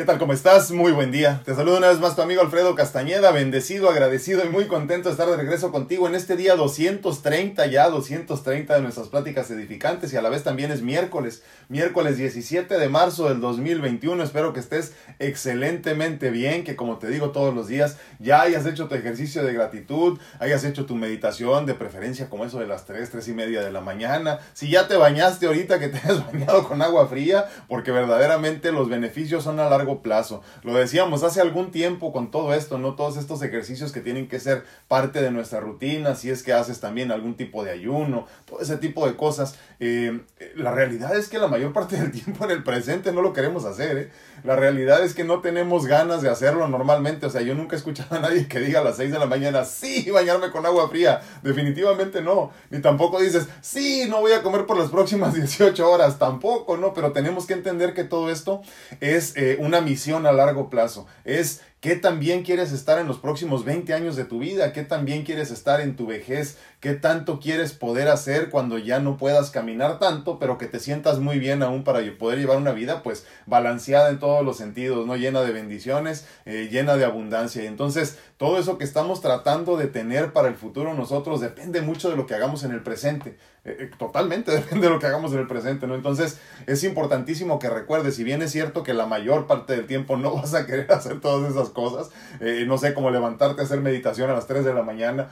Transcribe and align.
¿Qué 0.00 0.06
tal? 0.06 0.18
¿Cómo 0.18 0.32
estás? 0.32 0.70
Muy 0.70 0.92
buen 0.92 1.12
día. 1.12 1.42
Te 1.44 1.54
saludo 1.54 1.76
una 1.76 1.88
vez 1.88 2.00
más 2.00 2.16
tu 2.16 2.22
amigo 2.22 2.40
Alfredo 2.40 2.74
Castañeda, 2.74 3.32
bendecido, 3.32 3.90
agradecido 3.90 4.42
y 4.46 4.48
muy 4.48 4.64
contento 4.64 5.10
de 5.10 5.12
estar 5.12 5.28
de 5.28 5.36
regreso 5.36 5.70
contigo 5.70 6.08
en 6.08 6.14
este 6.14 6.36
día 6.36 6.56
230 6.56 7.66
ya, 7.66 7.86
230 7.90 8.76
de 8.76 8.80
nuestras 8.80 9.08
pláticas 9.08 9.50
edificantes 9.50 10.10
y 10.14 10.16
a 10.16 10.22
la 10.22 10.30
vez 10.30 10.42
también 10.42 10.72
es 10.72 10.80
miércoles, 10.80 11.42
miércoles 11.68 12.16
17 12.16 12.78
de 12.78 12.88
marzo 12.88 13.28
del 13.28 13.42
2021. 13.42 14.22
Espero 14.22 14.54
que 14.54 14.60
estés 14.60 14.94
excelentemente 15.18 16.30
bien, 16.30 16.64
que 16.64 16.76
como 16.76 16.96
te 16.96 17.08
digo 17.08 17.28
todos 17.28 17.54
los 17.54 17.68
días, 17.68 17.98
ya 18.18 18.40
hayas 18.40 18.64
hecho 18.64 18.88
tu 18.88 18.94
ejercicio 18.94 19.44
de 19.44 19.52
gratitud, 19.52 20.18
hayas 20.38 20.64
hecho 20.64 20.86
tu 20.86 20.96
meditación, 20.96 21.66
de 21.66 21.74
preferencia 21.74 22.30
como 22.30 22.46
eso 22.46 22.58
de 22.58 22.66
las 22.66 22.86
3, 22.86 23.10
3 23.10 23.28
y 23.28 23.32
media 23.34 23.62
de 23.62 23.70
la 23.70 23.82
mañana. 23.82 24.38
Si 24.54 24.70
ya 24.70 24.88
te 24.88 24.96
bañaste 24.96 25.44
ahorita, 25.44 25.78
que 25.78 25.88
te 25.88 25.98
has 26.10 26.24
bañado 26.24 26.66
con 26.66 26.80
agua 26.80 27.06
fría, 27.06 27.50
porque 27.68 27.90
verdaderamente 27.90 28.72
los 28.72 28.88
beneficios 28.88 29.44
son 29.44 29.60
a 29.60 29.68
largo 29.68 29.89
plazo. 29.98 30.42
Lo 30.62 30.74
decíamos 30.74 31.22
hace 31.22 31.40
algún 31.40 31.70
tiempo 31.70 32.12
con 32.12 32.30
todo 32.30 32.54
esto, 32.54 32.78
¿no? 32.78 32.94
Todos 32.94 33.16
estos 33.16 33.42
ejercicios 33.42 33.92
que 33.92 34.00
tienen 34.00 34.28
que 34.28 34.40
ser 34.40 34.64
parte 34.88 35.20
de 35.20 35.30
nuestra 35.30 35.60
rutina, 35.60 36.14
si 36.14 36.30
es 36.30 36.42
que 36.42 36.52
haces 36.52 36.80
también 36.80 37.10
algún 37.10 37.34
tipo 37.34 37.64
de 37.64 37.72
ayuno, 37.72 38.26
todo 38.46 38.60
ese 38.60 38.76
tipo 38.76 39.06
de 39.06 39.16
cosas. 39.16 39.58
Eh, 39.80 40.20
la 40.56 40.72
realidad 40.72 41.16
es 41.16 41.28
que 41.28 41.38
la 41.38 41.48
mayor 41.48 41.72
parte 41.72 41.96
del 41.96 42.10
tiempo 42.24 42.44
en 42.44 42.52
el 42.52 42.62
presente 42.62 43.12
no 43.12 43.22
lo 43.22 43.32
queremos 43.32 43.64
hacer, 43.64 43.98
¿eh? 43.98 44.10
La 44.44 44.56
realidad 44.56 45.04
es 45.04 45.14
que 45.14 45.24
no 45.24 45.40
tenemos 45.40 45.86
ganas 45.86 46.22
de 46.22 46.28
hacerlo 46.28 46.68
normalmente. 46.68 47.26
O 47.26 47.30
sea, 47.30 47.42
yo 47.42 47.54
nunca 47.54 47.76
he 47.76 47.78
escuchado 47.78 48.16
a 48.16 48.20
nadie 48.20 48.48
que 48.48 48.60
diga 48.60 48.80
a 48.80 48.84
las 48.84 48.96
6 48.96 49.12
de 49.12 49.18
la 49.18 49.26
mañana, 49.26 49.64
sí, 49.64 50.10
bañarme 50.10 50.50
con 50.50 50.66
agua 50.66 50.88
fría. 50.88 51.20
Definitivamente 51.42 52.22
no. 52.22 52.50
Ni 52.70 52.80
tampoco 52.80 53.20
dices, 53.20 53.48
sí, 53.60 54.06
no 54.08 54.20
voy 54.20 54.32
a 54.32 54.42
comer 54.42 54.66
por 54.66 54.78
las 54.78 54.90
próximas 54.90 55.34
18 55.40 55.90
horas. 55.90 56.18
Tampoco, 56.18 56.76
¿no? 56.76 56.94
Pero 56.94 57.12
tenemos 57.12 57.46
que 57.46 57.54
entender 57.54 57.94
que 57.94 58.04
todo 58.04 58.30
esto 58.30 58.62
es 59.00 59.36
eh, 59.36 59.56
una 59.60 59.80
misión 59.80 60.26
a 60.26 60.32
largo 60.32 60.70
plazo. 60.70 61.06
Es 61.24 61.62
¿Qué 61.80 61.96
también 61.96 62.42
quieres 62.42 62.72
estar 62.72 62.98
en 62.98 63.06
los 63.06 63.18
próximos 63.18 63.64
20 63.64 63.94
años 63.94 64.14
de 64.14 64.26
tu 64.26 64.38
vida? 64.38 64.74
¿Qué 64.74 64.82
también 64.82 65.24
quieres 65.24 65.50
estar 65.50 65.80
en 65.80 65.96
tu 65.96 66.06
vejez? 66.06 66.58
¿Qué 66.78 66.92
tanto 66.92 67.40
quieres 67.40 67.72
poder 67.72 68.08
hacer 68.08 68.50
cuando 68.50 68.76
ya 68.76 68.98
no 68.98 69.16
puedas 69.16 69.50
caminar 69.50 69.98
tanto, 69.98 70.38
pero 70.38 70.58
que 70.58 70.66
te 70.66 70.78
sientas 70.78 71.20
muy 71.20 71.38
bien 71.38 71.62
aún 71.62 71.82
para 71.82 72.00
poder 72.18 72.38
llevar 72.38 72.58
una 72.58 72.72
vida 72.72 73.02
pues 73.02 73.26
balanceada 73.46 74.10
en 74.10 74.18
todos 74.18 74.44
los 74.44 74.58
sentidos, 74.58 75.06
¿no? 75.06 75.16
Llena 75.16 75.40
de 75.40 75.52
bendiciones, 75.52 76.26
eh, 76.44 76.68
llena 76.70 76.96
de 76.96 77.06
abundancia. 77.06 77.64
Y 77.64 77.66
entonces 77.66 78.18
todo 78.36 78.58
eso 78.58 78.76
que 78.76 78.84
estamos 78.84 79.22
tratando 79.22 79.78
de 79.78 79.86
tener 79.86 80.34
para 80.34 80.48
el 80.48 80.56
futuro 80.56 80.92
nosotros 80.92 81.40
depende 81.40 81.80
mucho 81.80 82.10
de 82.10 82.16
lo 82.16 82.26
que 82.26 82.34
hagamos 82.34 82.62
en 82.62 82.72
el 82.72 82.82
presente. 82.82 83.38
Eh, 83.70 83.76
eh, 83.84 83.90
totalmente 83.98 84.50
depende 84.60 84.86
de 84.86 84.92
lo 84.92 84.98
que 84.98 85.06
hagamos 85.06 85.32
en 85.32 85.40
el 85.40 85.46
presente, 85.46 85.86
¿no? 85.86 85.94
Entonces 85.94 86.38
es 86.66 86.84
importantísimo 86.84 87.58
que 87.58 87.68
recuerdes, 87.68 88.16
si 88.16 88.24
bien 88.24 88.42
es 88.42 88.52
cierto 88.52 88.82
que 88.82 88.94
la 88.94 89.06
mayor 89.06 89.46
parte 89.46 89.74
del 89.74 89.86
tiempo 89.86 90.16
no 90.16 90.34
vas 90.36 90.54
a 90.54 90.66
querer 90.66 90.90
hacer 90.92 91.20
todas 91.20 91.50
esas 91.50 91.70
cosas, 91.70 92.10
eh, 92.40 92.64
no 92.66 92.78
sé, 92.78 92.94
como 92.94 93.10
levantarte 93.10 93.62
a 93.62 93.64
hacer 93.64 93.80
meditación 93.80 94.30
a 94.30 94.34
las 94.34 94.46
3 94.46 94.64
de 94.64 94.74
la 94.74 94.82
mañana, 94.82 95.28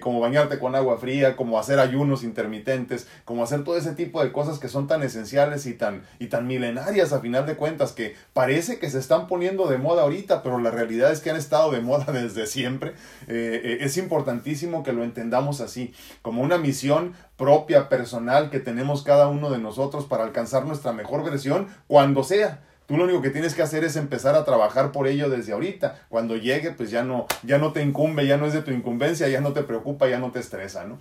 como 0.00 0.20
bañarte 0.20 0.58
con 0.58 0.74
agua 0.74 0.98
fría, 0.98 1.36
como 1.36 1.58
hacer 1.58 1.78
ayunos 1.78 2.22
intermitentes, 2.22 3.06
como 3.24 3.42
hacer 3.42 3.64
todo 3.64 3.76
ese 3.76 3.94
tipo 3.94 4.22
de 4.22 4.32
cosas 4.32 4.58
que 4.58 4.68
son 4.68 4.86
tan 4.86 5.02
esenciales 5.02 5.66
y 5.66 5.74
tan, 5.74 6.02
y 6.18 6.26
tan 6.26 6.46
milenarias 6.46 7.12
a 7.12 7.20
final 7.20 7.46
de 7.46 7.56
cuentas, 7.56 7.92
que 7.92 8.16
parece 8.32 8.78
que 8.78 8.90
se 8.90 8.98
están 8.98 9.26
poniendo 9.26 9.68
de 9.68 9.78
moda 9.78 10.02
ahorita, 10.02 10.42
pero 10.42 10.58
la 10.58 10.70
realidad 10.70 11.12
es 11.12 11.20
que 11.20 11.30
han 11.30 11.36
estado 11.36 11.70
de 11.70 11.80
moda 11.80 12.06
desde 12.12 12.46
siempre. 12.46 12.94
es 13.26 13.96
importantísimo 13.96 14.82
que 14.82 14.92
lo 14.92 15.04
entendamos 15.04 15.60
así, 15.60 15.94
como 16.22 16.42
una 16.42 16.58
misión 16.58 17.14
propia, 17.36 17.88
personal 17.88 18.50
que 18.50 18.60
tenemos 18.60 19.02
cada 19.02 19.28
uno 19.28 19.50
de 19.50 19.58
nosotros 19.58 20.06
para 20.06 20.24
alcanzar 20.24 20.64
nuestra 20.64 20.92
mejor 20.92 21.24
versión 21.24 21.68
cuando 21.86 22.24
sea. 22.24 22.62
Tú 22.86 22.96
lo 22.96 23.04
único 23.04 23.20
que 23.20 23.30
tienes 23.30 23.54
que 23.54 23.62
hacer 23.62 23.82
es 23.82 23.96
empezar 23.96 24.36
a 24.36 24.44
trabajar 24.44 24.92
por 24.92 25.08
ello 25.08 25.28
desde 25.28 25.52
ahorita. 25.52 26.02
Cuando 26.08 26.36
llegue, 26.36 26.70
pues 26.70 26.90
ya 26.90 27.02
no, 27.02 27.26
ya 27.42 27.58
no 27.58 27.72
te 27.72 27.82
incumbe, 27.82 28.26
ya 28.26 28.36
no 28.36 28.46
es 28.46 28.52
de 28.52 28.62
tu 28.62 28.70
incumbencia, 28.70 29.28
ya 29.28 29.40
no 29.40 29.52
te 29.52 29.62
preocupa, 29.62 30.08
ya 30.08 30.18
no 30.18 30.30
te 30.30 30.38
estresa, 30.38 30.84
¿no? 30.84 30.98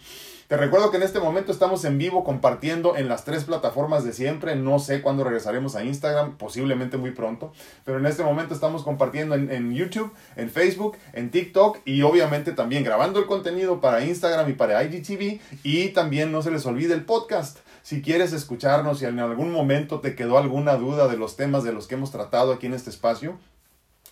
Te 0.48 0.58
recuerdo 0.58 0.92
que 0.92 0.98
en 0.98 1.04
este 1.04 1.20
momento 1.20 1.52
estamos 1.52 1.86
en 1.86 1.98
vivo 1.98 2.24
compartiendo 2.24 2.98
en 2.98 3.08
las 3.08 3.26
tres 3.26 3.46
plataformas 3.46 4.04
de 4.04 4.14
siempre. 4.14 4.56
No 4.56 4.78
sé 4.78 5.02
cuándo 5.02 5.24
regresaremos 5.24 5.76
a 5.76 5.84
Instagram, 5.84 6.38
posiblemente 6.38 6.98
muy 6.98 7.12
pronto. 7.12 7.52
Pero 7.84 7.98
en 7.98 8.06
este 8.06 8.24
momento 8.24 8.54
estamos 8.54 8.84
compartiendo 8.84 9.34
en, 9.34 9.52
en 9.52 9.74
YouTube, 9.74 10.14
en 10.36 10.52
Facebook, 10.52 10.98
en 11.14 11.32
TikTok 11.32 11.80
y 11.86 12.04
obviamente 12.04 12.52
también 12.52 12.84
grabando 12.84 13.20
el 13.20 13.26
contenido 13.26 13.82
para 13.82 14.06
Instagram 14.06 14.50
y 14.50 14.54
para 14.54 14.84
IGTV. 14.84 15.40
Y 15.64 15.90
también 15.90 16.32
no 16.32 16.44
se 16.44 16.52
les 16.52 16.66
olvide 16.68 16.94
el 16.94 17.06
podcast. 17.06 17.60
Si 17.86 18.02
quieres 18.02 18.34
escucharnos 18.34 19.04
y 19.04 19.06
en 19.06 19.20
algún 19.20 19.52
momento 19.52 20.00
te 20.00 20.16
quedó 20.16 20.40
alguna 20.40 20.76
duda 20.76 21.08
de 21.08 21.18
los 21.18 21.36
temas 21.36 21.64
de 21.64 21.72
los 21.72 21.86
que 21.86 21.94
hemos 21.94 22.10
tratado 22.10 22.52
aquí 22.52 22.66
en 22.66 22.74
este 22.74 22.90
espacio, 22.90 23.38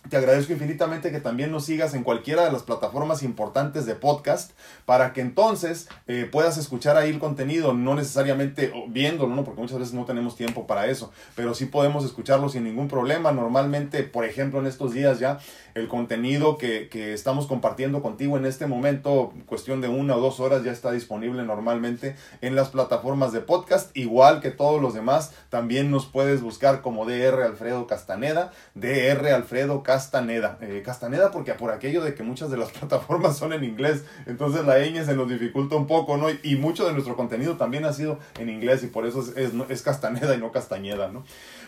te 0.08 0.18
agradezco 0.18 0.52
infinitamente 0.52 1.10
que 1.10 1.20
también 1.20 1.50
nos 1.50 1.64
sigas 1.64 1.94
en 1.94 2.04
cualquiera 2.04 2.44
de 2.44 2.52
las 2.52 2.62
plataformas 2.62 3.22
importantes 3.22 3.86
de 3.86 3.94
podcast 3.94 4.52
para 4.84 5.12
que 5.14 5.22
entonces 5.22 5.88
eh, 6.06 6.28
puedas 6.30 6.58
escuchar 6.58 6.96
ahí 6.96 7.10
el 7.10 7.18
contenido, 7.18 7.72
no 7.72 7.94
necesariamente 7.94 8.72
viéndolo, 8.88 9.34
¿no? 9.34 9.44
porque 9.44 9.62
muchas 9.62 9.78
veces 9.78 9.94
no 9.94 10.04
tenemos 10.04 10.36
tiempo 10.36 10.66
para 10.66 10.86
eso, 10.86 11.10
pero 11.34 11.54
sí 11.54 11.66
podemos 11.66 12.04
escucharlo 12.04 12.50
sin 12.50 12.64
ningún 12.64 12.88
problema. 12.88 13.32
Normalmente, 13.32 14.02
por 14.02 14.26
ejemplo, 14.26 14.60
en 14.60 14.66
estos 14.66 14.92
días 14.92 15.18
ya, 15.18 15.38
el 15.74 15.88
contenido 15.88 16.58
que, 16.58 16.88
que 16.90 17.14
estamos 17.14 17.46
compartiendo 17.46 18.02
contigo 18.02 18.36
en 18.36 18.44
este 18.44 18.66
momento, 18.66 19.32
cuestión 19.46 19.80
de 19.80 19.88
una 19.88 20.16
o 20.16 20.20
dos 20.20 20.38
horas, 20.38 20.64
ya 20.64 20.72
está 20.72 20.92
disponible 20.92 21.42
normalmente 21.44 22.14
en 22.42 22.54
las 22.54 22.68
plataformas 22.68 23.32
de 23.32 23.40
podcast, 23.40 23.96
igual 23.96 24.40
que 24.40 24.50
todos 24.50 24.82
los 24.82 24.92
demás. 24.92 25.32
También 25.48 25.90
nos 25.90 26.04
puedes 26.06 26.42
buscar 26.42 26.82
como 26.82 27.06
DR 27.06 27.42
Alfredo 27.42 27.86
Castaneda, 27.86 28.52
DR 28.74 29.32
Alfredo 29.32 29.82
Castaneda 29.82 29.93
Castaneda. 29.94 30.58
Eh, 30.60 30.82
Castaneda 30.84 31.30
porque 31.30 31.54
por 31.54 31.70
aquello 31.70 32.02
de 32.02 32.14
que 32.14 32.24
muchas 32.24 32.50
de 32.50 32.56
las 32.56 32.72
plataformas 32.78 33.36
son 33.38 33.52
en 33.52 33.62
inglés, 33.62 34.04
entonces 34.26 34.66
la 34.66 34.80
ñ 34.80 35.04
se 35.04 35.14
nos 35.14 35.28
dificulta 35.28 35.76
un 35.76 35.86
poco, 35.86 36.16
¿no? 36.16 36.26
Y, 36.42 36.56
mucho 36.56 36.84
de 36.84 36.92
nuestro 36.92 37.14
contenido 37.14 37.56
también 37.56 37.84
ha 37.84 37.92
sido 37.92 38.18
en 38.40 38.48
inglés 38.48 38.82
y 38.82 38.88
por 38.88 39.06
eso 39.06 39.20
es, 39.36 39.52
es, 39.68 39.82
Castaneda 39.82 40.34
y 40.34 40.38
no 40.38 40.50
Castañeda, 40.50 41.12
¿no? 41.12 41.22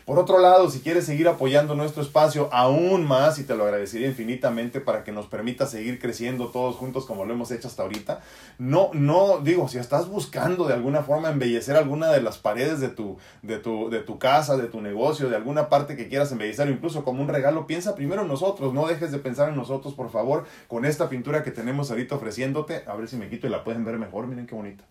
Por 0.07 0.21
otro 0.21 0.39
lado, 0.39 0.71
si 0.71 0.79
quieres 0.79 1.05
seguir 1.05 1.27
apoyando 1.27 1.75
nuestro 1.75 2.01
espacio 2.01 2.49
aún 2.53 3.05
más, 3.05 3.41
y 3.41 3.43
te 3.43 3.57
lo 3.57 3.65
agradecería 3.65 4.07
infinitamente 4.07 4.81
para 4.81 5.03
que 5.03 5.11
nos 5.11 5.27
permita 5.27 5.67
seguir 5.67 5.99
creciendo 5.99 6.53
todos 6.53 6.77
juntos 6.77 7.07
como 7.07 7.25
lo 7.25 7.35
hemos 7.35 7.51
hecho 7.51 7.67
hasta 7.67 7.83
ahorita, 7.83 8.21
no, 8.57 8.91
no, 8.93 9.41
digo, 9.41 9.67
si 9.67 9.79
estás 9.79 10.09
buscando 10.09 10.69
de 10.69 10.75
alguna 10.75 11.03
forma 11.03 11.31
embellecer 11.31 11.75
alguna 11.75 12.13
de 12.13 12.23
las 12.23 12.39
paredes 12.39 12.79
de 12.79 12.89
tu, 12.89 13.17
de 13.43 13.59
tu, 13.59 13.91
de 13.91 13.99
tu 13.99 14.21
casa, 14.21 14.57
de 14.57 14.69
tu 14.69 14.81
negocio, 14.81 15.29
de 15.29 15.35
alguna 15.35 15.69
parte 15.69 15.97
que 15.97 16.07
quieras 16.07 16.31
embellecer, 16.31 16.71
incluso 16.71 17.03
como 17.03 17.21
un 17.21 17.27
regalo, 17.27 17.67
piensa 17.67 17.97
primero 17.97 18.23
en 18.23 18.29
nosotros, 18.29 18.73
no 18.73 18.87
dejes 18.87 19.11
de 19.11 19.19
pensar 19.19 19.49
en 19.49 19.57
nosotros, 19.57 19.95
por 19.95 20.11
favor, 20.11 20.45
con 20.69 20.85
esta 20.85 21.09
pintura 21.09 21.43
que 21.43 21.51
tenemos 21.51 21.91
ahorita 21.91 22.15
ofreciéndote, 22.15 22.85
a 22.87 22.95
ver 22.95 23.09
si 23.09 23.17
me 23.17 23.29
quito 23.29 23.49
y 23.49 23.51
la 23.51 23.65
pueden 23.65 23.85
ver 23.85 23.99
mejor, 23.99 24.29
miren 24.29 24.47
qué 24.47 24.55
bonita. 24.55 24.85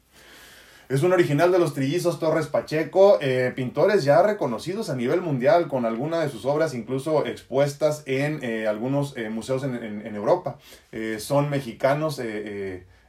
Es 0.88 1.02
un 1.02 1.14
original 1.14 1.52
de 1.52 1.58
los 1.58 1.74
trillizos 1.74 2.20
Torres 2.20 2.46
Pacheco, 2.46 3.18
eh, 3.20 3.52
pintores 3.56 4.04
ya 4.04 4.22
reconocidos 4.22 4.92
a 4.92 4.96
nivel 4.96 5.20
mundial 5.20 5.68
con 5.68 5.84
alguna 5.84 6.20
de 6.20 6.30
sus 6.30 6.46
obras 6.46 6.76
incluso 6.76 7.26
expuestas 7.26 8.04
en 8.06 8.44
eh, 8.44 8.68
algunos 8.68 9.18
eh, 9.18 9.30
museos 9.30 9.64
en, 9.64 9.74
en 9.76 10.16
Europa. 10.16 10.60
son 11.18 11.50
mexicanos 11.50 12.22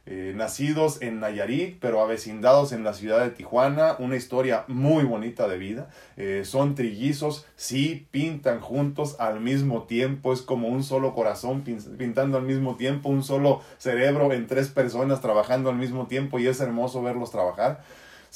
eh, 0.09 0.31
nacidos 0.33 1.01
en 1.01 1.19
Nayarit, 1.19 1.79
pero 1.81 2.01
avecindados 2.01 2.71
en 2.71 2.85
la 2.85 2.93
ciudad 2.93 3.21
de 3.25 3.29
Tijuana, 3.29 3.97
una 3.99 4.15
historia 4.15 4.63
muy 4.69 5.03
bonita 5.03 5.49
de 5.49 5.57
vida. 5.57 5.89
Eh, 6.15 6.43
son 6.45 6.75
trillizos, 6.75 7.45
sí, 7.57 8.07
pintan 8.09 8.61
juntos 8.61 9.17
al 9.19 9.41
mismo 9.41 9.83
tiempo, 9.83 10.31
es 10.31 10.41
como 10.41 10.69
un 10.69 10.85
solo 10.85 11.13
corazón 11.13 11.63
pintando 11.63 12.37
al 12.37 12.43
mismo 12.43 12.77
tiempo, 12.77 13.09
un 13.09 13.21
solo 13.21 13.61
cerebro 13.79 14.31
en 14.31 14.47
tres 14.47 14.69
personas 14.69 15.19
trabajando 15.19 15.69
al 15.69 15.75
mismo 15.75 16.07
tiempo 16.07 16.39
y 16.39 16.47
es 16.47 16.61
hermoso 16.61 17.01
verlos 17.01 17.31
trabajar. 17.31 17.83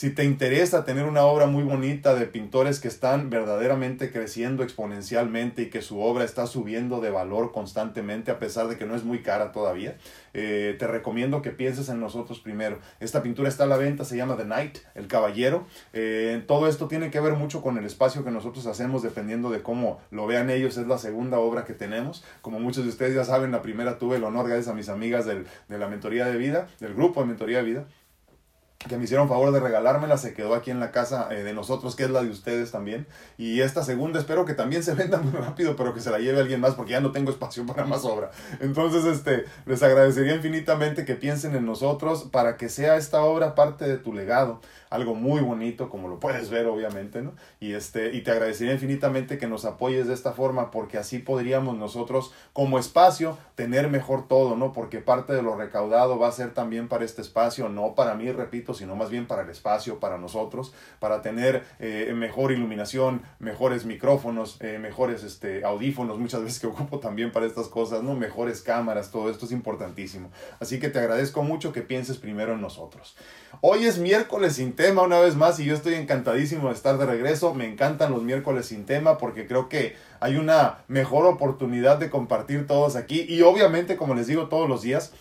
Si 0.02 0.10
te 0.10 0.24
interesa 0.24 0.84
tener 0.84 1.06
una 1.06 1.26
obra 1.26 1.46
muy 1.46 1.62
bonita 1.62 2.16
de 2.16 2.26
pintores 2.26 2.80
que 2.80 2.88
están 2.88 3.30
verdaderamente 3.30 4.12
creciendo 4.12 4.64
exponencialmente 4.64 5.62
y 5.62 5.70
que 5.70 5.84
su 5.84 6.02
obra 6.02 6.24
está 6.24 6.48
subiendo 6.48 7.02
de 7.02 7.12
valor 7.12 7.52
constantemente 7.52 8.32
a 8.32 8.40
pesar 8.40 8.68
de 8.68 8.80
que 8.80 8.88
no 8.88 8.96
es 8.96 9.04
muy 9.04 9.22
cara 9.22 9.52
todavía, 9.52 9.98
eh, 10.34 10.76
te 10.80 10.88
recomiendo 10.88 11.44
que 11.44 11.52
pienses 11.52 11.88
en 11.90 12.00
nosotros 12.00 12.40
primero. 12.40 12.80
Esta 13.00 13.22
pintura 13.22 13.48
está 13.48 13.66
a 13.66 13.68
la 13.68 13.78
venta, 13.78 14.04
se 14.04 14.18
llama 14.18 14.38
The 14.38 14.46
Knight, 14.46 14.80
el 14.96 15.06
caballero. 15.06 15.68
Eh, 15.94 16.44
todo 16.48 16.68
esto 16.68 16.88
tiene 16.88 17.12
que 17.12 17.20
ver 17.20 17.34
mucho 17.34 17.62
con 17.62 17.78
el 17.78 17.86
espacio 17.86 18.24
que 18.24 18.32
nosotros 18.32 18.66
hacemos 18.66 19.04
dependiendo 19.04 19.52
de 19.52 19.62
cómo 19.62 20.00
lo 20.10 20.26
vean 20.26 20.50
ellos. 20.50 20.78
Es 20.78 20.88
la 20.88 20.98
segunda 20.98 21.38
obra 21.38 21.64
que 21.64 21.74
tenemos. 21.74 22.24
Como 22.42 22.60
muchos 22.60 22.86
de 22.86 22.90
ustedes 22.90 23.14
ya 23.14 23.24
saben, 23.24 23.52
la 23.52 23.62
primera 23.62 24.00
tuve 24.00 24.16
el 24.16 24.24
honor 24.24 24.48
gracias 24.48 24.70
a 24.70 24.74
mis 24.74 24.90
amigas 24.90 25.28
del, 25.28 25.46
de 25.70 25.78
la 25.78 25.88
mentoría 25.88 26.26
de 26.26 26.40
vida, 26.40 26.68
del 26.80 26.96
grupo 26.96 27.22
de 27.22 27.28
mentoría 27.28 27.58
de 27.58 27.64
vida 27.66 27.86
que 28.88 28.98
me 28.98 29.04
hicieron 29.04 29.28
favor 29.28 29.52
de 29.52 29.60
regalármela, 29.60 30.18
se 30.18 30.34
quedó 30.34 30.56
aquí 30.56 30.72
en 30.72 30.80
la 30.80 30.92
casa 30.92 31.28
eh, 31.32 31.44
de 31.44 31.54
nosotros, 31.54 31.96
que 31.96 32.04
es 32.04 32.10
la 32.10 32.24
de 32.24 32.30
ustedes 32.30 32.72
también. 32.72 33.08
Y 33.38 33.62
esta 33.62 33.84
segunda 33.84 34.20
espero 34.20 34.46
que 34.46 34.54
también 34.54 34.84
se 34.84 34.94
venda 34.96 35.20
muy 35.20 35.32
rápido, 35.32 35.76
pero 35.76 35.94
que 35.94 36.02
se 36.02 36.10
la 36.10 36.20
lleve 36.20 36.40
alguien 36.40 36.60
más, 36.60 36.74
porque 36.74 36.92
ya 36.92 37.02
no 37.02 37.12
tengo 37.12 37.32
espacio 37.32 37.66
para 37.66 37.86
más 37.86 38.06
obra. 38.06 38.32
Entonces, 38.60 39.06
este, 39.06 39.46
les 39.66 39.84
agradecería 39.84 40.36
infinitamente 40.36 41.06
que 41.06 41.16
piensen 41.16 41.56
en 41.56 41.66
nosotros 41.66 42.24
para 42.32 42.58
que 42.58 42.70
sea 42.70 42.96
esta 42.96 43.24
obra 43.24 43.56
parte 43.56 43.88
de 43.88 43.98
tu 43.98 44.14
legado 44.14 44.62
algo 44.92 45.16
muy 45.16 45.40
bonito, 45.40 45.90
como 45.90 46.10
lo 46.10 46.20
puedes 46.20 46.50
ver 46.50 46.68
obviamente, 46.68 47.22
¿no? 47.22 47.32
Y, 47.62 47.74
este, 47.74 48.14
y 48.14 48.22
te 48.22 48.32
agradecería 48.32 48.74
infinitamente 48.74 49.38
que 49.38 49.48
nos 49.48 49.64
apoyes 49.64 50.06
de 50.08 50.14
esta 50.14 50.34
forma, 50.34 50.70
porque 50.70 50.98
así 50.98 51.18
podríamos 51.18 51.78
nosotros 51.78 52.34
como 52.52 52.78
espacio 52.78 53.38
tener 53.56 53.90
mejor 53.90 54.28
todo, 54.28 54.58
¿no? 54.58 54.74
Porque 54.74 55.00
parte 55.00 55.32
de 55.32 55.42
lo 55.42 55.56
recaudado 55.56 56.20
va 56.20 56.28
a 56.28 56.32
ser 56.34 56.54
también 56.54 56.90
para 56.90 57.06
este 57.06 57.22
espacio, 57.22 57.70
no 57.70 57.96
para 57.96 58.16
mí, 58.16 58.30
repito, 58.34 58.74
sino 58.74 58.98
más 58.98 59.10
bien 59.10 59.28
para 59.28 59.44
el 59.44 59.50
espacio, 59.50 60.02
para 60.02 60.18
nosotros, 60.18 60.74
para 61.00 61.22
tener 61.22 61.64
eh, 61.80 62.12
mejor 62.14 62.52
iluminación, 62.52 63.22
mejores 63.40 63.86
micrófonos, 63.86 64.58
eh, 64.60 64.78
mejores 64.78 65.24
este, 65.24 65.64
audífonos, 65.64 66.20
muchas 66.20 66.44
veces 66.44 66.60
que 66.60 66.68
ocupo 66.68 67.00
también 67.00 67.32
para 67.32 67.46
estas 67.46 67.70
cosas, 67.70 68.04
¿no? 68.04 68.14
Mejores 68.14 68.62
cámaras, 68.62 69.10
todo 69.10 69.30
esto 69.30 69.46
es 69.46 69.54
importantísimo. 69.54 70.32
Así 70.60 70.82
que 70.82 70.90
te 70.90 71.00
agradezco 71.00 71.44
mucho 71.44 71.72
que 71.72 71.82
pienses 71.82 72.18
primero 72.18 72.56
en 72.56 72.62
nosotros. 72.62 73.16
Hoy 73.62 73.86
es 73.86 73.98
miércoles 73.98 74.56
sin 74.56 74.74
tema 74.82 75.04
una 75.04 75.20
vez 75.20 75.36
más 75.36 75.60
y 75.60 75.66
yo 75.66 75.76
estoy 75.76 75.94
encantadísimo 75.94 76.70
de 76.70 76.74
estar 76.74 76.98
de 76.98 77.06
regreso. 77.06 77.54
Me 77.54 77.68
encantan 77.68 78.12
los 78.12 78.24
miércoles 78.24 78.66
sin 78.66 78.88
tema 78.88 79.20
porque 79.20 79.46
creo 79.46 79.70
que 79.70 79.96
hay 80.20 80.38
una 80.38 80.80
mejor 80.88 81.28
oportunidad 81.28 82.00
de 82.00 82.10
compartir 82.10 82.66
todos 82.66 82.96
aquí 82.96 83.24
y 83.30 83.44
obviamente 83.44 83.96
como 83.96 84.16
les 84.16 84.26
digo 84.26 84.48
todos 84.48 84.68
los 84.68 84.82
días 84.82 85.14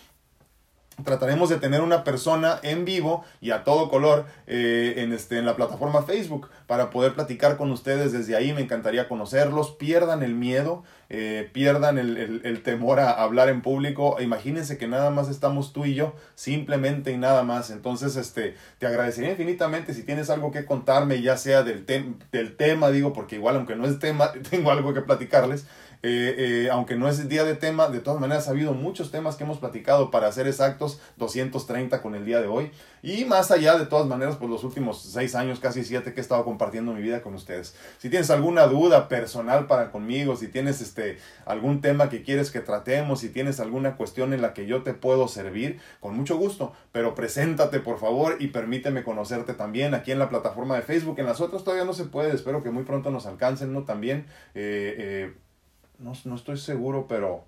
trataremos 1.03 1.49
de 1.49 1.57
tener 1.57 1.81
una 1.81 2.03
persona 2.03 2.59
en 2.63 2.85
vivo 2.85 3.23
y 3.39 3.51
a 3.51 3.63
todo 3.63 3.89
color 3.89 4.25
eh, 4.47 4.95
en, 4.97 5.13
este, 5.13 5.37
en 5.37 5.45
la 5.45 5.55
plataforma 5.55 6.03
Facebook 6.03 6.49
para 6.67 6.89
poder 6.89 7.13
platicar 7.13 7.57
con 7.57 7.71
ustedes 7.71 8.11
desde 8.11 8.35
ahí. 8.35 8.53
Me 8.53 8.61
encantaría 8.61 9.07
conocerlos. 9.07 9.71
Pierdan 9.71 10.23
el 10.23 10.35
miedo, 10.35 10.83
eh, 11.09 11.49
pierdan 11.51 11.97
el, 11.97 12.41
el, 12.43 12.63
temor 12.63 12.99
a 12.99 13.11
hablar 13.11 13.49
en 13.49 13.61
público. 13.61 14.17
Imagínense 14.19 14.77
que 14.77 14.87
nada 14.87 15.09
más 15.09 15.29
estamos 15.29 15.73
tú 15.73 15.85
y 15.85 15.95
yo, 15.95 16.15
simplemente 16.35 17.11
y 17.11 17.17
nada 17.17 17.43
más. 17.43 17.69
Entonces, 17.69 18.15
este, 18.15 18.55
te 18.79 18.87
agradecería 18.87 19.31
infinitamente 19.31 19.93
si 19.93 20.03
tienes 20.03 20.29
algo 20.29 20.51
que 20.51 20.65
contarme, 20.65 21.21
ya 21.21 21.37
sea 21.37 21.63
del, 21.63 21.85
del 21.85 22.55
tema, 22.55 22.91
digo, 22.91 23.13
porque 23.13 23.35
igual 23.35 23.55
aunque 23.55 23.75
no 23.75 23.85
es 23.85 23.99
tema, 23.99 24.31
tengo 24.49 24.71
algo 24.71 24.93
que 24.93 25.01
platicarles. 25.01 25.65
Eh, 26.03 26.35
eh, 26.37 26.69
aunque 26.71 26.95
no 26.95 27.07
es 27.07 27.27
día 27.29 27.43
de 27.43 27.55
tema, 27.55 27.87
de 27.87 27.99
todas 27.99 28.19
maneras 28.19 28.47
ha 28.47 28.51
habido 28.51 28.73
muchos 28.73 29.11
temas 29.11 29.35
que 29.35 29.43
hemos 29.43 29.59
platicado 29.59 30.09
para 30.09 30.31
ser 30.31 30.47
exactos, 30.47 30.99
230 31.17 32.01
con 32.01 32.15
el 32.15 32.25
día 32.25 32.41
de 32.41 32.47
hoy. 32.47 32.71
Y 33.03 33.25
más 33.25 33.51
allá, 33.51 33.77
de 33.77 33.85
todas 33.85 34.07
maneras, 34.07 34.35
pues 34.37 34.49
los 34.49 34.63
últimos 34.63 35.01
seis 35.01 35.35
años, 35.35 35.59
casi 35.59 35.83
siete, 35.83 36.13
que 36.13 36.19
he 36.19 36.23
estado 36.23 36.43
compartiendo 36.43 36.93
mi 36.93 37.01
vida 37.01 37.21
con 37.21 37.33
ustedes. 37.33 37.75
Si 37.97 38.09
tienes 38.09 38.29
alguna 38.29 38.67
duda 38.67 39.07
personal 39.07 39.67
para 39.67 39.91
conmigo, 39.91 40.35
si 40.35 40.47
tienes 40.47 40.81
este, 40.81 41.17
algún 41.45 41.81
tema 41.81 42.09
que 42.09 42.23
quieres 42.23 42.51
que 42.51 42.59
tratemos, 42.59 43.19
si 43.19 43.29
tienes 43.29 43.59
alguna 43.59 43.95
cuestión 43.95 44.33
en 44.33 44.41
la 44.41 44.53
que 44.53 44.65
yo 44.65 44.83
te 44.83 44.93
puedo 44.93 45.27
servir, 45.27 45.79
con 45.99 46.15
mucho 46.15 46.37
gusto, 46.37 46.73
pero 46.91 47.15
preséntate 47.15 47.79
por 47.79 47.99
favor 47.99 48.37
y 48.39 48.47
permíteme 48.47 49.03
conocerte 49.03 49.53
también 49.53 49.93
aquí 49.93 50.11
en 50.11 50.19
la 50.19 50.29
plataforma 50.29 50.75
de 50.75 50.81
Facebook. 50.81 51.19
En 51.19 51.25
las 51.25 51.41
otras 51.41 51.63
todavía 51.63 51.85
no 51.85 51.93
se 51.93 52.05
puede, 52.05 52.33
espero 52.33 52.63
que 52.63 52.71
muy 52.71 52.83
pronto 52.83 53.11
nos 53.11 53.25
alcancen, 53.25 53.73
¿no? 53.73 53.83
También. 53.83 54.25
Eh, 54.53 54.95
eh, 54.97 55.33
no, 56.01 56.13
no 56.25 56.35
estoy 56.35 56.57
seguro, 56.57 57.05
pero 57.07 57.45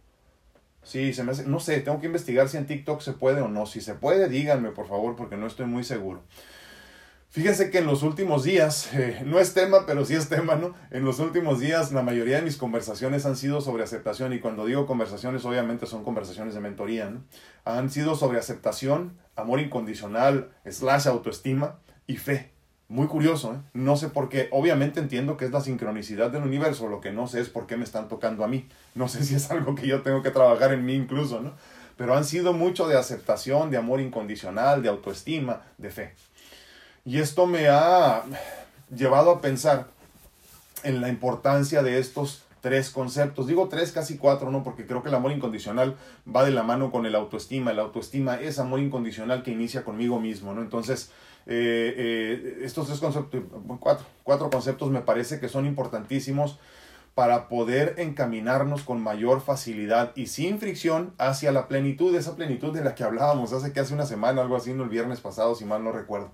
sí, 0.83 1.13
se 1.13 1.23
me 1.23 1.31
hace, 1.31 1.45
no 1.45 1.59
sé, 1.59 1.81
tengo 1.81 1.99
que 1.99 2.07
investigar 2.07 2.47
si 2.47 2.57
en 2.57 2.67
TikTok 2.67 3.01
se 3.01 3.13
puede 3.13 3.41
o 3.41 3.47
no. 3.47 3.65
Si 3.65 3.81
se 3.81 3.95
puede, 3.95 4.29
díganme 4.29 4.69
por 4.71 4.87
favor, 4.87 5.15
porque 5.15 5.37
no 5.37 5.47
estoy 5.47 5.65
muy 5.65 5.83
seguro. 5.83 6.23
Fíjense 7.33 7.71
que 7.71 7.79
en 7.79 7.87
los 7.87 8.03
últimos 8.03 8.43
días, 8.43 8.89
eh, 8.93 9.23
no 9.25 9.39
es 9.39 9.55
tema, 9.55 9.87
pero 9.87 10.05
sí 10.05 10.13
es 10.13 10.29
tema, 10.29 10.55
¿no? 10.55 10.75
En 10.91 11.03
los 11.03 11.19
últimos 11.19 11.59
días 11.59 11.91
la 11.91 12.03
mayoría 12.03 12.35
de 12.35 12.43
mis 12.43 12.57
conversaciones 12.57 13.25
han 13.25 13.35
sido 13.35 13.59
sobre 13.59 13.83
aceptación 13.83 14.33
y 14.33 14.39
cuando 14.39 14.67
digo 14.67 14.85
conversaciones 14.85 15.43
obviamente 15.43 15.87
son 15.87 16.03
conversaciones 16.03 16.53
de 16.53 16.59
mentoría, 16.59 17.09
¿no? 17.09 17.23
Han 17.65 17.89
sido 17.89 18.15
sobre 18.15 18.37
aceptación, 18.37 19.17
amor 19.35 19.59
incondicional, 19.59 20.51
slash 20.69 21.07
autoestima 21.07 21.79
y 22.05 22.17
fe. 22.17 22.52
Muy 22.93 23.07
curioso, 23.07 23.55
¿eh? 23.55 23.57
No 23.73 23.97
sé 23.97 24.09
por 24.09 24.29
qué. 24.29 24.49
Obviamente 24.51 24.99
entiendo 24.99 25.35
que 25.35 25.45
es 25.45 25.51
la 25.51 25.61
sincronicidad 25.61 26.29
del 26.29 26.43
universo. 26.43 26.87
Lo 26.87 27.01
que 27.01 27.11
no 27.11 27.25
sé 27.25 27.41
es 27.41 27.49
por 27.49 27.65
qué 27.65 27.75
me 27.75 27.85
están 27.85 28.07
tocando 28.07 28.43
a 28.43 28.47
mí. 28.47 28.67
No 28.93 29.07
sé 29.07 29.23
si 29.25 29.33
es 29.33 29.49
algo 29.49 29.73
que 29.73 29.87
yo 29.87 30.03
tengo 30.03 30.21
que 30.21 30.29
trabajar 30.29 30.71
en 30.73 30.85
mí 30.85 30.93
incluso, 30.93 31.41
¿no? 31.41 31.53
Pero 31.97 32.15
han 32.15 32.23
sido 32.23 32.53
mucho 32.53 32.87
de 32.87 32.95
aceptación, 32.95 33.71
de 33.71 33.77
amor 33.77 33.99
incondicional, 33.99 34.83
de 34.83 34.89
autoestima, 34.89 35.63
de 35.79 35.89
fe. 35.89 36.13
Y 37.03 37.17
esto 37.17 37.47
me 37.47 37.67
ha 37.67 38.25
llevado 38.95 39.31
a 39.31 39.41
pensar 39.41 39.87
en 40.83 41.01
la 41.01 41.09
importancia 41.09 41.81
de 41.81 41.97
estos 41.97 42.43
tres 42.63 42.91
conceptos. 42.91 43.45
Digo 43.45 43.67
tres, 43.67 43.91
casi 43.91 44.17
cuatro, 44.17 44.49
¿no? 44.49 44.63
Porque 44.63 44.85
creo 44.85 45.03
que 45.03 45.09
el 45.09 45.15
amor 45.15 45.33
incondicional 45.33 45.97
va 46.33 46.45
de 46.45 46.51
la 46.51 46.63
mano 46.63 46.91
con 46.91 47.05
el 47.05 47.13
autoestima. 47.13 47.71
El 47.71 47.79
autoestima 47.79 48.35
es 48.35 48.57
amor 48.57 48.79
incondicional 48.79 49.43
que 49.43 49.51
inicia 49.51 49.83
conmigo 49.83 50.17
mismo, 50.21 50.53
¿no? 50.53 50.61
Entonces, 50.61 51.11
eh, 51.45 51.93
eh, 51.97 52.59
estos 52.63 52.87
tres 52.87 53.01
conceptos, 53.01 53.43
cuatro, 53.81 54.05
cuatro 54.23 54.49
conceptos 54.49 54.89
me 54.91 55.01
parece 55.01 55.41
que 55.41 55.49
son 55.49 55.65
importantísimos 55.65 56.57
para 57.15 57.49
poder 57.49 57.95
encaminarnos 57.97 58.83
con 58.83 59.03
mayor 59.03 59.41
facilidad 59.41 60.13
y 60.15 60.27
sin 60.27 60.57
fricción 60.57 61.13
hacia 61.17 61.51
la 61.51 61.67
plenitud, 61.67 62.15
esa 62.15 62.37
plenitud 62.37 62.73
de 62.73 62.85
la 62.85 62.95
que 62.95 63.03
hablábamos 63.03 63.51
hace 63.51 63.73
que 63.73 63.81
hace 63.81 63.93
una 63.93 64.05
semana, 64.05 64.41
algo 64.41 64.55
así, 64.55 64.73
no 64.73 64.83
el 64.83 64.89
viernes 64.89 65.19
pasado, 65.19 65.53
si 65.53 65.65
mal 65.65 65.83
no 65.83 65.91
recuerdo. 65.91 66.31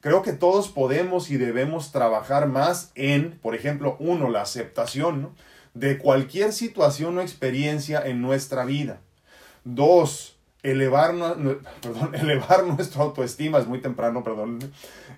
Creo 0.00 0.22
que 0.22 0.32
todos 0.32 0.68
podemos 0.68 1.30
y 1.30 1.36
debemos 1.36 1.92
trabajar 1.92 2.48
más 2.48 2.92
en, 2.94 3.38
por 3.42 3.54
ejemplo, 3.54 3.98
uno, 4.00 4.30
la 4.30 4.40
aceptación 4.40 5.34
de 5.74 5.98
cualquier 5.98 6.52
situación 6.52 7.18
o 7.18 7.22
experiencia 7.22 8.04
en 8.04 8.20
nuestra 8.20 8.64
vida. 8.64 9.00
Dos, 9.64 10.38
elevar, 10.62 11.14
perdón, 11.82 12.14
elevar 12.14 12.64
nuestra 12.66 13.02
autoestima, 13.02 13.58
es 13.58 13.66
muy 13.66 13.80
temprano, 13.80 14.22
perdón, 14.22 14.58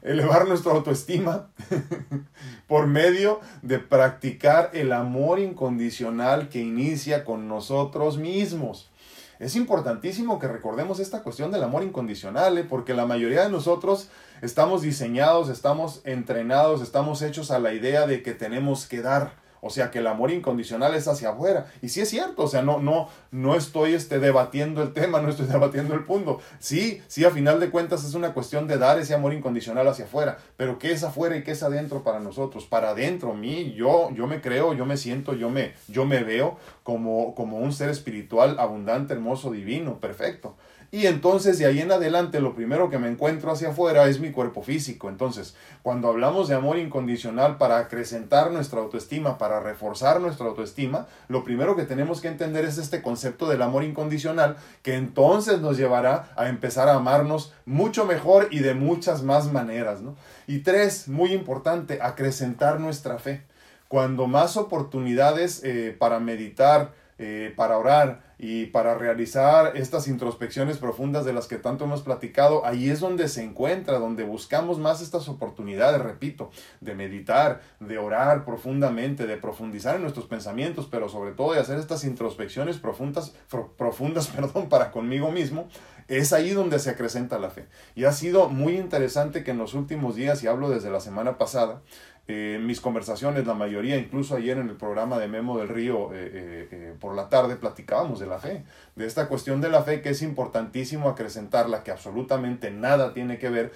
elevar 0.03 0.47
nuestra 0.47 0.73
autoestima 0.73 1.49
por 2.67 2.87
medio 2.87 3.41
de 3.63 3.79
practicar 3.79 4.71
el 4.73 4.93
amor 4.93 5.39
incondicional 5.39 6.49
que 6.49 6.61
inicia 6.61 7.25
con 7.25 7.49
nosotros 7.49 8.19
mismos. 8.19 8.91
Es 9.39 9.57
importantísimo 9.57 10.39
que 10.39 10.47
recordemos 10.47 11.01
esta 11.01 11.25
cuestión 11.25 11.51
del 11.51 11.65
amor 11.65 11.83
incondicional, 11.83 12.59
¿eh? 12.59 12.65
porque 12.65 12.95
la 12.95 13.07
mayoría 13.07 13.43
de 13.43 13.51
nosotros 13.51 14.09
estamos 14.41 14.83
diseñados, 14.83 15.49
estamos 15.49 16.01
entrenados, 16.05 16.81
estamos 16.81 17.23
hechos 17.23 17.51
a 17.51 17.59
la 17.59 17.75
idea 17.75 18.07
de 18.07 18.23
que 18.23 18.35
tenemos 18.35 18.87
que 18.87 19.03
dar 19.03 19.42
o 19.64 19.70
sea 19.70 19.93
que 19.93 20.00
el 20.00 20.09
amor 20.09 20.32
incondicional 20.32 20.93
es 20.97 21.06
hacia 21.06 21.31
afuera. 21.31 21.67
Y 21.82 21.88
sí 21.88 22.00
es 22.00 22.11
cierto, 22.11 22.43
o 22.43 22.49
sea, 22.49 22.62
no, 22.62 22.81
no, 22.81 23.09
no 23.31 23.55
estoy 23.55 23.94
este, 23.94 24.19
debatiendo 24.19 24.82
el 24.82 24.93
tema, 24.93 25.20
no 25.23 25.29
estoy 25.29 25.47
debatiendo 25.47 25.94
el 25.94 26.03
punto. 26.03 26.41
Sí, 26.59 27.00
sí, 27.06 27.25
a 27.25 27.31
final 27.31 27.61
de 27.61 27.70
cuentas 27.70 28.05
es 28.05 28.14
una 28.14 28.35
cuestión 28.35 28.67
de 28.67 28.76
dar 28.76 28.99
ese 28.99 29.14
amor 29.14 29.32
incondicional 29.32 29.87
hacia 29.87 30.06
afuera. 30.06 30.37
Pero 30.56 30.81
¿qué 30.81 30.91
es 30.91 31.05
afuera 31.05 31.37
y 31.37 31.44
qué 31.44 31.53
es 31.53 31.62
adentro 31.62 32.03
para 32.03 32.19
nosotros? 32.19 32.67
Para 32.67 32.91
adentro, 32.91 33.35
mí, 33.35 33.73
yo, 33.75 34.10
yo 34.10 34.27
me 34.27 34.41
creo, 34.41 34.75
yo 34.75 34.84
me 34.84 34.96
siento, 34.96 35.32
yo 35.34 35.48
me, 35.48 35.75
yo 35.87 36.05
me 36.06 36.25
veo 36.25 36.58
como, 36.82 37.37
como 37.37 37.58
un 37.58 37.72
ser 37.72 37.89
espiritual 37.89 38.58
abundante, 38.58 39.15
hermoso, 39.15 39.53
divino, 39.53 40.01
perfecto. 40.01 40.56
Y 40.94 41.06
entonces 41.06 41.58
de 41.58 41.65
ahí 41.65 41.81
en 41.81 41.91
adelante 41.91 42.39
lo 42.39 42.55
primero 42.55 42.91
que 42.91 42.99
me 42.99 43.08
encuentro 43.08 43.51
hacia 43.51 43.70
afuera 43.70 44.06
es 44.08 44.20
mi 44.20 44.31
cuerpo 44.31 44.63
físico. 44.63 45.08
Entonces, 45.08 45.56
cuando 45.82 46.08
hablamos 46.08 46.49
de 46.49 46.55
amor 46.55 46.77
incondicional 46.77 47.56
para 47.56 47.79
acrecentar 47.79 48.51
nuestra 48.51 48.81
autoestima, 48.81 49.39
para 49.39 49.58
reforzar 49.58 50.20
nuestra 50.20 50.49
autoestima, 50.49 51.06
lo 51.29 51.44
primero 51.44 51.77
que 51.77 51.84
tenemos 51.84 52.20
que 52.20 52.29
entender 52.29 52.67
es 52.67 52.77
este 52.77 53.01
concepto 53.01 53.49
del 53.49 53.63
amor 53.63 53.84
incondicional 53.84 54.58
que 54.82 54.94
entonces 54.96 55.63
nos 55.63 55.79
llevará 55.79 56.31
a 56.37 56.51
empezar 56.51 56.91
a 56.91 56.96
amarnos 56.96 57.55
mucho 57.65 58.05
mejor 58.05 58.49
y 58.51 58.58
de 58.58 58.75
muchas 58.75 59.22
más 59.22 59.51
maneras. 59.51 60.03
¿no? 60.03 60.15
Y 60.46 60.58
tres, 60.58 61.08
muy 61.08 61.32
importante, 61.32 62.01
acrecentar 62.03 62.81
nuestra 62.81 63.19
fe. 63.19 63.41
Cuando 63.89 64.27
más 64.27 64.58
oportunidades 64.58 65.63
eh, 65.65 65.96
para 65.99 66.20
meditar, 66.20 66.93
eh, 67.19 67.55
para 67.56 67.79
orar, 67.79 68.31
y 68.43 68.67
para 68.67 68.96
realizar 68.96 69.77
estas 69.77 70.08
introspecciones 70.08 70.79
profundas 70.79 71.25
de 71.25 71.32
las 71.32 71.46
que 71.46 71.58
tanto 71.58 71.84
hemos 71.84 72.03
platicado, 72.03 72.67
ahí 72.67 72.91
es 72.91 72.99
donde 72.99 73.29
se 73.29 73.44
encuentra, 73.44 74.01
donde 74.01 74.25
buscamos 74.25 74.81
más 74.81 75.01
estas 75.01 75.29
oportunidades, 75.29 76.03
repito, 76.03 76.51
de 76.81 76.96
meditar, 76.96 77.61
de 77.79 77.99
orar 77.99 78.44
profundamente, 78.44 79.29
de 79.29 79.37
profundizar 79.37 79.94
en 79.94 80.03
nuestros 80.03 80.27
pensamientos, 80.27 80.89
pero 80.91 81.08
sobre 81.08 81.31
todo 81.31 81.53
de 81.53 81.61
hacer 81.61 81.79
estas 81.79 82.03
introspecciones 82.03 82.79
profundas, 82.79 83.32
profundas 83.79 84.27
perdón, 84.34 84.69
para 84.69 84.91
conmigo 84.91 85.31
mismo. 85.31 85.69
Es 86.08 86.32
ahí 86.32 86.51
donde 86.51 86.81
se 86.81 86.91
acrecenta 86.91 87.39
la 87.39 87.49
fe. 87.49 87.69
Y 87.94 88.05
ha 88.05 88.13
sido 88.13 88.49
muy 88.49 88.77
interesante 88.77 89.44
que 89.44 89.53
en 89.53 89.58
los 89.58 89.72
últimos 89.72 90.17
días, 90.17 90.43
y 90.43 90.49
hablo 90.49 90.69
desde 90.69 90.91
la 90.91 90.99
semana 90.99 91.39
pasada, 91.39 91.82
eh, 92.29 92.60
mis 92.62 92.81
conversaciones, 92.81 93.46
la 93.46 93.55
mayoría, 93.55 93.96
incluso 93.96 94.36
ayer 94.36 94.56
en 94.56 94.69
el 94.69 94.76
programa 94.76 95.19
de 95.19 95.26
Memo 95.26 95.58
del 95.58 95.69
Río 95.69 96.12
eh, 96.12 96.31
eh, 96.32 96.69
eh, 96.70 96.94
por 97.00 97.17
la 97.17 97.29
tarde, 97.29 97.56
platicábamos 97.56 98.20
de 98.20 98.26
la 98.26 98.38
fe, 98.38 98.64
de 98.94 99.06
esta 99.06 99.26
cuestión 99.26 99.60
de 99.60 99.69
la 99.69 99.82
fe 99.82 100.02
que 100.02 100.10
es 100.10 100.22
importantísimo 100.22 101.08
acrecentarla, 101.08 101.82
que 101.82 101.91
absolutamente 101.91 102.70
nada 102.70 103.12
tiene 103.12 103.38
que 103.38 103.50
ver 103.50 103.72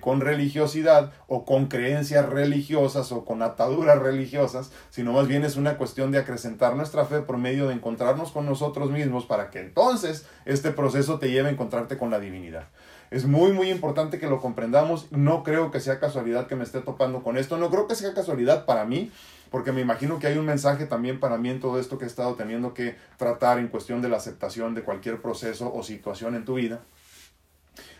con 0.00 0.20
religiosidad 0.20 1.12
o 1.26 1.44
con 1.44 1.66
creencias 1.66 2.28
religiosas 2.28 3.10
o 3.12 3.24
con 3.24 3.42
ataduras 3.42 3.98
religiosas, 3.98 4.70
sino 4.90 5.12
más 5.12 5.26
bien 5.26 5.44
es 5.44 5.56
una 5.56 5.76
cuestión 5.76 6.12
de 6.12 6.18
acrecentar 6.18 6.76
nuestra 6.76 7.04
fe 7.04 7.20
por 7.20 7.38
medio 7.38 7.68
de 7.68 7.74
encontrarnos 7.74 8.30
con 8.30 8.46
nosotros 8.46 8.90
mismos 8.90 9.24
para 9.26 9.50
que 9.50 9.60
entonces 9.60 10.26
este 10.44 10.70
proceso 10.70 11.18
te 11.18 11.30
lleve 11.30 11.48
a 11.48 11.52
encontrarte 11.52 11.96
con 11.96 12.10
la 12.10 12.20
divinidad. 12.20 12.68
Es 13.10 13.24
muy, 13.24 13.52
muy 13.52 13.70
importante 13.70 14.18
que 14.18 14.28
lo 14.28 14.40
comprendamos. 14.40 15.10
No 15.10 15.42
creo 15.42 15.70
que 15.70 15.80
sea 15.80 15.98
casualidad 15.98 16.46
que 16.46 16.56
me 16.56 16.64
esté 16.64 16.80
topando 16.80 17.22
con 17.22 17.38
esto. 17.38 17.56
No 17.56 17.70
creo 17.70 17.86
que 17.86 17.94
sea 17.94 18.12
casualidad 18.12 18.66
para 18.66 18.84
mí, 18.84 19.10
porque 19.50 19.72
me 19.72 19.80
imagino 19.80 20.18
que 20.18 20.26
hay 20.26 20.36
un 20.36 20.44
mensaje 20.44 20.86
también 20.86 21.18
para 21.18 21.38
mí 21.38 21.48
en 21.48 21.60
todo 21.60 21.80
esto 21.80 21.96
que 21.98 22.04
he 22.04 22.08
estado 22.08 22.34
teniendo 22.34 22.74
que 22.74 22.96
tratar 23.16 23.58
en 23.58 23.68
cuestión 23.68 24.02
de 24.02 24.08
la 24.08 24.18
aceptación 24.18 24.74
de 24.74 24.82
cualquier 24.82 25.22
proceso 25.22 25.72
o 25.72 25.82
situación 25.82 26.34
en 26.34 26.44
tu 26.44 26.54
vida. 26.54 26.80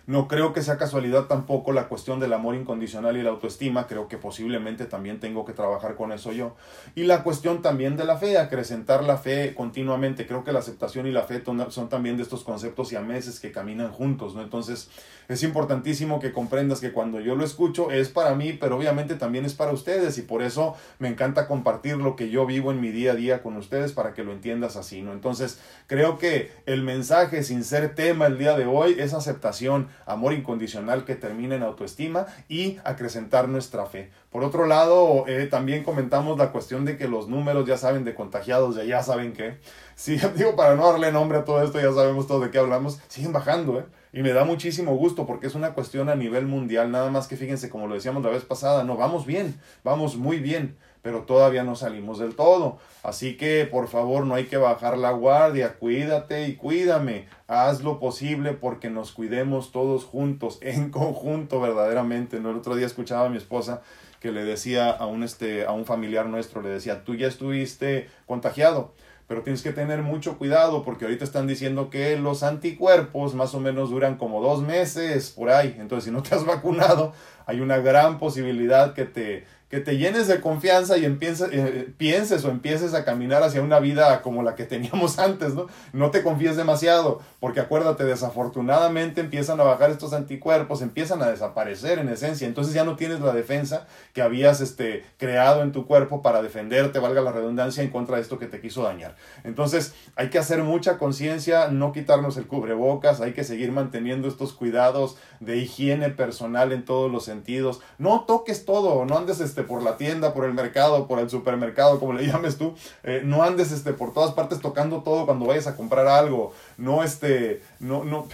No 0.08 0.26
creo 0.26 0.54
que 0.54 0.62
sea 0.62 0.78
casualidad 0.78 1.26
tampoco 1.26 1.72
la 1.72 1.86
cuestión 1.86 2.18
del 2.18 2.32
amor 2.32 2.54
incondicional 2.54 3.18
y 3.18 3.22
la 3.22 3.28
autoestima, 3.28 3.86
creo 3.86 4.08
que 4.08 4.16
posiblemente 4.16 4.86
también 4.86 5.20
tengo 5.20 5.44
que 5.44 5.52
trabajar 5.52 5.96
con 5.96 6.12
eso 6.12 6.32
yo. 6.32 6.56
Y 6.94 7.04
la 7.04 7.22
cuestión 7.22 7.60
también 7.60 7.98
de 7.98 8.06
la 8.06 8.16
fe, 8.16 8.38
acrecentar 8.38 9.04
la 9.04 9.18
fe 9.18 9.52
continuamente, 9.54 10.26
creo 10.26 10.44
que 10.44 10.52
la 10.52 10.60
aceptación 10.60 11.06
y 11.06 11.10
la 11.10 11.24
fe 11.24 11.42
son 11.68 11.90
también 11.90 12.16
de 12.16 12.22
estos 12.22 12.42
conceptos 12.42 12.90
y 12.90 12.96
a 12.96 13.02
meses 13.02 13.38
que 13.38 13.52
caminan 13.52 13.92
juntos, 13.92 14.34
¿no? 14.34 14.40
Entonces, 14.40 14.88
es 15.28 15.42
importantísimo 15.42 16.20
que 16.20 16.32
comprendas 16.32 16.80
que 16.80 16.92
cuando 16.92 17.20
yo 17.20 17.36
lo 17.36 17.44
escucho 17.44 17.90
es 17.90 18.08
para 18.08 18.34
mí, 18.34 18.54
pero 18.54 18.78
obviamente 18.78 19.14
también 19.14 19.44
es 19.44 19.52
para 19.52 19.72
ustedes 19.72 20.16
y 20.16 20.22
por 20.22 20.42
eso 20.42 20.74
me 20.98 21.08
encanta 21.08 21.46
compartir 21.46 21.98
lo 21.98 22.16
que 22.16 22.30
yo 22.30 22.46
vivo 22.46 22.72
en 22.72 22.80
mi 22.80 22.92
día 22.92 23.12
a 23.12 23.14
día 23.14 23.42
con 23.42 23.58
ustedes 23.58 23.92
para 23.92 24.14
que 24.14 24.24
lo 24.24 24.32
entiendas 24.32 24.76
así, 24.76 25.02
¿no? 25.02 25.12
Entonces, 25.12 25.60
creo 25.86 26.16
que 26.16 26.50
el 26.64 26.82
mensaje 26.82 27.42
sin 27.42 27.62
ser 27.62 27.94
tema 27.94 28.24
el 28.24 28.38
día 28.38 28.56
de 28.56 28.64
hoy 28.64 28.96
es 28.98 29.12
aceptación, 29.12 29.88
amor 30.06 30.32
incondicional 30.32 31.04
que 31.04 31.14
termina 31.14 31.54
en 31.54 31.62
autoestima 31.62 32.26
y 32.48 32.78
acrecentar 32.84 33.48
nuestra 33.48 33.86
fe. 33.86 34.10
Por 34.30 34.44
otro 34.44 34.66
lado, 34.66 35.24
eh, 35.26 35.46
también 35.46 35.84
comentamos 35.84 36.38
la 36.38 36.52
cuestión 36.52 36.84
de 36.84 36.96
que 36.96 37.08
los 37.08 37.28
números 37.28 37.66
ya 37.66 37.76
saben 37.76 38.04
de 38.04 38.14
contagiados, 38.14 38.76
ya 38.76 38.84
ya 38.84 39.02
saben 39.02 39.32
que, 39.32 39.58
sí, 39.94 40.18
digo, 40.36 40.56
para 40.56 40.74
no 40.74 40.90
darle 40.90 41.12
nombre 41.12 41.38
a 41.38 41.44
todo 41.44 41.62
esto, 41.62 41.80
ya 41.80 41.92
sabemos 41.92 42.26
todo 42.26 42.40
de 42.40 42.50
qué 42.50 42.58
hablamos, 42.58 43.00
siguen 43.08 43.32
bajando, 43.32 43.80
¿eh? 43.80 43.84
Y 44.12 44.22
me 44.22 44.32
da 44.32 44.44
muchísimo 44.44 44.96
gusto 44.96 45.26
porque 45.26 45.46
es 45.46 45.54
una 45.54 45.74
cuestión 45.74 46.08
a 46.08 46.14
nivel 46.14 46.46
mundial, 46.46 46.90
nada 46.90 47.10
más 47.10 47.28
que 47.28 47.36
fíjense, 47.36 47.68
como 47.68 47.86
lo 47.86 47.94
decíamos 47.94 48.22
la 48.22 48.30
vez 48.30 48.42
pasada, 48.42 48.82
no, 48.82 48.96
vamos 48.96 49.26
bien, 49.26 49.60
vamos 49.84 50.16
muy 50.16 50.38
bien, 50.38 50.78
pero 51.02 51.22
todavía 51.22 51.62
no 51.62 51.76
salimos 51.76 52.18
del 52.18 52.34
todo. 52.34 52.78
Así 53.02 53.36
que 53.36 53.68
por 53.70 53.88
favor 53.88 54.24
no 54.24 54.34
hay 54.34 54.46
que 54.46 54.56
bajar 54.56 54.96
la 54.96 55.10
guardia, 55.10 55.74
cuídate 55.78 56.48
y 56.48 56.56
cuídame, 56.56 57.26
haz 57.48 57.82
lo 57.82 57.98
posible 57.98 58.52
porque 58.52 58.90
nos 58.90 59.10
cuidemos 59.10 59.72
todos 59.72 60.04
juntos, 60.04 60.58
en 60.62 60.90
conjunto 60.90 61.60
verdaderamente. 61.60 62.36
El 62.36 62.46
otro 62.46 62.76
día 62.76 62.86
escuchaba 62.86 63.26
a 63.26 63.30
mi 63.30 63.38
esposa 63.38 63.82
que 64.20 64.30
le 64.30 64.44
decía 64.44 64.90
a 64.90 65.06
un, 65.06 65.24
este, 65.24 65.64
a 65.64 65.72
un 65.72 65.84
familiar 65.84 66.26
nuestro, 66.26 66.62
le 66.62 66.68
decía, 66.68 67.04
tú 67.04 67.14
ya 67.14 67.26
estuviste 67.26 68.08
contagiado 68.26 68.92
pero 69.28 69.42
tienes 69.42 69.62
que 69.62 69.72
tener 69.72 70.02
mucho 70.02 70.38
cuidado 70.38 70.82
porque 70.82 71.04
ahorita 71.04 71.22
están 71.22 71.46
diciendo 71.46 71.90
que 71.90 72.18
los 72.18 72.42
anticuerpos 72.42 73.34
más 73.34 73.54
o 73.54 73.60
menos 73.60 73.90
duran 73.90 74.16
como 74.16 74.40
dos 74.40 74.62
meses 74.62 75.30
por 75.30 75.50
ahí. 75.50 75.76
Entonces, 75.78 76.06
si 76.06 76.10
no 76.10 76.22
te 76.22 76.34
has 76.34 76.46
vacunado, 76.46 77.12
hay 77.44 77.60
una 77.60 77.76
gran 77.76 78.18
posibilidad 78.18 78.94
que 78.94 79.04
te 79.04 79.44
que 79.68 79.80
te 79.80 79.98
llenes 79.98 80.26
de 80.28 80.40
confianza 80.40 80.96
y 80.96 81.04
empieces, 81.04 81.50
eh, 81.52 81.92
pienses 81.98 82.44
o 82.44 82.50
empieces 82.50 82.94
a 82.94 83.04
caminar 83.04 83.42
hacia 83.42 83.60
una 83.60 83.80
vida 83.80 84.22
como 84.22 84.42
la 84.42 84.54
que 84.54 84.64
teníamos 84.64 85.18
antes, 85.18 85.54
¿no? 85.54 85.66
No 85.92 86.10
te 86.10 86.22
confíes 86.22 86.56
demasiado, 86.56 87.20
porque 87.38 87.60
acuérdate, 87.60 88.04
desafortunadamente 88.04 89.20
empiezan 89.20 89.60
a 89.60 89.64
bajar 89.64 89.90
estos 89.90 90.14
anticuerpos, 90.14 90.80
empiezan 90.80 91.22
a 91.22 91.28
desaparecer 91.28 91.98
en 91.98 92.08
esencia, 92.08 92.46
entonces 92.46 92.72
ya 92.72 92.84
no 92.84 92.96
tienes 92.96 93.20
la 93.20 93.32
defensa 93.32 93.86
que 94.14 94.22
habías 94.22 94.60
este, 94.60 95.04
creado 95.18 95.62
en 95.62 95.72
tu 95.72 95.86
cuerpo 95.86 96.22
para 96.22 96.40
defenderte, 96.40 96.98
valga 96.98 97.20
la 97.20 97.32
redundancia, 97.32 97.82
en 97.82 97.90
contra 97.90 98.16
de 98.16 98.22
esto 98.22 98.38
que 98.38 98.46
te 98.46 98.60
quiso 98.60 98.82
dañar. 98.82 99.16
Entonces 99.44 99.94
hay 100.16 100.30
que 100.30 100.38
hacer 100.38 100.62
mucha 100.62 100.96
conciencia, 100.96 101.68
no 101.68 101.92
quitarnos 101.92 102.36
el 102.38 102.46
cubrebocas, 102.46 103.20
hay 103.20 103.32
que 103.32 103.44
seguir 103.44 103.72
manteniendo 103.72 104.28
estos 104.28 104.52
cuidados 104.52 105.16
de 105.40 105.58
higiene 105.58 106.08
personal 106.10 106.72
en 106.72 106.84
todos 106.84 107.10
los 107.10 107.24
sentidos, 107.24 107.80
no 107.98 108.24
toques 108.26 108.64
todo, 108.64 109.04
no 109.04 109.18
andes 109.18 109.40
este, 109.40 109.57
por 109.62 109.82
la 109.82 109.96
tienda, 109.96 110.32
por 110.34 110.44
el 110.44 110.54
mercado, 110.54 111.06
por 111.06 111.18
el 111.18 111.30
supermercado, 111.30 111.98
como 111.98 112.12
le 112.12 112.26
llames 112.30 112.58
tú, 112.58 112.74
eh, 113.02 113.22
no 113.24 113.42
andes 113.42 113.72
este, 113.72 113.92
por 113.92 114.12
todas 114.12 114.32
partes 114.32 114.60
tocando 114.60 115.02
todo 115.02 115.26
cuando 115.26 115.46
vayas 115.46 115.66
a 115.66 115.76
comprar 115.76 116.06
algo, 116.06 116.52
no 116.76 117.02
este, 117.02 117.62
no, 117.80 118.04
no, 118.04 118.26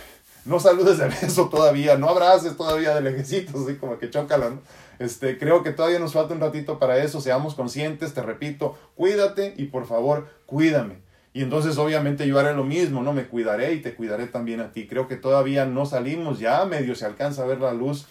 no 0.44 0.60
saludes 0.60 0.98
de 0.98 1.08
beso 1.08 1.48
todavía, 1.50 1.96
no 1.96 2.08
abraces 2.08 2.56
todavía 2.56 2.94
de 2.94 3.00
lejecitos, 3.00 3.64
así 3.64 3.76
como 3.76 3.98
que 3.98 4.10
chócala, 4.10 4.52
Este, 4.98 5.38
creo 5.38 5.62
que 5.62 5.72
todavía 5.72 5.98
nos 5.98 6.12
falta 6.12 6.34
un 6.34 6.40
ratito 6.40 6.78
para 6.78 6.98
eso, 6.98 7.20
seamos 7.20 7.54
conscientes, 7.54 8.14
te 8.14 8.22
repito, 8.22 8.76
cuídate 8.94 9.54
y 9.56 9.66
por 9.66 9.86
favor, 9.86 10.28
cuídame. 10.46 11.04
Y 11.36 11.42
entonces 11.42 11.78
obviamente 11.78 12.28
yo 12.28 12.38
haré 12.38 12.54
lo 12.54 12.62
mismo, 12.62 13.02
¿no? 13.02 13.12
Me 13.12 13.26
cuidaré 13.26 13.72
y 13.72 13.82
te 13.82 13.94
cuidaré 13.94 14.28
también 14.28 14.60
a 14.60 14.70
ti. 14.70 14.86
Creo 14.86 15.08
que 15.08 15.16
todavía 15.16 15.66
no 15.66 15.84
salimos, 15.84 16.38
ya 16.38 16.64
medio 16.64 16.94
se 16.94 17.06
alcanza 17.06 17.42
a 17.42 17.46
ver 17.46 17.60
la 17.60 17.72
luz 17.72 18.06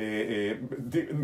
eh, 0.00 0.60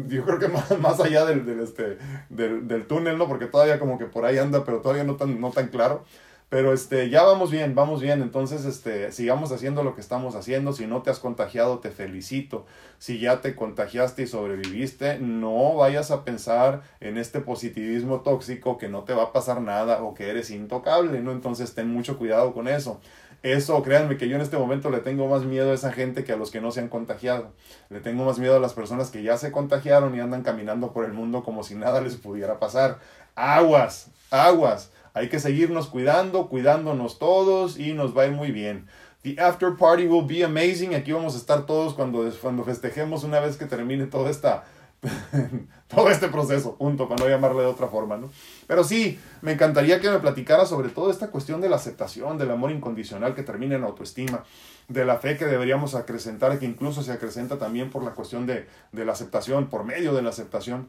yo 0.09 0.25
creo 0.25 0.39
que 0.39 0.49
más, 0.49 0.79
más 0.81 0.99
allá 1.01 1.25
del, 1.25 1.47
del, 1.47 1.61
este, 1.61 1.97
del, 2.29 2.67
del, 2.67 2.87
túnel, 2.87 3.17
¿no? 3.17 3.29
Porque 3.29 3.47
todavía 3.47 3.79
como 3.79 3.99
que 3.99 4.07
por 4.07 4.25
ahí 4.25 4.39
anda, 4.39 4.65
pero 4.65 4.81
todavía 4.81 5.05
no 5.05 5.17
tan, 5.17 5.41
no 5.41 5.51
tan 5.51 5.69
claro. 5.69 6.05
Pero 6.49 6.73
este, 6.73 7.11
ya 7.11 7.23
vamos 7.25 7.51
bien, 7.51 7.75
vamos 7.75 8.01
bien. 8.01 8.23
Entonces, 8.23 8.65
este, 8.65 9.11
sigamos 9.13 9.51
haciendo 9.51 9.83
lo 9.83 9.95
que 9.95 10.01
estamos 10.01 10.37
haciendo. 10.37 10.73
Si 10.73 10.87
no 10.87 11.03
te 11.03 11.11
has 11.11 11.19
contagiado, 11.19 11.79
te 11.81 11.91
felicito. 11.91 12.65
Si 12.99 13.19
ya 13.19 13.41
te 13.41 13.57
contagiaste 13.57 14.23
y 14.23 14.27
sobreviviste, 14.27 15.19
no 15.19 15.75
vayas 15.75 16.11
a 16.11 16.25
pensar 16.25 16.83
en 17.01 17.19
este 17.19 17.41
positivismo 17.41 18.21
tóxico 18.21 18.79
que 18.79 18.89
no 18.89 19.03
te 19.03 19.15
va 19.15 19.25
a 19.25 19.33
pasar 19.33 19.63
nada 19.63 20.03
o 20.03 20.15
que 20.15 20.29
eres 20.29 20.51
intocable, 20.51 21.21
¿no? 21.21 21.33
Entonces, 21.33 21.75
ten 21.75 21.89
mucho 21.89 22.19
cuidado 22.19 22.53
con 22.53 22.69
eso. 22.69 23.01
Eso, 23.45 23.83
créanme 23.83 24.17
que 24.17 24.27
yo 24.27 24.37
en 24.37 24.41
este 24.41 24.57
momento 24.57 24.89
le 24.89 25.01
tengo 25.01 25.29
más 25.29 25.45
miedo 25.45 25.71
a 25.71 25.75
esa 25.75 25.93
gente 25.93 26.25
que 26.25 26.33
a 26.33 26.37
los 26.37 26.51
que 26.51 26.63
no 26.63 26.71
se 26.71 26.81
han 26.81 26.89
contagiado. 26.89 27.53
Le 27.91 28.01
tengo 28.01 28.25
más 28.25 28.39
miedo 28.39 28.57
a 28.57 28.59
las 28.59 28.73
personas 28.73 29.11
que 29.11 29.23
ya 29.23 29.37
se 29.37 29.53
contagiaron 29.53 30.15
y 30.15 30.21
andan 30.21 30.43
caminando 30.43 30.95
por 30.95 31.05
el 31.05 31.13
mundo 31.13 31.45
como 31.45 31.63
si 31.63 31.75
nada 31.75 32.01
les 32.01 32.17
pudiera 32.17 32.59
pasar. 32.59 33.01
Aguas, 33.35 34.09
aguas. 34.31 34.93
Hay 35.13 35.29
que 35.29 35.41
seguirnos 35.41 35.89
cuidando, 35.89 36.49
cuidándonos 36.49 37.19
todos 37.19 37.79
y 37.79 37.93
nos 37.93 38.17
va 38.17 38.23
a 38.23 38.27
ir 38.29 38.33
muy 38.33 38.51
bien. 38.51 38.87
The 39.25 39.39
after 39.39 39.77
party 39.77 40.07
will 40.07 40.25
be 40.27 40.43
amazing. 40.43 40.95
Aquí 40.95 41.13
vamos 41.13 41.35
a 41.35 41.39
estar 41.39 41.67
todos 41.67 41.93
cuando, 41.93 42.27
cuando 42.41 42.65
festejemos 42.65 43.25
una 43.25 43.41
vez 43.41 43.59
que 43.59 43.67
termine 43.67 44.07
toda 44.07 44.31
esta 44.31 44.65
todo 45.89 46.11
este 46.11 46.29
proceso, 46.29 46.77
punto, 46.77 47.09
para 47.09 47.25
no 47.25 47.29
llamarle 47.29 47.63
de 47.63 47.69
otra 47.69 47.89
forma, 47.89 48.17
¿no? 48.17 48.31
Pero 48.67 48.85
sí, 48.85 49.19
me 49.43 49.53
encantaría 49.53 50.01
que 50.01 50.11
me 50.11 50.19
platicara 50.19 50.67
sobre 50.67 50.89
toda 50.89 51.13
esta 51.13 51.31
cuestión 51.31 51.61
de 51.61 51.69
la 51.69 51.77
aceptación, 51.77 52.39
del 52.39 52.51
amor 52.51 52.71
incondicional 52.71 53.35
que 53.35 53.43
termina 53.43 53.77
en 53.77 53.85
autoestima, 53.85 54.45
de 54.89 55.05
la 55.05 55.19
fe 55.19 55.37
que 55.37 55.47
deberíamos 55.47 55.95
acrecentar, 55.95 56.59
que 56.59 56.67
incluso 56.67 57.03
se 57.03 57.13
acrecenta 57.13 57.59
también 57.59 57.91
por 57.91 58.03
la 58.03 58.13
cuestión 58.13 58.47
de, 58.47 58.67
de 58.93 59.05
la 59.05 59.13
aceptación, 59.13 59.69
por 59.69 59.85
medio 59.85 60.15
de 60.15 60.23
la 60.23 60.31
aceptación. 60.31 60.89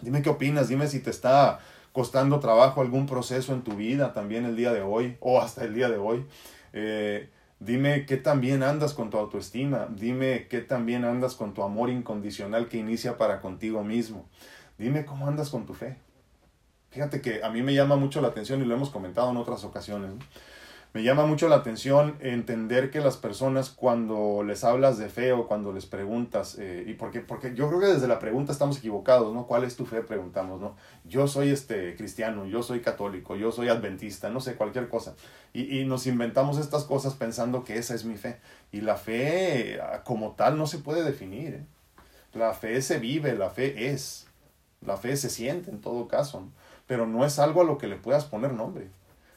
Dime 0.00 0.22
qué 0.22 0.30
opinas, 0.30 0.68
dime 0.68 0.88
si 0.88 1.00
te 1.00 1.10
está 1.10 1.60
costando 1.92 2.40
trabajo 2.40 2.80
algún 2.80 3.06
proceso 3.06 3.52
en 3.52 3.62
tu 3.62 3.76
vida 3.76 4.12
también 4.12 4.44
el 4.44 4.56
día 4.56 4.72
de 4.72 4.82
hoy 4.82 5.16
o 5.20 5.40
hasta 5.40 5.64
el 5.64 5.74
día 5.74 5.88
de 5.88 5.96
hoy. 5.96 6.26
Eh, 6.72 7.30
Dime 7.64 8.04
qué 8.04 8.18
también 8.18 8.62
andas 8.62 8.92
con 8.92 9.08
tu 9.08 9.16
autoestima. 9.16 9.88
Dime 9.90 10.48
qué 10.48 10.60
también 10.60 11.06
andas 11.06 11.34
con 11.34 11.54
tu 11.54 11.62
amor 11.62 11.88
incondicional 11.88 12.68
que 12.68 12.76
inicia 12.76 13.16
para 13.16 13.40
contigo 13.40 13.82
mismo. 13.82 14.28
Dime 14.76 15.06
cómo 15.06 15.28
andas 15.28 15.48
con 15.48 15.64
tu 15.64 15.72
fe. 15.72 15.96
Fíjate 16.90 17.22
que 17.22 17.42
a 17.42 17.48
mí 17.48 17.62
me 17.62 17.72
llama 17.72 17.96
mucho 17.96 18.20
la 18.20 18.28
atención 18.28 18.60
y 18.60 18.66
lo 18.66 18.74
hemos 18.74 18.90
comentado 18.90 19.30
en 19.30 19.38
otras 19.38 19.64
ocasiones. 19.64 20.12
Me 20.94 21.02
llama 21.02 21.26
mucho 21.26 21.48
la 21.48 21.56
atención 21.56 22.16
entender 22.20 22.92
que 22.92 23.00
las 23.00 23.16
personas 23.16 23.68
cuando 23.68 24.44
les 24.44 24.62
hablas 24.62 24.96
de 24.96 25.08
fe 25.08 25.32
o 25.32 25.48
cuando 25.48 25.72
les 25.72 25.86
preguntas, 25.86 26.56
eh, 26.56 26.84
y 26.86 26.94
porque, 26.94 27.18
porque 27.18 27.52
yo 27.52 27.66
creo 27.66 27.80
que 27.80 27.86
desde 27.86 28.06
la 28.06 28.20
pregunta 28.20 28.52
estamos 28.52 28.78
equivocados, 28.78 29.34
¿no? 29.34 29.48
¿Cuál 29.48 29.64
es 29.64 29.74
tu 29.74 29.86
fe? 29.86 30.02
Preguntamos, 30.02 30.60
¿no? 30.60 30.76
Yo 31.02 31.26
soy 31.26 31.50
este 31.50 31.96
cristiano, 31.96 32.46
yo 32.46 32.62
soy 32.62 32.78
católico, 32.78 33.34
yo 33.34 33.50
soy 33.50 33.70
adventista, 33.70 34.30
no 34.30 34.38
sé, 34.38 34.54
cualquier 34.54 34.88
cosa. 34.88 35.16
Y, 35.52 35.80
y 35.80 35.84
nos 35.84 36.06
inventamos 36.06 36.58
estas 36.58 36.84
cosas 36.84 37.14
pensando 37.14 37.64
que 37.64 37.76
esa 37.76 37.96
es 37.96 38.04
mi 38.04 38.16
fe. 38.16 38.38
Y 38.70 38.80
la 38.80 38.94
fe 38.94 39.80
como 40.04 40.36
tal 40.36 40.56
no 40.56 40.68
se 40.68 40.78
puede 40.78 41.02
definir. 41.02 41.54
¿eh? 41.54 41.66
La 42.34 42.54
fe 42.54 42.80
se 42.82 43.00
vive, 43.00 43.34
la 43.34 43.50
fe 43.50 43.90
es. 43.90 44.28
La 44.80 44.96
fe 44.96 45.16
se 45.16 45.28
siente 45.28 45.72
en 45.72 45.80
todo 45.80 46.06
caso, 46.06 46.46
pero 46.86 47.04
no 47.04 47.24
es 47.24 47.40
algo 47.40 47.62
a 47.62 47.64
lo 47.64 47.78
que 47.78 47.88
le 47.88 47.96
puedas 47.96 48.26
poner 48.26 48.52
nombre. 48.52 48.90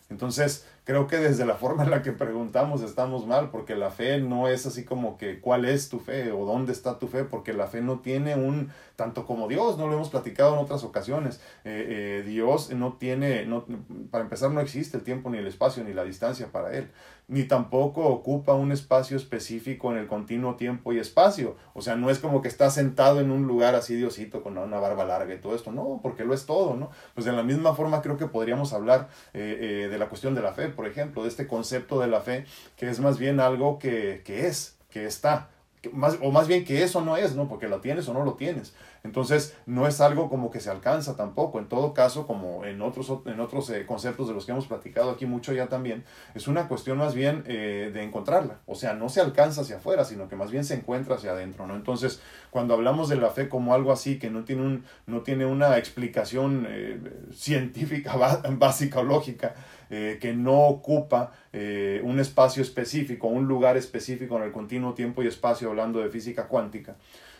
Entonces, 0.10 0.66
creo 0.88 1.06
que 1.06 1.18
desde 1.18 1.46
la 1.46 1.56
forma 1.56 1.84
en 1.84 1.92
la 1.92 2.02
que 2.02 2.14
preguntamos 2.14 2.82
estamos 2.82 3.28
mal, 3.28 3.50
porque 3.52 3.76
la 3.76 3.92
fe 3.92 4.22
no 4.22 4.48
es 4.48 4.66
así 4.66 4.86
como 4.86 5.18
que 5.18 5.42
cuál 5.42 5.66
es 5.66 5.90
tu 5.90 6.00
fe 6.00 6.32
o 6.32 6.46
dónde 6.46 6.72
está 6.72 6.98
tu 6.98 7.10
fe, 7.10 7.26
porque 7.26 7.52
la 7.52 7.68
fe 7.68 7.82
no 7.82 8.00
tiene 8.00 8.36
un, 8.36 8.70
tanto 8.96 9.26
como 9.26 9.50
Dios, 9.50 9.78
no 9.78 9.88
lo 9.88 9.96
hemos 9.96 10.10
platicado 10.10 10.54
en 10.54 10.60
otras 10.60 10.86
ocasiones, 10.86 11.42
eh, 11.66 12.22
eh, 12.22 12.24
Dios 12.26 12.72
no 12.72 12.94
tiene, 12.94 13.46
no, 13.46 13.66
para 14.12 14.24
empezar 14.24 14.50
no 14.52 14.62
existe 14.62 14.96
el 14.96 15.04
tiempo 15.04 15.30
ni 15.30 15.40
el 15.40 15.48
espacio 15.48 15.84
ni 15.84 15.92
la 15.92 16.06
distancia 16.06 16.54
para 16.54 16.74
Él 16.74 16.90
ni 17.28 17.44
tampoco 17.44 18.06
ocupa 18.06 18.54
un 18.54 18.72
espacio 18.72 19.18
específico 19.18 19.92
en 19.92 19.98
el 19.98 20.08
continuo 20.08 20.56
tiempo 20.56 20.94
y 20.94 21.00
espacio. 21.00 21.58
O 21.74 21.82
sea, 21.82 21.96
no 21.96 22.10
es 22.10 22.20
como 22.20 22.42
que 22.42 22.48
está 22.48 22.70
sentado 22.70 23.20
en 23.20 23.32
un 23.32 23.48
lugar 23.48 23.76
así 23.76 23.96
diosito 23.96 24.42
con 24.42 24.58
una 24.58 24.80
barba 24.80 25.04
larga 25.04 25.34
y 25.34 25.40
todo 25.40 25.54
esto. 25.54 25.72
No, 25.72 26.00
porque 26.02 26.24
lo 26.24 26.34
es 26.34 26.46
todo, 26.46 26.76
¿no? 26.76 26.90
Pues 27.14 27.26
de 27.26 27.34
la 27.34 27.44
misma 27.44 27.76
forma 27.76 28.02
creo 28.02 28.18
que 28.18 28.28
podríamos 28.28 28.72
hablar 28.72 29.10
eh, 29.34 29.84
eh, 29.86 29.88
de 29.90 29.98
la 29.98 30.08
cuestión 30.08 30.36
de 30.36 30.42
la 30.42 30.54
fe, 30.54 30.70
por 30.70 30.88
ejemplo, 30.88 31.24
de 31.24 31.30
este 31.30 31.48
concepto 31.48 32.00
de 32.00 32.08
la 32.08 32.22
fe, 32.22 32.46
que 32.78 32.90
es 32.90 33.00
más 33.00 33.18
bien 33.18 33.42
algo 33.42 33.78
que, 33.78 34.22
que 34.24 34.48
es, 34.48 34.78
que 34.90 35.06
está. 35.06 35.50
Más, 35.94 36.18
o 36.22 36.32
más 36.32 36.48
bien 36.48 36.66
que 36.66 36.84
eso 36.84 37.02
no 37.02 37.18
es, 37.18 37.36
¿no? 37.36 37.48
Porque 37.48 37.68
lo 37.68 37.82
tienes 37.82 38.08
o 38.08 38.14
no 38.14 38.24
lo 38.24 38.34
tienes. 38.34 38.74
Entonces, 39.04 39.56
no 39.66 39.88
es 39.88 40.02
algo 40.02 40.30
como 40.30 40.52
que 40.52 40.60
se 40.60 40.70
alcanza 40.70 41.16
tampoco. 41.16 41.60
En 41.60 41.68
todo 41.68 41.94
caso, 41.94 42.28
como 42.28 42.66
en 42.66 42.82
otros, 42.82 43.12
en 43.26 43.40
otros 43.40 43.70
eh, 43.70 43.86
conceptos 43.86 44.28
de 44.28 44.34
los 44.34 44.46
que 44.46 44.52
hemos 44.52 44.68
platicado 44.68 45.12
aquí 45.12 45.26
mucho 45.26 45.54
ya 45.54 45.68
también, 45.68 46.04
es 46.36 46.48
una 46.48 46.68
cuestión 46.68 46.98
más 46.98 47.16
bien 47.16 47.44
eh, 47.48 47.92
de 47.94 48.04
encontrarla. 48.04 48.60
O 48.66 48.76
sea, 48.76 48.94
no 48.94 49.10
se 49.10 49.22
alcanza 49.22 49.62
hacia 49.62 49.78
afuera, 49.78 50.04
sino 50.04 50.28
que 50.28 50.36
más 50.36 50.52
bien 50.52 50.66
se 50.66 50.74
encuentra 50.74 51.16
hacia 51.16 51.32
adentro, 51.32 51.68
¿no? 51.68 51.76
Entonces, 51.76 52.22
cuando 52.50 52.74
hablamos 52.74 53.10
de 53.10 53.16
la 53.16 53.30
fe 53.30 53.50
como 53.50 53.74
algo 53.74 53.92
así, 53.92 54.20
que 54.20 54.30
no 54.30 54.44
tiene, 54.44 54.64
un, 54.64 54.84
no 55.06 55.22
tiene 55.22 55.46
una 55.46 55.78
explicación 55.78 56.66
eh, 56.70 57.00
científica 57.34 58.16
básica 58.50 59.00
o 59.00 59.04
lógica, 59.04 59.56
que 59.90 60.34
no 60.36 60.68
ocupa 60.68 61.32
un 61.54 62.20
espacio 62.20 62.62
específico, 62.62 63.28
un 63.28 63.48
lugar 63.48 63.78
específico 63.78 64.38
en 64.38 64.44
el 64.44 64.52
continuo 64.52 64.94
tiempo 64.94 65.24
y 65.24 65.28
espacio, 65.28 65.70
hablando 65.70 66.00
de 66.00 66.10
física 66.10 66.48
cuántica, 66.48 66.96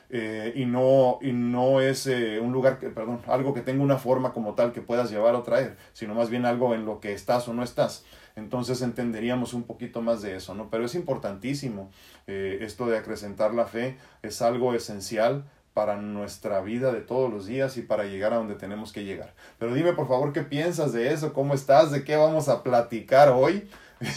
eh, 0.10 0.54
y, 0.56 0.66
no, 0.66 1.20
y 1.22 1.34
no 1.34 1.82
es 1.82 2.08
eh, 2.08 2.40
un 2.40 2.54
lugar, 2.54 2.80
que, 2.80 2.90
perdón, 2.90 3.20
algo 3.28 3.54
que 3.54 3.62
tenga 3.62 3.84
una 3.84 3.98
forma 3.98 4.32
como 4.32 4.54
tal 4.54 4.72
que 4.72 4.82
puedas 4.82 5.12
llevar 5.12 5.36
o 5.36 5.44
traer, 5.44 5.76
sino 5.92 6.16
más 6.16 6.30
bien 6.30 6.46
algo 6.46 6.74
en 6.74 6.86
lo 6.86 7.02
que 7.02 7.14
estás 7.14 7.48
o 7.48 7.54
no 7.54 7.64
estás. 7.64 8.06
Entonces 8.38 8.82
entenderíamos 8.82 9.54
un 9.54 9.64
poquito 9.64 10.02
más 10.02 10.22
de 10.22 10.36
eso, 10.36 10.54
¿no? 10.54 10.70
Pero 10.70 10.86
es 10.86 10.96
importantísimo 10.96 11.90
eh, 12.28 12.60
esto 12.62 12.86
de 12.86 12.98
acrecentar 12.98 13.54
la 13.54 13.66
fe, 13.66 13.98
es 14.22 14.42
algo 14.42 14.74
esencial 14.74 15.44
para 15.78 15.96
nuestra 15.96 16.60
vida 16.62 16.92
de 16.92 17.02
todos 17.02 17.32
los 17.32 17.46
días 17.46 17.78
y 17.78 17.84
para 17.84 18.06
llegar 18.06 18.34
a 18.34 18.38
donde 18.38 18.56
tenemos 18.56 18.92
que 18.92 19.04
llegar. 19.04 19.36
Pero 19.60 19.76
dime 19.76 19.94
por 19.94 20.08
favor 20.08 20.34
qué 20.34 20.42
piensas 20.42 20.92
de 20.92 21.14
eso, 21.14 21.34
cómo 21.34 21.54
estás, 21.54 21.92
de 21.92 22.04
qué 22.04 22.16
vamos 22.16 22.50
a 22.50 22.64
platicar 22.64 23.30
hoy. 23.30 23.70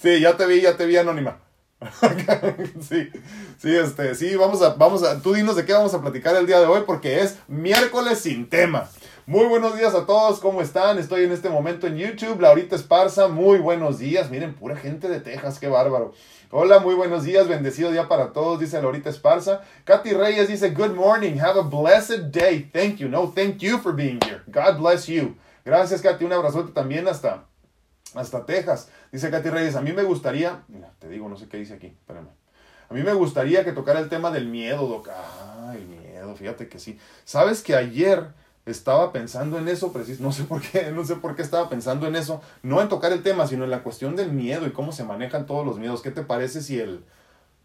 sí, 0.00 0.20
ya 0.20 0.36
te 0.36 0.46
vi, 0.46 0.60
ya 0.60 0.76
te 0.76 0.86
vi 0.86 0.96
anónima. 0.96 1.40
sí, 2.88 3.10
sí, 3.58 3.74
este, 3.74 4.14
sí, 4.14 4.36
vamos 4.36 4.62
a, 4.62 4.74
vamos 4.74 5.02
a, 5.02 5.20
tú 5.20 5.32
dinos 5.32 5.56
de 5.56 5.64
qué 5.64 5.72
vamos 5.72 5.92
a 5.92 6.00
platicar 6.00 6.36
el 6.36 6.46
día 6.46 6.60
de 6.60 6.66
hoy 6.66 6.82
porque 6.86 7.20
es 7.20 7.36
miércoles 7.48 8.20
sin 8.20 8.48
tema. 8.48 8.88
Muy 9.30 9.46
buenos 9.46 9.78
días 9.78 9.94
a 9.94 10.06
todos, 10.06 10.40
¿cómo 10.40 10.60
están? 10.60 10.98
Estoy 10.98 11.22
en 11.22 11.30
este 11.30 11.48
momento 11.48 11.86
en 11.86 11.96
YouTube, 11.96 12.40
Laurita 12.40 12.74
Esparza, 12.74 13.28
muy 13.28 13.60
buenos 13.60 14.00
días, 14.00 14.28
miren, 14.28 14.54
pura 14.54 14.74
gente 14.74 15.08
de 15.08 15.20
Texas, 15.20 15.60
qué 15.60 15.68
bárbaro. 15.68 16.14
Hola, 16.50 16.80
muy 16.80 16.96
buenos 16.96 17.22
días, 17.22 17.46
bendecido 17.46 17.92
día 17.92 18.08
para 18.08 18.32
todos, 18.32 18.58
dice 18.58 18.82
Laurita 18.82 19.08
Esparza. 19.08 19.60
Katy 19.84 20.14
Reyes 20.14 20.48
dice, 20.48 20.70
good 20.70 20.96
morning, 20.96 21.38
have 21.38 21.56
a 21.56 21.62
blessed 21.62 22.32
day, 22.32 22.68
thank 22.72 22.96
you, 22.96 23.08
no, 23.08 23.28
thank 23.32 23.58
you 23.58 23.78
for 23.78 23.92
being 23.92 24.18
here, 24.26 24.42
God 24.48 24.78
bless 24.80 25.06
you. 25.06 25.36
Gracias, 25.64 26.02
Katy, 26.02 26.24
un 26.24 26.32
abrazote 26.32 26.72
también 26.72 27.06
hasta, 27.06 27.44
hasta 28.16 28.44
Texas. 28.44 28.88
Dice 29.12 29.30
Katy 29.30 29.48
Reyes, 29.48 29.76
a 29.76 29.80
mí 29.80 29.92
me 29.92 30.02
gustaría, 30.02 30.64
mira, 30.66 30.90
te 30.98 31.08
digo, 31.08 31.28
no 31.28 31.36
sé 31.36 31.46
qué 31.46 31.56
dice 31.56 31.74
aquí, 31.74 31.86
espérame. 31.86 32.30
A 32.88 32.94
mí 32.94 33.04
me 33.04 33.12
gustaría 33.12 33.64
que 33.64 33.70
tocara 33.70 34.00
el 34.00 34.08
tema 34.08 34.32
del 34.32 34.48
miedo, 34.48 34.88
Doc. 34.88 35.08
Ah, 35.08 35.72
el 35.76 35.86
miedo, 35.86 36.34
fíjate 36.34 36.68
que 36.68 36.80
sí. 36.80 36.98
¿Sabes 37.24 37.62
que 37.62 37.76
ayer 37.76 38.32
estaba 38.70 39.12
pensando 39.12 39.58
en 39.58 39.68
eso, 39.68 39.92
preciso, 39.92 40.22
no 40.22 40.32
sé 40.32 40.44
por 40.44 40.60
qué, 40.60 40.90
no 40.94 41.04
sé 41.04 41.16
por 41.16 41.36
qué 41.36 41.42
estaba 41.42 41.68
pensando 41.68 42.06
en 42.06 42.16
eso, 42.16 42.40
no 42.62 42.80
en 42.80 42.88
tocar 42.88 43.12
el 43.12 43.22
tema, 43.22 43.46
sino 43.46 43.64
en 43.64 43.70
la 43.70 43.82
cuestión 43.82 44.16
del 44.16 44.32
miedo 44.32 44.66
y 44.66 44.72
cómo 44.72 44.92
se 44.92 45.04
manejan 45.04 45.46
todos 45.46 45.66
los 45.66 45.78
miedos. 45.78 46.02
¿Qué 46.02 46.10
te 46.10 46.22
parece 46.22 46.62
si 46.62 46.78
el 46.78 47.04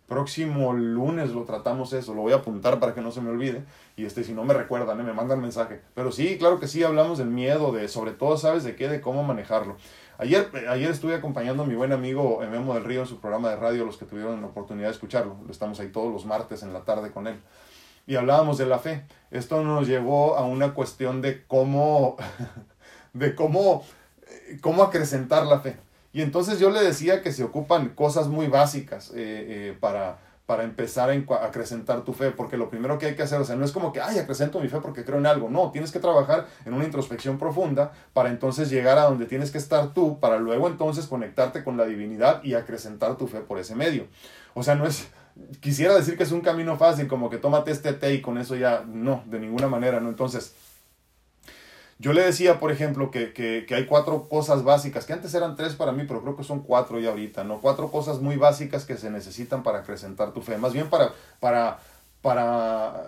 próximo 0.07 0.73
lunes 0.73 1.31
lo 1.31 1.43
tratamos 1.43 1.93
eso? 1.93 2.13
Lo 2.13 2.21
voy 2.21 2.33
a 2.33 2.37
apuntar 2.37 2.79
para 2.79 2.93
que 2.93 3.01
no 3.01 3.11
se 3.11 3.21
me 3.21 3.29
olvide. 3.29 3.63
Y 3.95 4.05
este, 4.05 4.23
si 4.23 4.33
no 4.33 4.43
me 4.43 4.53
recuerdan, 4.53 4.99
¿eh? 4.99 5.03
me 5.03 5.13
mandan 5.13 5.41
mensaje. 5.41 5.81
Pero 5.93 6.11
sí, 6.11 6.37
claro 6.37 6.59
que 6.59 6.67
sí, 6.67 6.83
hablamos 6.83 7.17
del 7.17 7.29
miedo, 7.29 7.71
de 7.71 7.87
sobre 7.87 8.11
todo, 8.11 8.37
¿sabes 8.37 8.63
de 8.63 8.75
qué? 8.75 8.87
De 8.87 9.01
cómo 9.01 9.23
manejarlo. 9.23 9.77
Ayer, 10.17 10.49
ayer 10.69 10.91
estuve 10.91 11.15
acompañando 11.15 11.63
a 11.63 11.65
mi 11.65 11.75
buen 11.75 11.91
amigo 11.91 12.39
Memo 12.49 12.73
del 12.73 12.85
Río 12.85 13.01
en 13.01 13.07
su 13.07 13.19
programa 13.19 13.49
de 13.49 13.57
radio, 13.57 13.85
los 13.85 13.97
que 13.97 14.05
tuvieron 14.05 14.39
la 14.39 14.47
oportunidad 14.47 14.87
de 14.87 14.93
escucharlo. 14.93 15.35
Estamos 15.49 15.79
ahí 15.79 15.89
todos 15.89 16.11
los 16.11 16.25
martes 16.25 16.63
en 16.63 16.71
la 16.71 16.85
tarde 16.85 17.11
con 17.11 17.27
él. 17.27 17.35
Y 18.07 18.15
hablábamos 18.15 18.57
de 18.57 18.65
la 18.65 18.79
fe. 18.79 19.05
Esto 19.31 19.63
nos 19.63 19.87
llevó 19.87 20.37
a 20.37 20.45
una 20.45 20.73
cuestión 20.73 21.21
de 21.21 21.45
cómo, 21.45 22.17
de 23.13 23.35
cómo, 23.35 23.83
cómo 24.61 24.83
acrecentar 24.83 25.45
la 25.45 25.59
fe. 25.59 25.77
Y 26.13 26.21
entonces 26.21 26.59
yo 26.59 26.69
le 26.69 26.81
decía 26.81 27.21
que 27.21 27.33
se 27.33 27.43
ocupan 27.43 27.89
cosas 27.89 28.27
muy 28.27 28.47
básicas 28.47 29.09
eh, 29.09 29.15
eh, 29.17 29.77
para, 29.77 30.17
para 30.45 30.63
empezar 30.63 31.09
a 31.09 31.45
acrecentar 31.45 32.03
tu 32.03 32.13
fe, 32.13 32.31
porque 32.31 32.55
lo 32.55 32.69
primero 32.69 32.97
que 32.99 33.07
hay 33.07 33.15
que 33.15 33.23
hacer, 33.23 33.41
o 33.41 33.43
sea, 33.45 33.55
no 33.55 33.65
es 33.65 33.71
como 33.71 33.91
que, 33.91 33.99
ay, 33.99 34.19
acrecento 34.19 34.59
mi 34.59 34.69
fe 34.69 34.79
porque 34.79 35.03
creo 35.03 35.17
en 35.17 35.25
algo, 35.25 35.49
no, 35.49 35.71
tienes 35.71 35.91
que 35.91 35.99
trabajar 35.99 36.47
en 36.65 36.73
una 36.73 36.85
introspección 36.85 37.37
profunda 37.39 37.91
para 38.13 38.29
entonces 38.29 38.69
llegar 38.69 38.97
a 38.97 39.03
donde 39.05 39.25
tienes 39.25 39.51
que 39.51 39.57
estar 39.57 39.93
tú, 39.93 40.19
para 40.19 40.37
luego 40.37 40.67
entonces 40.67 41.07
conectarte 41.07 41.63
con 41.63 41.77
la 41.77 41.85
divinidad 41.85 42.43
y 42.43 42.53
acrecentar 42.53 43.17
tu 43.17 43.27
fe 43.27 43.39
por 43.39 43.57
ese 43.57 43.75
medio. 43.75 44.07
O 44.53 44.61
sea, 44.61 44.75
no 44.75 44.85
es, 44.85 45.09
quisiera 45.59 45.95
decir 45.95 46.17
que 46.17 46.23
es 46.23 46.31
un 46.31 46.41
camino 46.41 46.77
fácil, 46.77 47.07
como 47.07 47.29
que 47.29 47.37
tómate 47.37 47.71
este 47.71 47.93
té 47.93 48.13
y 48.13 48.21
con 48.21 48.37
eso 48.37 48.55
ya, 48.55 48.83
no, 48.87 49.23
de 49.25 49.39
ninguna 49.39 49.67
manera, 49.67 49.99
¿no? 49.99 50.09
Entonces, 50.09 50.53
yo 51.97 52.11
le 52.11 52.23
decía, 52.23 52.59
por 52.59 52.71
ejemplo, 52.71 53.09
que, 53.09 53.31
que, 53.31 53.65
que, 53.65 53.75
hay 53.75 53.85
cuatro 53.85 54.27
cosas 54.27 54.63
básicas, 54.63 55.05
que 55.05 55.13
antes 55.13 55.33
eran 55.33 55.55
tres 55.55 55.75
para 55.75 55.93
mí, 55.93 56.03
pero 56.05 56.21
creo 56.21 56.35
que 56.35 56.43
son 56.43 56.61
cuatro 56.61 56.99
ya 56.99 57.09
ahorita, 57.09 57.43
¿no? 57.43 57.61
Cuatro 57.61 57.89
cosas 57.89 58.19
muy 58.19 58.35
básicas 58.35 58.85
que 58.85 58.97
se 58.97 59.09
necesitan 59.09 59.63
para 59.63 59.79
acrecentar 59.79 60.33
tu 60.33 60.41
fe, 60.41 60.57
más 60.57 60.73
bien 60.73 60.89
para, 60.89 61.13
para, 61.39 61.79
para, 62.21 63.05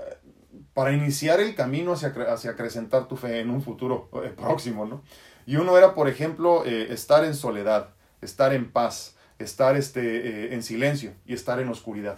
para 0.74 0.94
iniciar 0.94 1.42
el 1.42 1.54
camino 1.54 1.94
hacia, 1.94 2.14
hacia 2.30 2.52
acrecentar 2.52 3.08
tu 3.08 3.18
fe 3.18 3.42
en 3.42 3.50
un 3.50 3.62
futuro 3.62 4.10
eh, 4.24 4.34
próximo, 4.36 4.86
¿no? 4.86 5.02
Y 5.46 5.58
uno 5.58 5.78
era, 5.78 5.94
por 5.94 6.08
ejemplo, 6.08 6.64
eh, 6.66 6.94
estar 6.94 7.26
en 7.26 7.34
soledad, 7.34 7.90
estar 8.22 8.54
en 8.54 8.72
paz, 8.72 9.17
estar 9.40 9.76
este, 9.76 10.02
eh, 10.02 10.54
en 10.54 10.64
silencio 10.64 11.14
y 11.26 11.34
estar 11.34 11.60
en 11.60 11.70
oscuridad. 11.70 12.18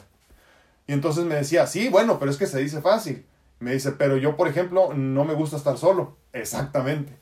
Y 0.87 0.93
entonces 0.93 1.25
me 1.25 1.35
decía, 1.35 1.67
sí, 1.67 1.89
bueno, 1.89 2.19
pero 2.19 2.31
es 2.31 2.37
que 2.37 2.47
se 2.47 2.59
dice 2.59 2.81
fácil. 2.81 3.25
Me 3.59 3.73
dice, 3.73 3.91
pero 3.91 4.17
yo, 4.17 4.35
por 4.35 4.47
ejemplo, 4.47 4.93
no 4.93 5.25
me 5.25 5.33
gusta 5.33 5.57
estar 5.57 5.77
solo. 5.77 6.17
Exactamente. 6.33 7.13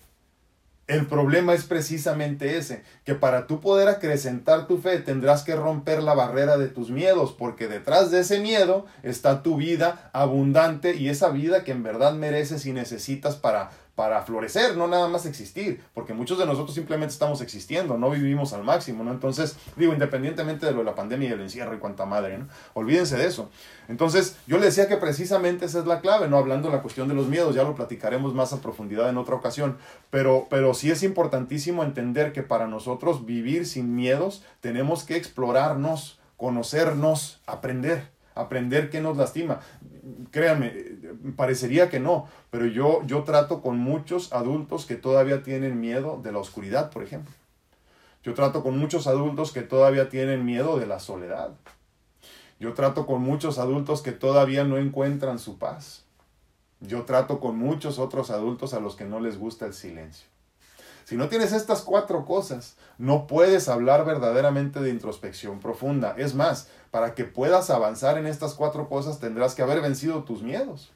El 0.88 1.06
problema 1.06 1.54
es 1.54 1.66
precisamente 1.66 2.56
ese, 2.56 2.82
que 3.04 3.14
para 3.14 3.46
tú 3.46 3.60
poder 3.60 3.90
acrecentar 3.90 4.68
tu 4.68 4.78
fe 4.78 5.00
tendrás 5.00 5.44
que 5.44 5.54
romper 5.54 6.02
la 6.02 6.14
barrera 6.14 6.58
de 6.58 6.70
tus 6.70 6.92
miedos, 6.92 7.36
porque 7.38 7.68
detrás 7.68 8.10
de 8.10 8.22
ese 8.22 8.40
miedo 8.40 8.86
está 9.04 9.44
tu 9.44 9.58
vida 9.58 10.10
abundante 10.14 10.96
y 10.96 11.10
esa 11.10 11.28
vida 11.30 11.66
que 11.66 11.74
en 11.74 11.84
verdad 11.84 12.14
mereces 12.14 12.66
y 12.66 12.72
necesitas 12.72 13.36
para 13.36 13.72
para 13.98 14.22
florecer, 14.22 14.78
no 14.78 14.88
nada 14.88 15.08
más 15.08 15.26
existir, 15.26 15.82
porque 15.96 16.14
muchos 16.14 16.38
de 16.38 16.46
nosotros 16.46 16.76
simplemente 16.76 17.14
estamos 17.14 17.42
existiendo, 17.42 17.98
no 17.98 18.12
vivimos 18.12 18.54
al 18.54 18.64
máximo, 18.64 19.04
¿no? 19.04 19.10
Entonces, 19.12 19.58
digo, 19.76 19.92
independientemente 19.92 20.68
de 20.68 20.72
lo 20.72 20.78
de 20.80 20.84
la 20.84 20.94
pandemia 20.94 21.30
y 21.30 21.32
el 21.32 21.42
encierro 21.42 21.74
y 21.74 21.80
cuanta 21.80 22.06
madre, 22.06 22.38
¿no? 22.38 22.48
Olvídense 22.76 23.18
de 23.18 23.26
eso. 23.26 23.50
Entonces, 23.88 24.38
yo 24.46 24.60
le 24.60 24.68
decía 24.68 24.88
que 24.88 24.98
precisamente 24.98 25.66
esa 25.66 25.80
es 25.80 25.88
la 25.88 26.00
clave, 26.00 26.28
¿no? 26.28 26.38
Hablando 26.38 26.70
de 26.70 26.76
la 26.76 26.84
cuestión 26.84 27.08
de 27.08 27.16
los 27.16 27.26
miedos, 27.26 27.56
ya 27.56 27.64
lo 27.64 27.74
platicaremos 27.74 28.36
más 28.36 28.54
a 28.54 28.62
profundidad 28.62 29.10
en 29.10 29.18
otra 29.18 29.34
ocasión, 29.34 29.80
pero, 30.12 30.46
pero 30.48 30.76
sí 30.76 30.92
es 30.92 31.02
importantísimo 31.02 31.82
entender 31.84 32.34
que 32.34 32.44
para 32.44 32.68
nosotros 32.68 33.26
vivir 33.26 33.66
sin 33.66 33.96
miedos 33.96 34.44
tenemos 34.62 35.06
que 35.06 35.16
explorarnos, 35.16 36.20
conocernos, 36.38 37.42
aprender 37.48 38.16
aprender 38.42 38.90
qué 38.90 39.02
nos 39.02 39.18
lastima. 39.18 39.60
Créanme, 40.32 40.74
parecería 41.36 41.90
que 41.90 42.00
no, 42.00 42.28
pero 42.50 42.66
yo, 42.66 43.02
yo 43.06 43.24
trato 43.24 43.62
con 43.62 43.78
muchos 43.78 44.34
adultos 44.34 44.86
que 44.86 44.96
todavía 44.96 45.44
tienen 45.44 45.80
miedo 45.80 46.20
de 46.24 46.32
la 46.32 46.40
oscuridad, 46.40 46.92
por 46.92 47.04
ejemplo. 47.04 47.34
Yo 48.24 48.34
trato 48.34 48.64
con 48.64 48.78
muchos 48.78 49.08
adultos 49.08 49.52
que 49.52 49.62
todavía 49.62 50.10
tienen 50.10 50.46
miedo 50.46 50.80
de 50.80 50.86
la 50.86 51.00
soledad. 51.00 51.52
Yo 52.60 52.74
trato 52.74 53.06
con 53.06 53.22
muchos 53.22 53.60
adultos 53.60 54.02
que 54.02 54.12
todavía 54.12 54.64
no 54.64 54.78
encuentran 54.78 55.40
su 55.40 55.58
paz. 55.58 56.04
Yo 56.80 57.04
trato 57.04 57.40
con 57.40 57.58
muchos 57.58 58.00
otros 58.00 58.30
adultos 58.30 58.74
a 58.74 58.80
los 58.80 58.96
que 58.96 59.06
no 59.06 59.20
les 59.20 59.38
gusta 59.38 59.66
el 59.66 59.74
silencio. 59.74 60.28
Si 61.08 61.16
no 61.16 61.30
tienes 61.30 61.54
estas 61.54 61.84
cuatro 61.84 62.26
cosas, 62.26 62.76
no 62.98 63.28
puedes 63.28 63.70
hablar 63.70 64.04
verdaderamente 64.04 64.82
de 64.82 64.90
introspección 64.90 65.62
profunda. 65.62 66.16
Es 66.18 66.36
más, 66.36 66.68
para 66.92 67.16
que 67.16 67.24
puedas 67.24 67.70
avanzar 67.70 68.18
en 68.18 68.28
estas 68.28 68.56
cuatro 68.56 68.90
cosas 68.90 69.18
tendrás 69.18 69.56
que 69.56 69.62
haber 69.62 69.80
vencido 69.80 70.26
tus 70.26 70.44
miedos. 70.44 70.92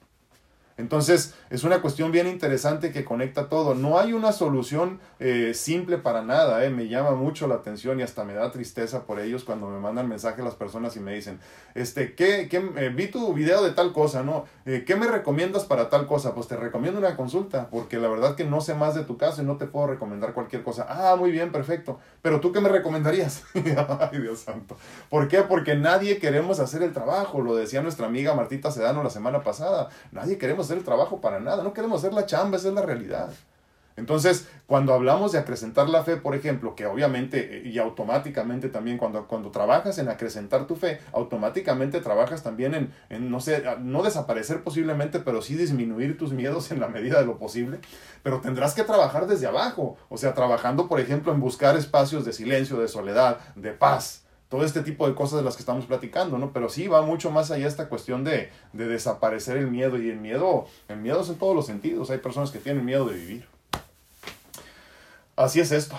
Entonces, 0.82 1.36
es 1.50 1.64
una 1.64 1.82
cuestión 1.82 2.12
bien 2.12 2.28
interesante 2.28 2.92
que 2.92 3.06
conecta 3.06 3.48
todo. 3.50 3.76
No 3.76 4.00
hay 4.00 4.14
una 4.14 4.32
solución 4.32 5.00
eh, 5.20 5.54
simple 5.54 5.98
para 5.98 6.24
nada. 6.24 6.66
Eh. 6.66 6.70
Me 6.70 6.88
llama 6.88 7.12
mucho 7.12 7.48
la 7.48 7.56
atención 7.56 8.00
y 8.00 8.04
hasta 8.04 8.24
me 8.24 8.34
da 8.34 8.52
tristeza 8.52 9.06
por 9.06 9.20
ellos 9.20 9.44
cuando 9.44 9.70
me 9.70 9.80
mandan 9.80 10.10
mensaje 10.10 10.42
las 10.42 10.56
personas 10.56 10.96
y 10.98 11.00
me 11.00 11.14
dicen, 11.14 11.40
este, 11.76 12.16
¿qué, 12.16 12.48
qué 12.50 12.58
eh, 12.78 12.90
vi 12.90 13.08
tu 13.08 13.34
video 13.34 13.64
de 13.64 13.72
tal 13.72 13.94
cosa, 13.94 14.24
¿no? 14.24 14.46
Eh, 14.66 14.84
¿Qué 14.86 14.96
me 14.96 15.08
recomiendas 15.08 15.66
para 15.66 15.90
tal 15.90 16.08
cosa? 16.08 16.34
Pues 16.34 16.48
te 16.48 16.58
recomiendo 16.58 17.00
una 17.00 17.16
consulta, 17.16 17.70
porque 17.70 17.98
la 17.98 18.08
verdad 18.08 18.36
que 18.36 18.44
no 18.44 18.62
sé 18.62 18.74
más 18.74 18.96
de 18.96 19.04
tu 19.04 19.18
caso 19.18 19.42
y 19.42 19.46
no 19.46 19.58
te 19.58 19.68
puedo 19.68 19.88
recomendar 19.88 20.34
cualquier 20.34 20.64
cosa. 20.64 20.88
Ah, 20.90 21.16
muy 21.16 21.32
bien, 21.32 21.52
perfecto. 21.52 22.00
Pero 22.24 22.40
tú 22.40 22.52
qué 22.52 22.60
me 22.60 22.70
recomendarías? 22.70 23.44
Ay, 23.54 24.20
Dios 24.20 24.40
santo. 24.40 24.78
¿Por 25.10 25.28
qué? 25.28 25.44
Porque 25.44 25.76
nadie 25.76 26.18
queremos 26.18 26.60
hacer 26.60 26.82
el 26.82 26.92
trabajo. 26.92 27.42
Lo 27.42 27.56
decía 27.56 27.82
nuestra 27.82 28.08
amiga 28.08 28.34
Martita 28.34 28.72
Sedano 28.72 29.04
la 29.04 29.10
semana 29.12 29.44
pasada. 29.44 29.90
Nadie 30.12 30.38
queremos 30.38 30.71
el 30.72 30.84
trabajo 30.84 31.22
para 31.22 31.40
nada, 31.40 31.64
no 31.64 31.74
queremos 31.74 32.02
hacer 32.02 32.14
la 32.14 32.26
chamba, 32.26 32.58
esa 32.58 32.70
es 32.70 32.74
la 32.74 32.82
realidad. 32.82 33.32
Entonces, 33.98 34.48
cuando 34.68 34.94
hablamos 34.94 35.32
de 35.32 35.40
acrecentar 35.40 35.90
la 35.90 36.04
fe, 36.04 36.18
por 36.18 36.34
ejemplo, 36.34 36.76
que 36.76 36.86
obviamente 36.86 37.58
eh, 37.58 37.68
y 37.68 37.78
automáticamente 37.78 38.70
también 38.70 38.98
cuando, 38.98 39.28
cuando 39.28 39.52
trabajas 39.52 39.98
en 39.98 40.10
acrecentar 40.10 40.66
tu 40.66 40.76
fe, 40.76 41.00
automáticamente 41.12 42.00
trabajas 42.00 42.42
también 42.42 42.74
en, 42.74 42.94
en, 43.10 43.30
no 43.30 43.40
sé, 43.40 43.64
no 43.80 44.02
desaparecer 44.02 44.64
posiblemente, 44.64 45.20
pero 45.20 45.42
sí 45.42 45.56
disminuir 45.56 46.18
tus 46.18 46.32
miedos 46.32 46.72
en 46.72 46.80
la 46.80 46.88
medida 46.88 47.20
de 47.20 47.26
lo 47.26 47.38
posible. 47.38 47.80
Pero 48.24 48.40
tendrás 48.40 48.74
que 48.74 48.84
trabajar 48.84 49.28
desde 49.28 49.48
abajo, 49.48 49.98
o 50.10 50.18
sea, 50.18 50.34
trabajando, 50.34 50.88
por 50.88 51.00
ejemplo, 51.00 51.34
en 51.34 51.40
buscar 51.40 51.76
espacios 51.76 52.24
de 52.26 52.34
silencio, 52.34 52.80
de 52.80 52.88
soledad, 52.88 53.40
de 53.56 53.72
paz, 53.72 54.24
todo 54.52 54.66
este 54.66 54.84
tipo 54.84 55.08
de 55.08 55.16
cosas 55.16 55.40
de 55.40 55.46
las 55.46 55.56
que 55.56 55.62
estamos 55.62 55.86
platicando, 55.86 56.38
¿no? 56.38 56.52
Pero 56.52 56.68
sí 56.68 56.90
va 56.90 57.02
mucho 57.02 57.32
más 57.32 57.52
allá 57.52 57.70
esta 57.70 57.88
cuestión 57.88 58.26
de, 58.26 58.52
de 58.74 58.86
desaparecer 58.86 59.56
el 59.56 59.68
miedo 59.68 59.98
y 59.98 60.10
el 60.10 60.18
miedo, 60.18 60.68
el 60.90 60.98
miedo 60.98 61.22
es 61.22 61.30
en 61.30 61.38
todos 61.38 61.56
los 61.56 61.66
sentidos, 61.66 62.12
hay 62.12 62.18
personas 62.18 62.52
que 62.52 62.60
tienen 62.60 62.84
miedo 62.84 63.06
de 63.06 63.16
vivir. 63.16 63.48
Así 65.38 65.62
es 65.62 65.72
esto. 65.72 65.98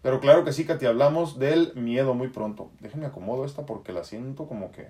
Pero 0.00 0.18
claro 0.20 0.46
que 0.46 0.52
sí, 0.54 0.64
te 0.64 0.86
hablamos 0.86 1.38
del 1.38 1.74
miedo 1.74 2.14
muy 2.14 2.28
pronto. 2.28 2.70
Déjenme 2.80 3.04
acomodo 3.04 3.44
esta 3.44 3.66
porque 3.66 3.92
la 3.92 4.02
siento 4.02 4.48
como 4.48 4.72
que, 4.72 4.88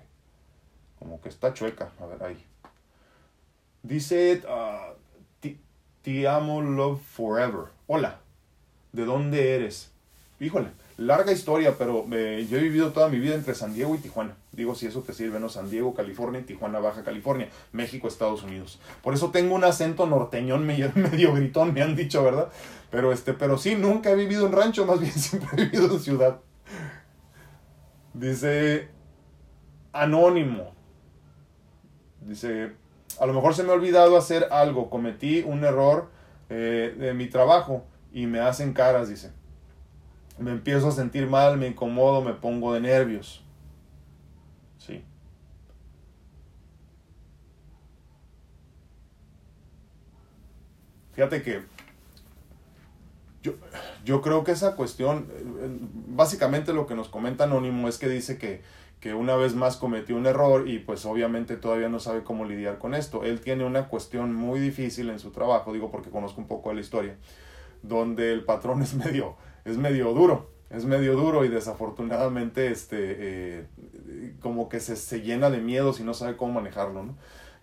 como 0.99 1.19
que 1.19 1.27
está 1.27 1.53
chueca. 1.53 1.91
A 1.99 2.05
ver, 2.05 2.23
ahí. 2.23 2.45
Dice, 3.83 4.41
uh, 4.47 5.49
te 6.01 6.27
amo, 6.29 6.61
love 6.61 7.01
forever. 7.01 7.65
Hola, 7.87 8.21
¿de 8.93 9.03
dónde 9.03 9.53
eres? 9.53 9.91
Híjole, 10.39 10.69
Larga 11.01 11.31
historia, 11.31 11.79
pero 11.79 12.05
eh, 12.11 12.45
yo 12.47 12.59
he 12.59 12.61
vivido 12.61 12.91
toda 12.91 13.09
mi 13.09 13.17
vida 13.17 13.33
entre 13.33 13.55
San 13.55 13.73
Diego 13.73 13.95
y 13.95 13.97
Tijuana. 13.97 14.35
Digo, 14.51 14.75
si 14.75 14.85
eso 14.85 15.01
te 15.01 15.13
sirve, 15.13 15.39
¿no? 15.39 15.49
San 15.49 15.67
Diego, 15.67 15.95
California, 15.95 16.45
Tijuana, 16.45 16.77
Baja 16.77 17.03
California, 17.03 17.49
México, 17.71 18.07
Estados 18.07 18.43
Unidos. 18.43 18.79
Por 19.01 19.15
eso 19.15 19.31
tengo 19.31 19.55
un 19.55 19.63
acento 19.63 20.05
norteñón 20.05 20.63
medio, 20.67 21.33
gritón, 21.33 21.73
me 21.73 21.81
han 21.81 21.95
dicho, 21.95 22.23
¿verdad? 22.23 22.49
Pero, 22.91 23.11
este, 23.11 23.33
pero 23.33 23.57
sí, 23.57 23.73
nunca 23.73 24.11
he 24.11 24.15
vivido 24.15 24.45
en 24.45 24.51
rancho, 24.51 24.85
más 24.85 24.99
bien 24.99 25.11
siempre 25.15 25.49
he 25.53 25.65
vivido 25.65 25.91
en 25.91 25.99
ciudad. 25.99 26.39
Dice, 28.13 28.89
anónimo. 29.93 30.75
Dice, 32.19 32.73
a 33.19 33.25
lo 33.25 33.33
mejor 33.33 33.55
se 33.55 33.63
me 33.63 33.71
ha 33.71 33.73
olvidado 33.73 34.17
hacer 34.17 34.49
algo, 34.51 34.91
cometí 34.91 35.41
un 35.47 35.63
error 35.63 36.11
eh, 36.49 36.95
de 36.95 37.15
mi 37.15 37.25
trabajo 37.25 37.85
y 38.13 38.27
me 38.27 38.39
hacen 38.39 38.73
caras, 38.73 39.09
dice 39.09 39.40
me 40.41 40.51
empiezo 40.51 40.89
a 40.89 40.91
sentir 40.91 41.27
mal, 41.27 41.57
me 41.57 41.67
incomodo, 41.67 42.21
me 42.21 42.33
pongo 42.33 42.73
de 42.73 42.81
nervios. 42.81 43.43
Sí. 44.77 45.03
Fíjate 51.13 51.43
que 51.43 51.61
yo, 53.43 53.53
yo 54.05 54.21
creo 54.21 54.43
que 54.43 54.51
esa 54.51 54.75
cuestión, 54.75 55.27
básicamente 56.07 56.73
lo 56.73 56.85
que 56.85 56.95
nos 56.95 57.09
comenta 57.09 57.45
Anónimo 57.45 57.87
es 57.87 57.97
que 57.97 58.07
dice 58.07 58.37
que, 58.37 58.61
que 58.99 59.15
una 59.15 59.35
vez 59.35 59.55
más 59.55 59.77
cometió 59.77 60.15
un 60.15 60.27
error 60.27 60.67
y 60.67 60.77
pues 60.79 61.05
obviamente 61.05 61.57
todavía 61.57 61.89
no 61.89 61.99
sabe 61.99 62.23
cómo 62.23 62.45
lidiar 62.45 62.77
con 62.77 62.93
esto. 62.93 63.23
Él 63.23 63.41
tiene 63.41 63.65
una 63.65 63.87
cuestión 63.87 64.35
muy 64.35 64.59
difícil 64.59 65.09
en 65.09 65.17
su 65.19 65.31
trabajo, 65.31 65.73
digo 65.73 65.89
porque 65.89 66.11
conozco 66.11 66.39
un 66.39 66.47
poco 66.47 66.69
de 66.69 66.75
la 66.75 66.81
historia, 66.81 67.17
donde 67.81 68.31
el 68.31 68.43
patrón 68.45 68.81
es 68.83 68.93
medio, 68.93 69.35
es 69.65 69.77
medio 69.77 70.13
duro, 70.13 70.51
es 70.69 70.85
medio 70.85 71.15
duro 71.15 71.45
y 71.45 71.49
desafortunadamente 71.49 72.71
este, 72.71 72.97
eh, 72.99 73.67
como 74.39 74.69
que 74.69 74.79
se, 74.79 74.95
se, 74.95 75.21
llena 75.21 75.49
de 75.49 75.59
miedos 75.59 75.99
y 75.99 76.03
no 76.03 76.13
sabe 76.13 76.37
cómo 76.37 76.53
manejarlo, 76.53 77.03
¿no? 77.03 77.15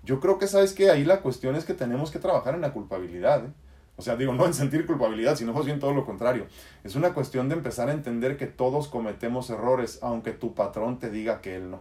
Yo 0.05 0.21
creo 0.21 0.39
que, 0.39 0.47
¿sabes 0.47 0.73
que 0.73 0.91
Ahí 0.91 1.05
la 1.05 1.21
cuestión 1.21 1.57
es 1.57 1.65
que 1.65 1.75
tenemos 1.75 2.11
que 2.11 2.19
trabajar 2.19 2.55
en 2.55 2.61
la 2.61 2.73
culpabilidad, 2.73 3.45
¿eh? 3.45 3.53
O 3.99 4.03
sea, 4.03 4.15
digo, 4.15 4.33
no 4.33 4.47
en 4.47 4.55
sentir 4.55 4.87
culpabilidad, 4.87 5.35
sino 5.35 5.53
más 5.53 5.67
bien 5.67 5.81
todo 5.81 5.93
lo 5.93 6.07
contrario. 6.07 6.47
Es 6.85 6.95
una 6.95 7.15
cuestión 7.15 7.49
de 7.49 7.57
empezar 7.57 7.89
a 7.89 7.93
entender 7.93 8.37
que 8.37 8.47
todos 8.47 8.87
cometemos 8.87 9.51
errores, 9.51 9.99
aunque 10.03 10.31
tu 10.31 10.55
patrón 10.55 11.01
te 11.01 11.11
diga 11.11 11.41
que 11.41 11.57
él 11.57 11.73
no. 11.73 11.81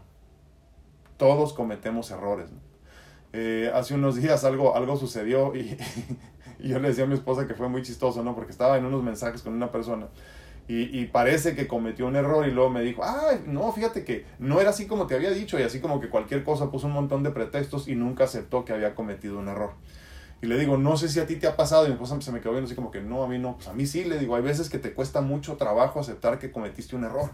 Todos 1.17 1.53
cometemos 1.53 2.09
errores. 2.09 2.49
Eh, 3.33 3.69
hace 3.71 3.93
unos 3.93 4.15
días 4.15 4.43
algo, 4.45 4.75
algo 4.75 4.97
sucedió 4.97 5.55
y, 5.55 5.77
y 6.59 6.69
yo 6.69 6.79
le 6.79 6.89
decía 6.89 7.03
a 7.03 7.07
mi 7.07 7.13
esposa 7.13 7.47
que 7.47 7.53
fue 7.53 7.69
muy 7.69 7.81
chistoso, 7.81 8.23
¿no? 8.23 8.35
Porque 8.35 8.51
estaba 8.51 8.77
en 8.77 8.85
unos 8.85 9.03
mensajes 9.03 9.41
con 9.41 9.53
una 9.53 9.71
persona 9.71 10.07
y, 10.69 11.05
parece 11.05 11.55
que 11.55 11.65
cometió 11.65 12.07
un 12.07 12.17
error 12.17 12.45
y 12.45 12.51
luego 12.51 12.69
me 12.69 12.81
dijo, 12.81 13.01
ah, 13.03 13.39
no, 13.45 13.71
fíjate 13.71 14.03
que 14.03 14.25
no 14.37 14.59
era 14.59 14.71
así 14.71 14.85
como 14.85 15.07
te 15.07 15.15
había 15.15 15.31
dicho 15.31 15.57
y 15.57 15.63
así 15.63 15.79
como 15.79 16.01
que 16.01 16.09
cualquier 16.09 16.43
cosa 16.43 16.69
puso 16.69 16.87
un 16.87 16.93
montón 16.93 17.23
de 17.23 17.31
pretextos 17.31 17.87
y 17.87 17.95
nunca 17.95 18.25
aceptó 18.25 18.65
que 18.65 18.73
había 18.73 18.93
cometido 18.93 19.39
un 19.39 19.47
error. 19.47 19.71
Y 20.41 20.47
le 20.47 20.59
digo, 20.59 20.77
no 20.77 20.97
sé 20.97 21.07
si 21.07 21.21
a 21.21 21.25
ti 21.25 21.37
te 21.37 21.47
ha 21.47 21.55
pasado 21.55 21.85
y 21.85 21.87
mi 21.87 21.93
esposa 21.93 22.19
se 22.19 22.31
me 22.33 22.41
quedó 22.41 22.51
viendo 22.51 22.67
así 22.67 22.75
como 22.75 22.91
que 22.91 23.01
no, 23.01 23.23
a 23.23 23.29
mí 23.29 23.39
no, 23.39 23.55
pues 23.55 23.69
a 23.69 23.73
mí 23.73 23.85
sí, 23.85 24.03
le 24.03 24.19
digo, 24.19 24.35
hay 24.35 24.41
veces 24.41 24.69
que 24.69 24.77
te 24.77 24.93
cuesta 24.93 25.21
mucho 25.21 25.55
trabajo 25.55 26.01
aceptar 26.01 26.37
que 26.37 26.51
cometiste 26.51 26.97
un 26.97 27.05
error. 27.05 27.31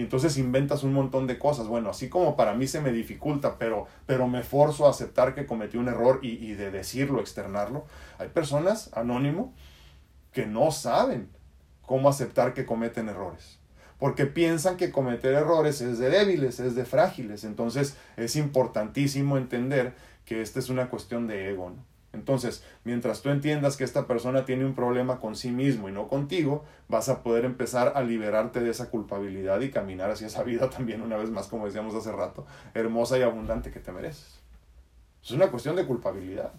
Y 0.00 0.04
entonces 0.04 0.38
inventas 0.38 0.82
un 0.82 0.94
montón 0.94 1.26
de 1.26 1.38
cosas. 1.38 1.68
Bueno, 1.68 1.90
así 1.90 2.08
como 2.08 2.34
para 2.34 2.54
mí 2.54 2.66
se 2.66 2.80
me 2.80 2.90
dificulta, 2.90 3.58
pero, 3.58 3.86
pero 4.06 4.28
me 4.28 4.42
forzo 4.42 4.86
a 4.86 4.90
aceptar 4.90 5.34
que 5.34 5.44
cometí 5.44 5.76
un 5.76 5.88
error 5.88 6.20
y, 6.22 6.54
de 6.54 6.70
decirlo, 6.70 7.20
externarlo. 7.20 7.84
Hay 8.16 8.28
personas, 8.28 8.88
anónimo, 8.94 9.52
que 10.32 10.46
no 10.46 10.70
saben 10.70 11.28
cómo 11.82 12.08
aceptar 12.08 12.54
que 12.54 12.64
cometen 12.64 13.10
errores. 13.10 13.58
Porque 13.98 14.24
piensan 14.24 14.78
que 14.78 14.90
cometer 14.90 15.34
errores 15.34 15.82
es 15.82 15.98
de 15.98 16.08
débiles, 16.08 16.60
es 16.60 16.74
de 16.74 16.86
frágiles. 16.86 17.44
Entonces 17.44 17.94
es 18.16 18.36
importantísimo 18.36 19.36
entender 19.36 19.92
que 20.24 20.40
esta 20.40 20.60
es 20.60 20.70
una 20.70 20.88
cuestión 20.88 21.26
de 21.26 21.50
ego. 21.50 21.74
Entonces, 22.12 22.64
mientras 22.84 23.22
tú 23.22 23.30
entiendas 23.30 23.76
que 23.76 23.84
esta 23.84 24.06
persona 24.06 24.44
tiene 24.44 24.64
un 24.64 24.74
problema 24.74 25.20
con 25.20 25.36
sí 25.36 25.50
mismo 25.50 25.88
y 25.88 25.92
no 25.92 26.08
contigo, 26.08 26.64
vas 26.88 27.08
a 27.08 27.22
poder 27.22 27.44
empezar 27.44 27.92
a 27.94 28.02
liberarte 28.02 28.60
de 28.60 28.70
esa 28.70 28.90
culpabilidad 28.90 29.60
y 29.60 29.70
caminar 29.70 30.10
hacia 30.10 30.26
esa 30.26 30.42
vida 30.42 30.68
también, 30.76 31.02
una 31.02 31.16
vez 31.16 31.30
más, 31.30 31.46
como 31.46 31.66
decíamos 31.66 31.94
hace 31.94 32.12
rato, 32.12 32.46
hermosa 32.74 33.18
y 33.18 33.22
abundante 33.22 33.70
que 33.70 33.80
te 33.80 33.92
mereces. 33.92 34.40
Es 35.22 35.30
una 35.30 35.48
cuestión 35.48 35.76
de 35.76 35.86
culpabilidad, 35.86 36.52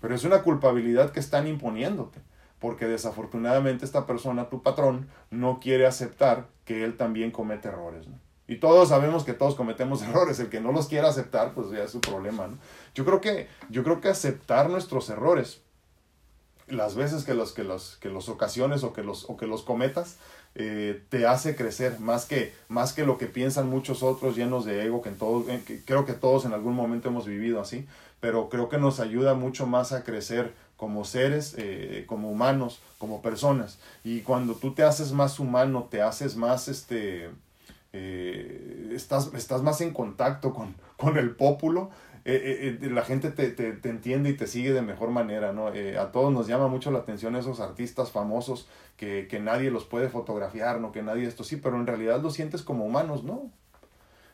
pero 0.00 0.14
es 0.14 0.24
una 0.24 0.42
culpabilidad 0.42 1.10
que 1.10 1.20
están 1.20 1.46
imponiéndote 1.46 2.20
porque 2.62 2.86
desafortunadamente 2.86 3.84
esta 3.84 4.06
persona, 4.06 4.48
tu 4.48 4.62
patrón, 4.62 5.08
no 5.30 5.58
quiere 5.58 5.84
aceptar 5.84 6.46
que 6.64 6.84
él 6.84 6.96
también 6.96 7.32
comete 7.32 7.66
errores. 7.66 8.06
¿no? 8.06 8.20
Y 8.48 8.56
todos 8.56 8.88
sabemos 8.88 9.24
que 9.24 9.34
todos 9.34 9.54
cometemos 9.54 10.02
errores. 10.02 10.38
El 10.40 10.48
que 10.48 10.60
no 10.60 10.72
los 10.72 10.88
quiera 10.88 11.08
aceptar, 11.08 11.54
pues 11.54 11.70
ya 11.70 11.84
es 11.84 11.90
su 11.90 12.00
problema. 12.00 12.48
¿no? 12.48 12.58
Yo, 12.94 13.04
creo 13.04 13.20
que, 13.20 13.48
yo 13.70 13.84
creo 13.84 14.00
que 14.00 14.08
aceptar 14.08 14.70
nuestros 14.70 15.08
errores, 15.10 15.60
las 16.68 16.94
veces 16.94 17.24
que 17.24 17.34
los, 17.34 17.52
que 17.52 17.64
los, 17.64 17.96
que 18.00 18.08
los 18.08 18.28
ocasiones 18.28 18.82
o 18.84 18.92
que 18.92 19.02
los, 19.02 19.28
o 19.28 19.36
que 19.36 19.46
los 19.46 19.62
cometas, 19.62 20.16
eh, 20.54 21.02
te 21.08 21.26
hace 21.26 21.56
crecer 21.56 21.98
más 21.98 22.26
que, 22.26 22.52
más 22.68 22.92
que 22.92 23.06
lo 23.06 23.16
que 23.16 23.26
piensan 23.26 23.70
muchos 23.70 24.02
otros 24.02 24.36
llenos 24.36 24.66
de 24.66 24.84
ego, 24.84 25.00
que, 25.00 25.08
en 25.08 25.16
todos, 25.16 25.46
que 25.64 25.82
creo 25.84 26.04
que 26.04 26.12
todos 26.12 26.44
en 26.44 26.52
algún 26.52 26.74
momento 26.74 27.08
hemos 27.08 27.26
vivido 27.26 27.58
así, 27.58 27.86
pero 28.20 28.50
creo 28.50 28.68
que 28.68 28.76
nos 28.76 29.00
ayuda 29.00 29.34
mucho 29.34 29.66
más 29.66 29.92
a 29.92 30.04
crecer 30.04 30.52
como 30.76 31.04
seres, 31.04 31.54
eh, 31.56 32.04
como 32.06 32.30
humanos, 32.30 32.80
como 32.98 33.22
personas. 33.22 33.78
Y 34.04 34.20
cuando 34.20 34.54
tú 34.54 34.74
te 34.74 34.82
haces 34.82 35.12
más 35.12 35.38
humano, 35.38 35.88
te 35.90 36.02
haces 36.02 36.36
más, 36.36 36.68
este, 36.68 37.30
eh, 37.92 38.90
estás, 38.94 39.32
estás 39.34 39.62
más 39.62 39.80
en 39.80 39.92
contacto 39.92 40.52
con, 40.52 40.74
con 40.96 41.16
el 41.16 41.34
pópulo, 41.36 41.90
eh, 42.24 42.78
la 42.82 43.02
gente 43.02 43.32
te, 43.32 43.50
te, 43.50 43.72
te, 43.72 43.88
entiende 43.88 44.30
y 44.30 44.36
te 44.36 44.46
sigue 44.46 44.72
de 44.72 44.80
mejor 44.80 45.10
manera, 45.10 45.52
¿no? 45.52 45.66
a 45.66 46.12
todos 46.12 46.32
nos 46.32 46.46
llama 46.46 46.68
mucho 46.68 46.92
la 46.92 47.00
atención 47.00 47.34
esos 47.34 47.58
artistas 47.58 48.12
famosos 48.12 48.68
que, 48.96 49.26
que 49.28 49.40
nadie 49.40 49.72
los 49.72 49.84
puede 49.84 50.08
fotografiar, 50.08 50.80
¿no? 50.80 50.92
Que 50.92 51.02
nadie 51.02 51.26
esto 51.26 51.42
sí, 51.42 51.56
pero 51.56 51.76
en 51.76 51.88
realidad 51.88 52.22
lo 52.22 52.30
sientes 52.30 52.62
como 52.62 52.84
humanos, 52.84 53.24
¿no? 53.24 53.50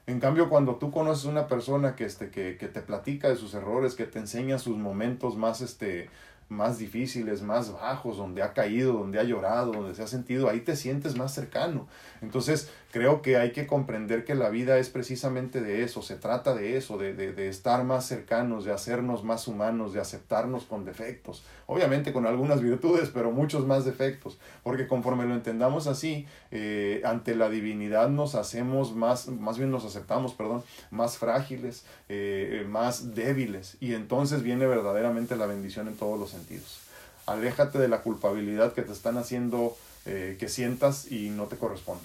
En 0.06 0.20
cambio, 0.20 0.48
cuando 0.48 0.76
tú 0.76 0.90
conoces 0.90 1.26
una 1.26 1.46
persona 1.48 1.94
que, 1.94 2.04
este, 2.04 2.30
que, 2.30 2.56
que, 2.56 2.68
te 2.68 2.80
platica 2.80 3.28
de 3.28 3.36
sus 3.36 3.52
errores, 3.52 3.94
que 3.94 4.04
te 4.04 4.18
enseña 4.18 4.58
sus 4.58 4.78
momentos 4.78 5.36
más, 5.36 5.60
este, 5.60 6.08
más 6.48 6.78
difíciles, 6.78 7.42
más 7.42 7.72
bajos, 7.72 8.16
donde 8.16 8.42
ha 8.42 8.54
caído, 8.54 8.94
donde 8.94 9.18
ha 9.18 9.22
llorado, 9.22 9.72
donde 9.72 9.94
se 9.94 10.02
ha 10.02 10.06
sentido, 10.06 10.48
ahí 10.48 10.60
te 10.60 10.76
sientes 10.76 11.16
más 11.16 11.34
cercano. 11.34 11.88
Entonces, 12.22 12.70
creo 12.90 13.22
que 13.22 13.36
hay 13.36 13.52
que 13.52 13.66
comprender 13.66 14.24
que 14.24 14.34
la 14.34 14.48
vida 14.48 14.78
es 14.78 14.88
precisamente 14.88 15.60
de 15.60 15.82
eso, 15.82 16.02
se 16.02 16.16
trata 16.16 16.54
de 16.54 16.76
eso, 16.76 16.98
de, 16.98 17.14
de, 17.14 17.32
de, 17.32 17.48
estar 17.48 17.84
más 17.84 18.06
cercanos, 18.06 18.64
de 18.64 18.72
hacernos 18.72 19.24
más 19.24 19.46
humanos, 19.46 19.92
de 19.92 20.00
aceptarnos 20.00 20.64
con 20.64 20.84
defectos, 20.84 21.44
obviamente 21.66 22.12
con 22.12 22.26
algunas 22.26 22.62
virtudes, 22.62 23.10
pero 23.12 23.30
muchos 23.30 23.66
más 23.66 23.84
defectos, 23.84 24.38
porque 24.62 24.86
conforme 24.86 25.26
lo 25.26 25.34
entendamos 25.34 25.86
así, 25.86 26.26
eh, 26.50 27.02
ante 27.04 27.34
la 27.34 27.48
divinidad 27.48 28.08
nos 28.08 28.34
hacemos 28.34 28.94
más, 28.94 29.28
más 29.28 29.58
bien 29.58 29.70
nos 29.70 29.84
aceptamos, 29.84 30.34
perdón, 30.34 30.62
más 30.90 31.18
frágiles, 31.18 31.84
eh, 32.08 32.64
más 32.68 33.14
débiles, 33.14 33.76
y 33.80 33.94
entonces 33.94 34.42
viene 34.42 34.66
verdaderamente 34.66 35.36
la 35.36 35.46
bendición 35.46 35.88
en 35.88 35.96
todos 35.96 36.18
los 36.18 36.30
sentidos. 36.30 36.80
Aléjate 37.26 37.78
de 37.78 37.88
la 37.88 38.00
culpabilidad 38.00 38.72
que 38.72 38.80
te 38.80 38.92
están 38.92 39.18
haciendo 39.18 39.76
eh, 40.08 40.36
que 40.40 40.48
sientas 40.48 41.12
y 41.12 41.28
no 41.28 41.44
te 41.44 41.58
corresponde. 41.58 42.02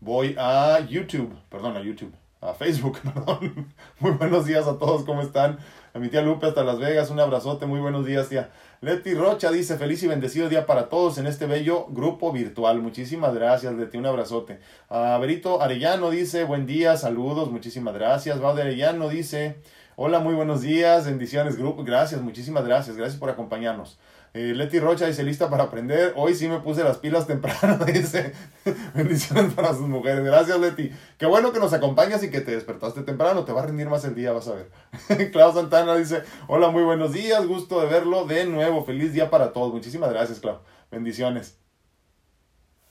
Voy 0.00 0.34
a 0.36 0.80
YouTube, 0.80 1.32
perdón, 1.48 1.76
a 1.76 1.80
YouTube, 1.80 2.12
a 2.40 2.54
Facebook, 2.54 2.98
perdón. 3.02 3.72
Muy 4.00 4.10
buenos 4.12 4.46
días 4.46 4.66
a 4.66 4.78
todos, 4.78 5.04
¿cómo 5.04 5.22
están? 5.22 5.58
A 5.94 6.00
mi 6.00 6.08
tía 6.08 6.22
Lupe 6.22 6.48
hasta 6.48 6.64
Las 6.64 6.80
Vegas, 6.80 7.10
un 7.10 7.20
abrazote, 7.20 7.66
muy 7.66 7.78
buenos 7.78 8.04
días, 8.04 8.28
tía. 8.28 8.50
Leti 8.80 9.14
Rocha 9.14 9.52
dice, 9.52 9.76
feliz 9.76 10.02
y 10.02 10.08
bendecido 10.08 10.48
día 10.48 10.66
para 10.66 10.88
todos 10.88 11.18
en 11.18 11.28
este 11.28 11.46
bello 11.46 11.86
grupo 11.90 12.32
virtual. 12.32 12.80
Muchísimas 12.80 13.32
gracias, 13.32 13.74
Leti, 13.74 13.96
un 13.96 14.06
abrazote. 14.06 14.58
A 14.88 15.18
Berito 15.18 15.62
Arellano 15.62 16.10
dice, 16.10 16.42
buen 16.42 16.66
día, 16.66 16.96
saludos, 16.96 17.50
muchísimas 17.52 17.94
gracias. 17.94 18.40
Baude 18.40 18.62
Arellano 18.62 19.08
dice, 19.08 19.56
hola, 20.00 20.20
muy 20.20 20.34
buenos 20.34 20.60
días, 20.62 21.06
bendiciones, 21.06 21.56
grupo, 21.56 21.82
gracias, 21.82 22.20
muchísimas 22.20 22.64
gracias, 22.64 22.96
gracias 22.96 23.18
por 23.18 23.30
acompañarnos. 23.30 23.98
Eh, 24.32 24.52
Leti 24.54 24.78
Rocha 24.78 25.06
dice, 25.06 25.24
lista 25.24 25.50
para 25.50 25.64
aprender. 25.64 26.12
Hoy 26.14 26.34
sí 26.34 26.46
me 26.46 26.60
puse 26.60 26.84
las 26.84 26.98
pilas 26.98 27.26
temprano, 27.26 27.84
dice. 27.86 28.32
Bendiciones 28.94 29.54
para 29.54 29.70
sus 29.70 29.88
mujeres. 29.88 30.22
Gracias, 30.22 30.60
Leti. 30.60 30.92
Qué 31.16 31.26
bueno 31.26 31.50
que 31.50 31.58
nos 31.58 31.72
acompañas 31.72 32.22
y 32.22 32.30
que 32.30 32.40
te 32.40 32.52
despertaste 32.52 33.02
temprano. 33.02 33.44
Te 33.44 33.52
va 33.52 33.62
a 33.62 33.66
rendir 33.66 33.88
más 33.88 34.04
el 34.04 34.14
día, 34.14 34.30
vas 34.30 34.46
a 34.46 34.54
ver. 34.54 35.30
Clau 35.32 35.52
Santana 35.52 35.96
dice, 35.96 36.22
hola, 36.46 36.70
muy 36.70 36.84
buenos 36.84 37.12
días. 37.12 37.44
Gusto 37.46 37.80
de 37.80 37.86
verlo 37.88 38.24
de 38.26 38.46
nuevo. 38.46 38.84
Feliz 38.84 39.12
día 39.12 39.30
para 39.30 39.52
todos. 39.52 39.72
Muchísimas 39.72 40.10
gracias, 40.10 40.38
Clau. 40.38 40.60
Bendiciones. 40.92 41.58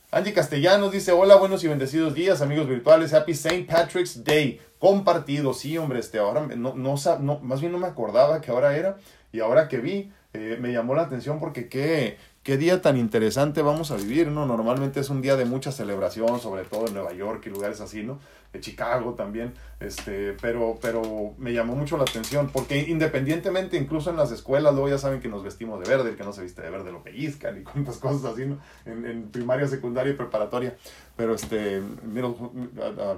Angie 0.10 0.32
Castellanos 0.32 0.94
dice, 0.94 1.12
hola, 1.12 1.36
buenos 1.36 1.66
y 1.66 1.68
bendecidos 1.68 2.14
días, 2.14 2.42
amigos 2.42 2.70
virtuales. 2.70 3.14
Happy 3.14 3.34
St. 3.34 3.66
Patrick's 3.66 4.24
Day. 4.24 4.62
Compartido, 4.80 5.54
sí, 5.54 5.78
hombre, 5.78 6.00
este, 6.00 6.18
ahora 6.18 6.48
no, 6.56 6.76
no, 6.76 6.96
no, 7.20 7.40
más 7.40 7.60
bien 7.60 7.74
no 7.74 7.78
me 7.78 7.88
acordaba 7.88 8.40
que 8.40 8.50
ahora 8.52 8.78
era. 8.78 8.96
Y 9.34 9.42
ahora 9.42 9.68
que 9.68 9.80
vi, 9.80 10.10
eh, 10.34 10.58
me 10.62 10.72
llamó 10.72 10.96
la 10.96 11.02
atención 11.02 11.42
porque 11.42 11.68
qué, 11.68 12.18
qué 12.42 12.56
día 12.56 12.82
tan 12.82 12.96
interesante 12.96 13.62
vamos 13.62 13.92
a 13.92 13.98
vivir, 13.98 14.30
¿no? 14.30 14.46
Normalmente 14.46 15.02
es 15.02 15.10
un 15.10 15.22
día 15.22 15.36
de 15.36 15.44
mucha 15.44 15.74
celebración, 15.74 16.40
sobre 16.40 16.64
todo 16.64 16.88
en 16.88 16.94
Nueva 16.94 17.12
York 17.12 17.44
y 17.46 17.50
lugares 17.50 17.82
así, 17.82 18.04
¿no? 18.04 18.20
Chicago 18.60 19.14
también, 19.14 19.54
este, 19.80 20.34
pero, 20.42 20.78
pero 20.82 21.34
me 21.38 21.54
llamó 21.54 21.76
mucho 21.76 21.98
la 21.98 22.04
atención 22.04 22.50
porque 22.52 22.80
independientemente, 22.80 23.78
incluso 23.78 24.10
en 24.10 24.18
las 24.18 24.32
escuelas, 24.32 24.74
luego 24.74 24.90
ya 24.90 24.98
saben 24.98 25.20
que 25.20 25.28
nos 25.28 25.44
vestimos 25.44 25.80
de 25.80 25.90
verde, 25.90 26.10
el 26.12 26.16
que 26.16 26.24
no 26.24 26.34
se 26.34 26.44
viste 26.44 26.62
de 26.62 26.70
verde 26.70 26.92
lo 26.92 27.04
pellizcan 27.04 27.60
y 27.60 27.64
cuantas 27.64 27.98
cosas 27.98 28.34
así, 28.34 28.44
en 28.86 29.30
primaria, 29.30 29.68
secundaria 29.68 30.14
y 30.14 30.16
preparatoria, 30.16 30.76
pero 31.18 31.34
este, 31.34 31.82
middle, 32.04 32.30
uh, 32.30 32.36
uh, 32.36 33.18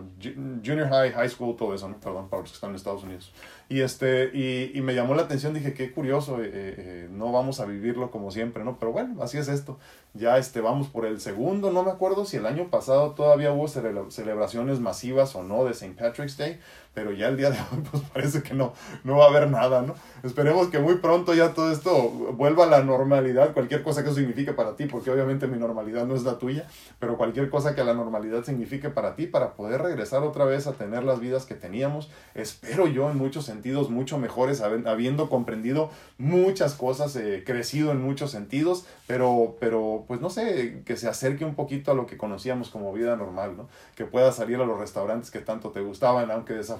junior 0.64 0.88
high, 0.88 1.12
high 1.12 1.30
school, 1.30 1.56
todo 1.58 1.76
eso, 1.76 1.90
¿no? 1.90 2.00
Perdón, 2.00 2.30
para 2.30 2.42
los 2.42 2.52
que 2.52 2.56
están 2.56 2.70
en 2.70 2.78
Estados 2.78 3.04
Unidos. 3.04 3.34
Y, 3.68 3.82
este, 3.82 4.32
y, 4.34 4.72
y 4.74 4.82
me 4.82 4.96
llamó 4.96 5.16
la 5.16 5.24
atención, 5.24 5.54
dije, 5.54 5.74
qué 5.74 5.92
curioso, 5.92 6.42
eh, 6.42 6.50
eh, 6.54 7.10
no 7.12 7.34
vamos 7.34 7.60
a 7.60 7.66
vivirlo 7.66 8.10
como 8.10 8.32
siempre, 8.32 8.64
¿no? 8.64 8.80
Pero 8.80 8.94
bueno, 8.94 9.22
así 9.22 9.38
es 9.38 9.50
esto. 9.50 9.78
Ya 10.14 10.38
este, 10.38 10.62
vamos 10.62 10.88
por 10.88 11.06
el 11.06 11.20
segundo, 11.20 11.72
no 11.72 11.84
me 11.84 11.92
acuerdo 11.92 12.24
si 12.24 12.38
el 12.38 12.46
año 12.46 12.70
pasado 12.70 13.12
todavía 13.12 13.52
hubo 13.52 13.68
celebraciones 13.68 14.80
masivas 14.80 15.36
o 15.36 15.44
no 15.44 15.66
de 15.66 15.72
St. 15.72 15.94
Patrick's 16.00 16.38
Day, 16.38 16.58
pero 16.94 17.12
ya 17.12 17.28
el 17.28 17.38
día 17.38 17.52
de 17.52 17.58
hoy 17.58 17.84
pues 17.92 18.04
parece 18.14 18.44
que 18.44 18.54
no, 18.54 18.74
no 19.04 19.18
va 19.18 19.26
a 19.26 19.30
haber 19.30 19.50
nada, 19.50 19.82
¿no? 19.82 19.96
Esperemos 20.24 20.68
que 20.68 20.80
muy 20.80 20.96
pronto 20.96 21.34
ya 21.34 21.54
todo 21.54 21.72
esto 21.72 22.10
vuelva 22.34 22.66
a 22.66 22.68
la 22.68 22.84
normalidad, 22.84 23.54
cualquier 23.54 23.84
cosa 23.84 24.04
que 24.04 24.10
eso 24.10 24.18
signifique 24.18 24.54
para 24.54 24.76
ti, 24.76 24.86
porque 24.86 25.12
obviamente 25.12 25.48
mi 25.48 25.58
normalidad 25.58 26.06
no 26.06 26.16
es 26.16 26.24
la 26.24 26.38
tuya, 26.38 26.68
pero 27.00 27.18
cualquier 27.18 27.50
cosa 27.50 27.76
que 27.76 27.84
la 27.84 27.94
normalidad 27.94 28.44
signifique 28.44 28.90
para 28.90 29.16
ti, 29.16 29.28
para 29.28 29.54
poder 29.54 29.82
regresar 29.82 30.24
otra 30.24 30.46
vez 30.46 30.68
a 30.68 30.74
tener 30.74 31.04
las 31.04 31.20
vidas 31.20 31.46
que 31.46 31.56
teníamos, 31.56 32.10
espero 32.36 32.88
yo 32.88 33.10
en 33.10 33.18
muchos 33.18 33.46
sentidos 33.46 33.90
mucho 33.90 34.18
mejores, 34.18 34.62
habiendo 34.62 35.30
comprendido 35.30 35.90
muchas 36.18 36.74
cosas, 36.74 37.16
eh, 37.16 37.44
crecido 37.46 37.92
en 37.92 38.02
muchos 38.02 38.32
sentidos, 38.32 38.86
pero, 39.08 39.56
pero 39.60 40.04
pues 40.08 40.20
no 40.20 40.30
sé, 40.30 40.82
que 40.86 40.98
se 40.98 41.08
acerque 41.08 41.46
un 41.46 41.56
poquito 41.56 41.92
a 41.92 41.96
lo 41.96 42.06
que 42.06 42.18
conocíamos 42.18 42.70
como 42.70 42.92
vida 42.92 43.16
normal, 43.16 43.56
¿no? 43.56 43.70
Que 43.96 44.06
pueda 44.06 44.32
salir 44.32 44.60
a 44.60 44.66
los 44.66 44.78
restaurantes 44.78 45.32
que 45.32 45.40
tanto 45.40 45.70
te 45.70 45.82
gustaban, 45.82 46.30
aunque 46.32 46.54
desafortunadamente 46.54 46.79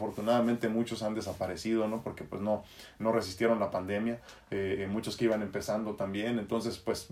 muchos 0.70 1.04
han 1.04 1.14
desaparecido, 1.14 1.88
¿no? 1.88 2.02
Porque 2.02 2.24
pues 2.24 2.42
no, 2.42 2.64
no 2.98 3.12
resistieron 3.12 3.60
la 3.60 3.70
pandemia, 3.72 4.20
eh, 4.52 4.88
muchos 4.90 5.18
que 5.18 5.26
iban 5.26 5.42
empezando 5.42 5.96
también, 5.96 6.40
entonces 6.40 6.78
pues 6.78 7.08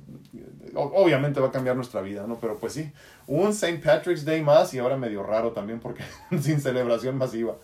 obviamente 0.74 1.40
va 1.40 1.48
a 1.48 1.52
cambiar 1.52 1.76
nuestra 1.76 2.02
vida, 2.02 2.26
¿no? 2.28 2.36
Pero 2.40 2.58
pues 2.58 2.74
sí, 2.74 2.92
un 3.28 3.50
St. 3.50 3.80
Patrick's 3.84 4.26
Day 4.26 4.42
más 4.42 4.74
y 4.74 4.80
ahora 4.80 4.98
medio 4.98 5.24
raro 5.24 5.52
también 5.52 5.80
porque 5.80 6.04
sin 6.42 6.62
celebración 6.62 7.18
masiva. 7.18 7.56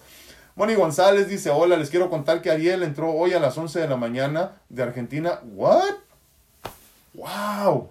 Moni 0.56 0.76
González 0.76 1.28
dice, 1.28 1.50
hola, 1.50 1.78
les 1.78 1.90
quiero 1.90 2.12
contar 2.12 2.42
que 2.42 2.52
Ariel 2.52 2.84
entró 2.84 3.12
hoy 3.12 3.34
a 3.34 3.40
las 3.40 3.58
11 3.58 3.80
de 3.80 3.88
la 3.88 3.98
mañana 3.98 4.62
de 4.70 4.84
Argentina. 4.84 5.40
¿What? 5.44 5.96
¡Wow! 7.16 7.90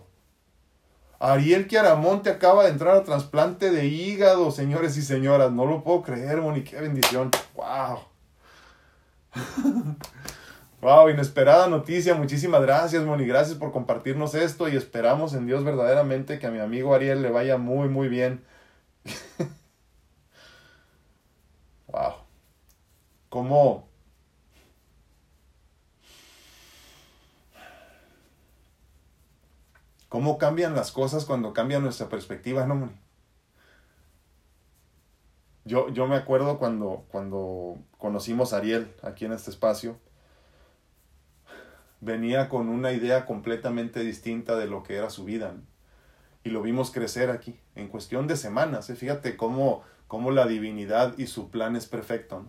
Ariel 1.22 1.68
Chiaramonte 1.68 2.30
acaba 2.30 2.64
de 2.64 2.70
entrar 2.70 2.96
a 2.96 3.04
trasplante 3.04 3.70
de 3.70 3.87
hígado, 3.87 4.50
señores 4.50 4.96
y 4.96 5.02
señoras. 5.02 5.52
No 5.52 5.66
lo 5.66 5.85
puedo 5.85 6.02
creer, 6.02 6.40
Moni, 6.40 6.64
qué 6.64 6.80
bendición. 6.80 7.30
¡Wow! 7.54 8.00
Wow, 10.80 11.08
inesperada 11.11 11.68
noticia. 11.68 12.16
Muchísimas 12.16 12.62
gracias, 12.62 13.04
Moni. 13.04 13.24
Gracias 13.24 13.56
por 13.56 13.70
compartirnos 13.70 14.35
esto 14.35 14.68
y 14.68 14.74
esperamos 14.74 15.32
en 15.35 15.46
Dios 15.46 15.62
verdaderamente 15.62 16.40
que 16.40 16.48
a 16.48 16.50
mi 16.50 16.58
amigo 16.58 16.92
Ariel 16.92 17.22
le 17.22 17.30
vaya 17.30 17.56
muy, 17.56 17.88
muy 17.88 18.08
bien. 18.08 18.44
wow. 21.87 22.14
¿Cómo? 23.28 23.91
¿Cómo 30.12 30.37
cambian 30.37 30.75
las 30.75 30.92
cosas 30.92 31.25
cuando 31.25 31.55
cambia 31.55 31.81
nuestra 31.81 32.11
perspectiva, 32.11 32.66
no? 32.66 32.92
Yo, 35.64 35.88
yo 35.88 36.07
me 36.07 36.16
acuerdo 36.16 36.59
cuando, 36.59 37.07
cuando 37.09 37.79
conocimos 37.96 38.53
a 38.53 38.59
Ariel 38.59 38.94
aquí 39.03 39.25
en 39.25 39.33
este 39.33 39.51
espacio 39.51 39.98
venía 42.03 42.51
con 42.51 42.68
una 42.68 42.92
idea 42.92 43.25
completamente 43.25 44.01
distinta 44.01 44.55
de 44.57 44.66
lo 44.66 44.83
que 44.83 44.96
era 44.96 45.09
su 45.09 45.25
vida. 45.25 45.55
Y 46.44 46.51
lo 46.51 46.61
vimos 46.61 46.90
crecer 46.90 47.31
aquí, 47.31 47.59
en 47.75 47.88
cuestión 47.88 48.27
de 48.27 48.37
semanas. 48.37 48.90
¿eh? 48.90 48.96
Fíjate 48.96 49.38
cómo, 49.38 49.83
cómo, 50.09 50.31
la 50.31 50.44
divinidad 50.46 51.16
y 51.16 51.27
su 51.27 51.48
plan 51.48 51.75
es 51.75 51.87
perfecto. 51.87 52.44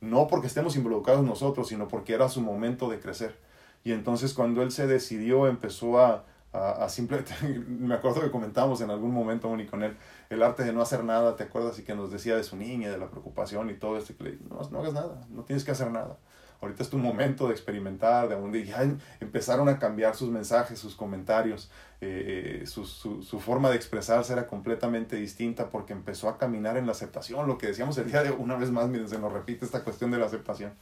no 0.00 0.28
porque 0.28 0.46
estemos 0.46 0.76
involucrados 0.76 1.24
nosotros, 1.24 1.66
sino 1.66 1.88
porque 1.88 2.14
era 2.14 2.28
su 2.28 2.40
momento 2.40 2.88
de 2.88 3.00
crecer. 3.00 3.36
Y 3.82 3.90
entonces 3.90 4.32
cuando 4.32 4.62
él 4.62 4.70
se 4.70 4.86
decidió, 4.86 5.48
empezó 5.48 5.98
a, 5.98 6.24
a, 6.52 6.88
simplemente, 6.88 7.32
me 7.68 7.94
acuerdo 7.94 8.20
que 8.20 8.30
comentábamos 8.30 8.80
en 8.80 8.90
algún 8.90 9.12
momento, 9.12 9.48
Moni, 9.48 9.66
con 9.66 9.82
él, 9.82 9.96
el 10.30 10.42
arte 10.42 10.64
de 10.64 10.72
no 10.72 10.82
hacer 10.82 11.04
nada, 11.04 11.36
¿te 11.36 11.44
acuerdas? 11.44 11.78
Y 11.78 11.82
que 11.82 11.94
nos 11.94 12.10
decía 12.10 12.36
de 12.36 12.44
su 12.44 12.56
niña, 12.56 12.90
de 12.90 12.98
la 12.98 13.08
preocupación 13.10 13.70
y 13.70 13.74
todo 13.74 13.96
esto, 13.96 14.16
que 14.16 14.24
le, 14.24 14.38
no, 14.48 14.60
no 14.70 14.80
hagas 14.80 14.92
nada, 14.92 15.26
no 15.30 15.44
tienes 15.44 15.64
que 15.64 15.70
hacer 15.70 15.90
nada 15.90 16.18
ahorita 16.60 16.82
es 16.82 16.90
tu 16.90 16.98
momento 16.98 17.46
de 17.46 17.52
experimentar, 17.52 18.28
de 18.28 18.34
donde 18.34 18.64
ya 18.64 18.82
empezaron 19.20 19.68
a 19.68 19.78
cambiar 19.78 20.14
sus 20.14 20.30
mensajes, 20.30 20.78
sus 20.78 20.94
comentarios, 20.94 21.70
eh, 22.00 22.60
eh, 22.62 22.66
su, 22.66 22.84
su, 22.84 23.22
su, 23.22 23.40
forma 23.40 23.70
de 23.70 23.76
expresarse 23.76 24.32
era 24.32 24.46
completamente 24.46 25.16
distinta 25.16 25.70
porque 25.70 25.92
empezó 25.92 26.28
a 26.28 26.38
caminar 26.38 26.76
en 26.76 26.86
la 26.86 26.92
aceptación, 26.92 27.46
lo 27.46 27.58
que 27.58 27.68
decíamos 27.68 27.96
el 27.98 28.10
día 28.10 28.22
de 28.22 28.30
una 28.30 28.56
vez 28.56 28.70
más, 28.70 28.88
miren, 28.88 29.08
se 29.08 29.18
nos 29.18 29.32
repite 29.32 29.64
esta 29.64 29.84
cuestión 29.84 30.10
de 30.10 30.18
la 30.18 30.26
aceptación. 30.26 30.72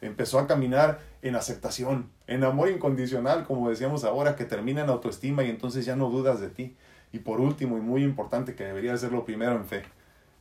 Empezó 0.00 0.38
a 0.38 0.46
caminar 0.46 1.00
en 1.22 1.36
aceptación, 1.36 2.10
en 2.26 2.44
amor 2.44 2.70
incondicional, 2.70 3.44
como 3.44 3.68
decíamos 3.70 4.04
ahora, 4.04 4.36
que 4.36 4.44
termina 4.44 4.82
en 4.82 4.90
autoestima 4.90 5.44
y 5.44 5.50
entonces 5.50 5.84
ya 5.84 5.96
no 5.96 6.10
dudas 6.10 6.40
de 6.40 6.48
ti. 6.48 6.76
Y 7.12 7.20
por 7.20 7.40
último, 7.40 7.78
y 7.78 7.80
muy 7.80 8.04
importante, 8.04 8.54
que 8.54 8.64
debería 8.64 8.96
ser 8.96 9.12
lo 9.12 9.24
primero 9.24 9.52
en 9.52 9.64
fe 9.64 9.82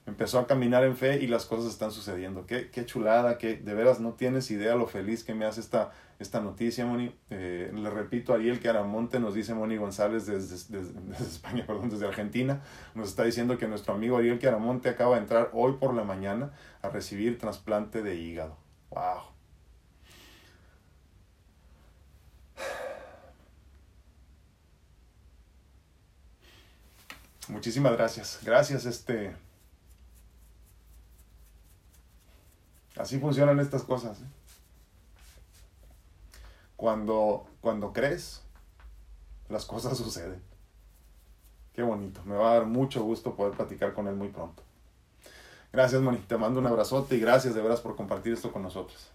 empezó 0.08 0.39
a 0.39 0.48
caminar 0.48 0.86
en 0.86 0.96
fe 0.96 1.22
y 1.22 1.28
las 1.28 1.46
cosas 1.46 1.70
están 1.72 1.91
sucediendo. 1.91 2.46
Qué, 2.46 2.72
qué 2.72 2.86
chulada, 2.86 3.38
que 3.38 3.58
de 3.58 3.74
veras 3.74 4.00
no 4.00 4.13
tienes 4.13 4.50
idea 4.50 4.76
lo 4.76 4.88
feliz 4.88 5.24
que 5.24 5.36
me 5.36 5.46
hace 5.46 5.60
esta, 5.60 5.91
esta 6.17 6.39
noticia, 6.39 6.86
Moni. 6.86 7.13
Eh, 7.30 7.72
le 7.76 7.89
repito, 7.89 8.34
Ariel 8.34 8.60
Aramonte 8.67 9.20
nos 9.20 9.36
dice 9.36 9.54
Moni 9.54 9.76
González 9.76 10.26
desde, 10.26 10.56
desde, 10.80 11.24
España, 11.24 11.65
perdón, 11.67 11.89
desde 11.89 12.08
Argentina, 12.08 12.62
nos 12.96 13.10
está 13.10 13.24
diciendo 13.24 13.58
que 13.58 13.67
nuestro 13.67 13.93
amigo 13.93 14.17
Ariel 14.17 14.39
Aramonte 14.48 14.89
acaba 14.89 15.15
de 15.15 15.22
entrar 15.22 15.52
hoy 15.54 15.74
por 15.74 15.93
la 15.93 16.04
mañana 16.04 16.52
a 16.82 16.89
recibir 16.89 17.38
trasplante 17.38 18.02
de 18.02 18.15
hígado. 18.15 18.56
¡Wow! 18.89 19.37
Muchísimas 27.49 27.93
gracias. 27.93 28.39
Gracias, 28.43 28.86
este. 28.86 29.36
Así 32.97 33.19
funcionan 33.19 33.60
estas 33.60 33.83
cosas. 33.83 34.19
¿eh? 34.19 34.25
Cuando, 36.75 37.47
cuando 37.62 37.93
crees, 37.93 38.41
las 39.49 39.65
cosas 39.65 39.97
suceden. 39.97 40.41
Qué 41.73 41.83
bonito. 41.83 42.21
Me 42.25 42.36
va 42.36 42.51
a 42.51 42.53
dar 42.55 42.65
mucho 42.65 43.03
gusto 43.03 43.36
poder 43.36 43.55
platicar 43.55 43.93
con 43.93 44.07
él 44.07 44.15
muy 44.15 44.29
pronto. 44.29 44.63
Gracias, 45.71 46.01
Moni. 46.01 46.17
Te 46.17 46.38
mando 46.38 46.60
un 46.60 46.67
abrazote 46.67 47.15
y 47.15 47.19
gracias 47.19 47.53
de 47.53 47.62
veras 47.62 47.81
por 47.81 47.95
compartir 47.95 48.33
esto 48.33 48.51
con 48.51 48.63
nosotros. 48.63 49.12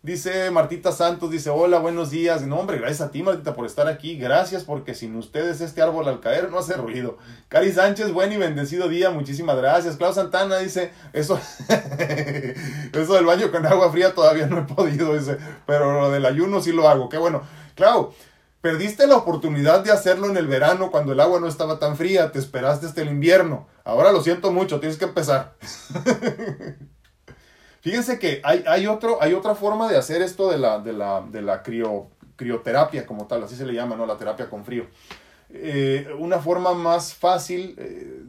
Dice 0.00 0.52
Martita 0.52 0.92
Santos, 0.92 1.28
dice, 1.28 1.50
hola, 1.50 1.80
buenos 1.80 2.10
días. 2.10 2.42
No, 2.46 2.60
hombre, 2.60 2.78
gracias 2.78 3.00
a 3.00 3.10
ti, 3.10 3.20
Martita, 3.24 3.54
por 3.54 3.66
estar 3.66 3.88
aquí. 3.88 4.16
Gracias 4.16 4.62
porque 4.62 4.94
sin 4.94 5.16
ustedes 5.16 5.60
este 5.60 5.82
árbol 5.82 6.06
al 6.06 6.20
caer 6.20 6.52
no 6.52 6.58
hace 6.60 6.74
ruido. 6.74 7.18
Cari 7.48 7.72
Sánchez, 7.72 8.12
buen 8.12 8.30
y 8.32 8.36
bendecido 8.36 8.88
día, 8.88 9.10
muchísimas 9.10 9.56
gracias. 9.56 9.96
Clau 9.96 10.14
Santana 10.14 10.58
dice, 10.58 10.92
eso, 11.12 11.40
eso 12.92 13.14
del 13.14 13.26
baño 13.26 13.50
con 13.50 13.66
agua 13.66 13.90
fría 13.90 14.14
todavía 14.14 14.46
no 14.46 14.60
he 14.60 14.62
podido, 14.62 15.18
dice, 15.18 15.36
pero 15.66 16.00
lo 16.00 16.12
del 16.12 16.26
ayuno 16.26 16.62
sí 16.62 16.70
lo 16.70 16.88
hago. 16.88 17.08
Qué 17.08 17.18
bueno. 17.18 17.42
Clau, 17.74 18.14
perdiste 18.60 19.08
la 19.08 19.16
oportunidad 19.16 19.82
de 19.82 19.90
hacerlo 19.90 20.28
en 20.28 20.36
el 20.36 20.46
verano 20.46 20.92
cuando 20.92 21.10
el 21.12 21.18
agua 21.18 21.40
no 21.40 21.48
estaba 21.48 21.80
tan 21.80 21.96
fría, 21.96 22.30
te 22.30 22.38
esperaste 22.38 22.86
hasta 22.86 23.02
el 23.02 23.08
invierno. 23.08 23.66
Ahora 23.82 24.12
lo 24.12 24.22
siento 24.22 24.52
mucho, 24.52 24.78
tienes 24.78 24.96
que 24.96 25.06
empezar. 25.06 25.56
Fíjense 27.88 28.18
que 28.18 28.42
hay, 28.44 28.64
hay, 28.66 28.86
otro, 28.86 29.16
hay 29.22 29.32
otra 29.32 29.54
forma 29.54 29.88
de 29.88 29.96
hacer 29.96 30.20
esto 30.20 30.50
de 30.50 30.58
la, 30.58 30.78
de 30.78 30.92
la, 30.92 31.22
de 31.22 31.40
la 31.40 31.62
crioterapia 31.62 33.06
como 33.06 33.26
tal, 33.26 33.44
así 33.44 33.56
se 33.56 33.64
le 33.64 33.72
llama, 33.72 33.96
¿no? 33.96 34.04
La 34.04 34.18
terapia 34.18 34.50
con 34.50 34.62
frío. 34.62 34.84
Eh, 35.48 36.06
una 36.18 36.38
forma 36.38 36.74
más 36.74 37.14
fácil 37.14 37.74
eh, 37.78 38.24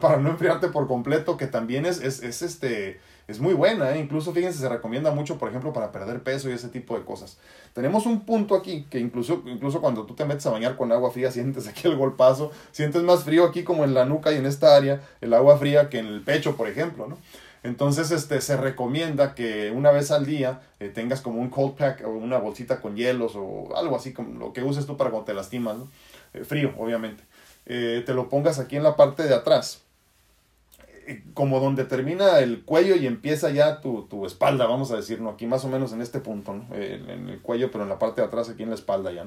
para 0.00 0.18
no 0.18 0.30
enfriarte 0.30 0.68
por 0.68 0.86
completo, 0.86 1.36
que 1.36 1.48
también 1.48 1.86
es, 1.86 2.00
es, 2.00 2.22
es 2.22 2.42
este, 2.42 3.00
es 3.26 3.40
muy 3.40 3.52
buena, 3.52 3.96
¿eh? 3.96 3.98
incluso 3.98 4.32
fíjense, 4.32 4.60
se 4.60 4.68
recomienda 4.68 5.10
mucho, 5.10 5.38
por 5.38 5.48
ejemplo, 5.48 5.72
para 5.72 5.90
perder 5.90 6.22
peso 6.22 6.48
y 6.48 6.52
ese 6.52 6.68
tipo 6.68 6.96
de 6.96 7.04
cosas. 7.04 7.38
Tenemos 7.72 8.06
un 8.06 8.20
punto 8.20 8.54
aquí 8.54 8.86
que 8.88 9.00
incluso, 9.00 9.42
incluso 9.46 9.80
cuando 9.80 10.06
tú 10.06 10.14
te 10.14 10.24
metes 10.24 10.46
a 10.46 10.50
bañar 10.50 10.76
con 10.76 10.92
agua 10.92 11.10
fría, 11.10 11.30
sientes 11.32 11.66
aquí 11.66 11.88
el 11.88 11.96
golpazo, 11.96 12.52
sientes 12.70 13.02
más 13.02 13.24
frío 13.24 13.42
aquí 13.42 13.64
como 13.64 13.82
en 13.82 13.92
la 13.92 14.04
nuca 14.04 14.30
y 14.30 14.36
en 14.36 14.46
esta 14.46 14.76
área, 14.76 15.00
el 15.20 15.34
agua 15.34 15.58
fría 15.58 15.88
que 15.90 15.98
en 15.98 16.06
el 16.06 16.20
pecho, 16.20 16.56
por 16.56 16.68
ejemplo, 16.68 17.08
¿no? 17.08 17.18
Entonces, 17.64 18.10
este, 18.10 18.42
se 18.42 18.58
recomienda 18.58 19.34
que 19.34 19.70
una 19.70 19.90
vez 19.90 20.10
al 20.10 20.26
día 20.26 20.60
eh, 20.80 20.90
tengas 20.90 21.22
como 21.22 21.40
un 21.40 21.48
cold 21.48 21.76
pack 21.76 22.02
o 22.06 22.10
una 22.10 22.36
bolsita 22.36 22.78
con 22.82 22.94
hielos 22.94 23.32
o 23.36 23.74
algo 23.74 23.96
así 23.96 24.12
como 24.12 24.38
lo 24.38 24.52
que 24.52 24.62
uses 24.62 24.84
tú 24.84 24.98
para 24.98 25.10
cuando 25.10 25.24
te 25.24 25.32
lastimas, 25.32 25.78
¿no? 25.78 25.88
Eh, 26.34 26.44
frío, 26.44 26.74
obviamente. 26.76 27.24
Eh, 27.64 28.02
te 28.04 28.12
lo 28.12 28.28
pongas 28.28 28.58
aquí 28.58 28.76
en 28.76 28.82
la 28.82 28.96
parte 28.96 29.22
de 29.22 29.34
atrás, 29.34 29.82
como 31.32 31.58
donde 31.58 31.86
termina 31.86 32.38
el 32.40 32.64
cuello 32.66 32.96
y 32.96 33.06
empieza 33.06 33.48
ya 33.48 33.80
tu, 33.80 34.02
tu, 34.08 34.26
espalda, 34.26 34.66
vamos 34.66 34.90
a 34.90 34.96
decir, 34.96 35.22
¿no? 35.22 35.30
Aquí 35.30 35.46
más 35.46 35.64
o 35.64 35.68
menos 35.68 35.94
en 35.94 36.02
este 36.02 36.20
punto, 36.20 36.52
¿no? 36.52 36.74
en 36.74 37.30
el 37.30 37.40
cuello, 37.40 37.70
pero 37.70 37.84
en 37.84 37.88
la 37.88 37.98
parte 37.98 38.20
de 38.20 38.26
atrás, 38.26 38.50
aquí 38.50 38.62
en 38.62 38.68
la 38.68 38.74
espalda 38.74 39.10
ya. 39.10 39.26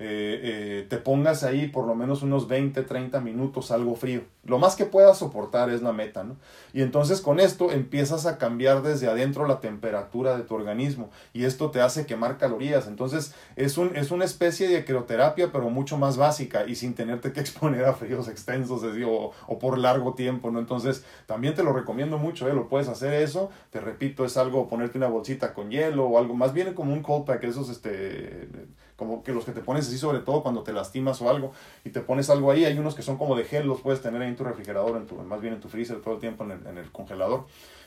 Eh, 0.00 0.40
eh, 0.42 0.86
te 0.88 0.98
pongas 0.98 1.42
ahí 1.42 1.66
por 1.66 1.84
lo 1.84 1.96
menos 1.96 2.22
unos 2.22 2.46
20, 2.46 2.82
30 2.82 3.20
minutos 3.20 3.72
algo 3.72 3.96
frío. 3.96 4.22
Lo 4.44 4.58
más 4.58 4.76
que 4.76 4.84
puedas 4.84 5.18
soportar 5.18 5.70
es 5.70 5.82
la 5.82 5.92
meta, 5.92 6.22
¿no? 6.22 6.36
Y 6.72 6.82
entonces 6.82 7.20
con 7.20 7.40
esto 7.40 7.72
empiezas 7.72 8.24
a 8.24 8.38
cambiar 8.38 8.82
desde 8.82 9.08
adentro 9.08 9.48
la 9.48 9.58
temperatura 9.58 10.36
de 10.36 10.44
tu 10.44 10.54
organismo 10.54 11.10
y 11.32 11.44
esto 11.44 11.72
te 11.72 11.80
hace 11.80 12.06
quemar 12.06 12.38
calorías. 12.38 12.86
Entonces 12.86 13.34
es, 13.56 13.76
un, 13.76 13.96
es 13.96 14.12
una 14.12 14.24
especie 14.24 14.68
de 14.68 14.84
crioterapia 14.84 15.50
pero 15.50 15.68
mucho 15.68 15.98
más 15.98 16.16
básica 16.16 16.64
y 16.66 16.76
sin 16.76 16.94
tenerte 16.94 17.32
que 17.32 17.40
exponer 17.48 17.84
a 17.84 17.94
fríos 17.94 18.28
extensos 18.28 18.84
o, 18.84 19.32
o, 19.48 19.58
por 19.58 19.78
largo 19.78 20.14
tiempo, 20.14 20.52
¿no? 20.52 20.60
Entonces 20.60 21.04
también 21.26 21.56
te 21.56 21.64
lo 21.64 21.72
recomiendo 21.72 22.18
mucho, 22.18 22.48
¿eh? 22.48 22.54
Lo 22.54 22.68
puedes 22.68 22.88
hacer 22.88 23.14
eso. 23.14 23.50
Te 23.70 23.80
repito, 23.80 24.24
es 24.24 24.36
algo 24.36 24.68
ponerte 24.68 24.96
una 24.96 25.08
bolsita 25.08 25.54
con 25.54 25.70
hielo 25.72 26.06
o 26.06 26.18
algo 26.18 26.34
más 26.34 26.52
bien 26.52 26.72
como 26.74 26.92
un 26.92 27.02
cold 27.02 27.24
pack, 27.24 27.42
esos 27.42 27.68
este 27.68 28.48
como 28.98 29.22
que 29.22 29.32
los 29.32 29.44
que 29.44 29.52
te 29.52 29.60
pones 29.60 29.86
así 29.86 29.96
sobre 29.96 30.18
todo 30.18 30.42
cuando 30.42 30.64
te 30.64 30.72
lastimas 30.72 31.22
o 31.22 31.30
algo 31.30 31.52
y 31.84 31.90
te 31.90 32.00
pones 32.00 32.28
algo 32.30 32.50
ahí, 32.50 32.64
hay 32.64 32.76
unos 32.76 32.96
que 32.96 33.02
son 33.02 33.16
como 33.16 33.36
de 33.36 33.44
gel, 33.44 33.66
los 33.66 33.80
puedes 33.80 34.02
tener 34.02 34.20
ahí 34.20 34.28
en 34.28 34.36
tu 34.36 34.42
refrigerador, 34.42 34.96
en 34.96 35.06
tu, 35.06 35.14
más 35.14 35.40
bien 35.40 35.54
en 35.54 35.60
tu 35.60 35.68
freezer 35.68 36.02
todo 36.02 36.14
el 36.14 36.20
tiempo 36.20 36.42
en 36.42 36.50
el, 36.50 36.66
en 36.66 36.78
el 36.78 36.90
congelador 36.90 37.46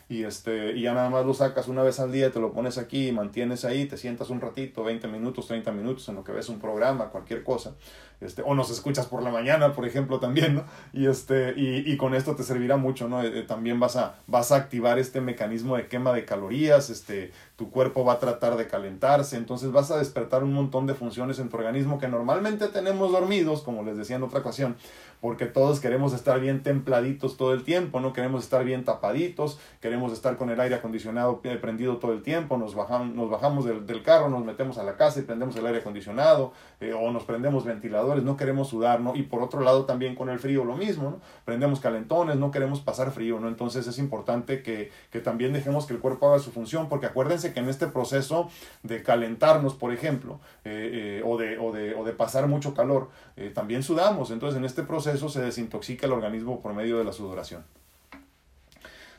y, 0.10 0.24
este, 0.24 0.74
y 0.74 0.82
ya 0.82 0.94
nada 0.94 1.10
más 1.10 1.26
lo 1.26 1.34
sacas 1.34 1.68
una 1.68 1.84
vez 1.84 2.00
al 2.00 2.12
día, 2.12 2.32
te 2.32 2.40
lo 2.40 2.52
pones 2.52 2.78
aquí 2.78 3.12
mantienes 3.12 3.66
ahí, 3.66 3.86
te 3.86 3.98
sientas 3.98 4.30
un 4.30 4.42
ratito, 4.42 4.84
20 4.84 5.08
minutos, 5.08 5.48
30 5.48 5.72
minutos 5.72 6.08
en 6.10 6.16
lo 6.16 6.24
que 6.24 6.32
ves 6.32 6.50
un 6.50 6.60
programa, 6.60 7.10
cualquier 7.10 7.44
cosa, 7.44 7.76
este, 8.20 8.44
o 8.46 8.54
nos 8.54 8.70
escuchas 8.70 9.08
por 9.08 9.24
la 9.24 9.32
mañana, 9.32 9.74
por 9.74 9.86
ejemplo, 9.86 10.20
también, 10.20 10.56
¿no? 10.56 10.66
Y, 10.94 11.08
este, 11.08 11.54
y, 11.58 11.92
y 11.92 11.98
con 11.98 12.14
esto 12.14 12.36
te 12.36 12.44
servirá 12.44 12.78
mucho, 12.78 13.08
¿no? 13.08 13.24
Eh, 13.24 13.40
eh, 13.40 13.44
también 13.44 13.80
vas 13.80 13.96
a, 13.96 14.16
vas 14.28 14.52
a 14.52 14.58
activar 14.58 15.00
este 15.00 15.22
mecanismo 15.22 15.76
de 15.76 15.88
quema 15.88 16.14
de 16.14 16.26
calorías, 16.26 16.90
este, 16.90 17.32
tu 17.56 17.72
cuerpo 17.72 18.06
va 18.06 18.14
a 18.14 18.20
tratar 18.20 18.58
de 18.58 18.68
calentarse, 18.68 19.38
entonces 19.38 19.72
vas 19.72 19.92
a 19.92 19.98
despertar 19.98 20.44
un 20.44 20.54
montón 20.54 20.86
de 20.88 20.94
funciones 20.94 21.40
en 21.40 21.50
tu 21.50 21.58
organismo 21.58 22.00
que 22.00 22.08
normalmente 22.08 22.68
tenemos 22.68 23.12
dormidos, 23.12 23.62
como 23.62 23.84
les 23.84 23.98
decía 23.98 24.18
en 24.18 24.24
otra 24.24 24.40
ocasión, 24.40 24.76
porque 25.22 25.46
todos 25.46 25.80
queremos 25.80 26.14
estar 26.14 26.40
bien 26.40 26.64
templaditos 26.64 27.38
todo 27.38 27.54
el 27.54 27.64
tiempo, 27.64 28.00
no 28.00 28.12
queremos 28.12 28.44
estar 28.44 28.66
bien 28.66 28.84
tapaditos, 28.84 29.60
queremos 29.80 30.12
estar 30.12 30.36
con 30.36 30.50
el 30.50 30.60
aire 30.60 30.76
acondicionado 30.76 31.40
prendido 31.62 31.98
todo 31.98 32.12
el 32.12 32.24
tiempo, 32.24 32.58
nos 32.58 32.74
bajamos, 32.74 33.16
nos 33.16 33.30
bajamos 33.30 33.66
del, 33.66 33.86
del 33.86 34.02
carro, 34.02 34.30
nos 34.30 34.44
metemos 34.44 34.80
a 34.80 34.84
la 34.84 34.98
casa 34.98 35.20
y 35.20 35.24
prendemos 35.24 35.56
el 35.56 35.66
aire 35.66 35.80
acondicionado, 35.80 36.54
eh, 36.80 36.94
o 36.94 37.12
nos 37.12 37.24
prendemos 37.24 37.64
ventiladores, 37.66 38.24
no 38.24 38.36
queremos 38.36 38.70
sudar. 38.70 39.00
Y 39.14 39.24
por 39.24 39.44
otro 39.44 39.62
lado 39.62 39.86
también 39.86 40.16
con 40.16 40.30
el 40.30 40.40
frío 40.40 40.66
lo 40.66 40.76
mismo, 40.76 41.12
¿no? 41.12 41.20
Prendemos 41.46 41.80
calentones, 41.80 42.38
no 42.38 42.50
queremos 42.50 42.82
pasar 42.82 43.12
frío, 43.12 43.40
¿no? 43.40 43.48
Entonces 43.48 43.86
es 43.88 44.00
importante 44.00 44.64
que, 44.64 44.92
que 45.12 45.20
también 45.20 45.54
dejemos 45.54 45.86
que 45.86 45.94
el 45.94 46.00
cuerpo 46.00 46.30
haga 46.30 46.40
su 46.40 46.52
función, 46.52 46.90
porque 46.90 47.06
acuérdense 47.06 47.54
que 47.54 47.60
en 47.60 47.70
este 47.70 47.88
proceso 47.88 48.50
de 48.82 49.04
calentarnos, 49.04 49.76
por 49.76 49.94
ejemplo, 49.94 50.40
eh, 50.66 51.20
eh, 51.22 51.24
o, 51.24 51.38
de, 51.38 51.60
o, 51.60 51.72
de, 51.72 51.94
o 51.94 52.04
de 52.04 52.14
pasar 52.14 52.48
mucho 52.48 52.74
calor, 52.74 53.10
también 53.56 53.82
sudamos, 53.82 54.30
entonces 54.30 54.58
en 54.58 54.66
este 54.66 54.84
proceso 54.84 55.11
eso 55.14 55.30
se 55.30 55.42
desintoxica 55.42 56.06
el 56.06 56.14
organismo 56.14 56.62
por 56.62 56.74
medio 56.74 56.98
de 56.98 57.04
la 57.04 57.14
sudoración. 57.14 57.64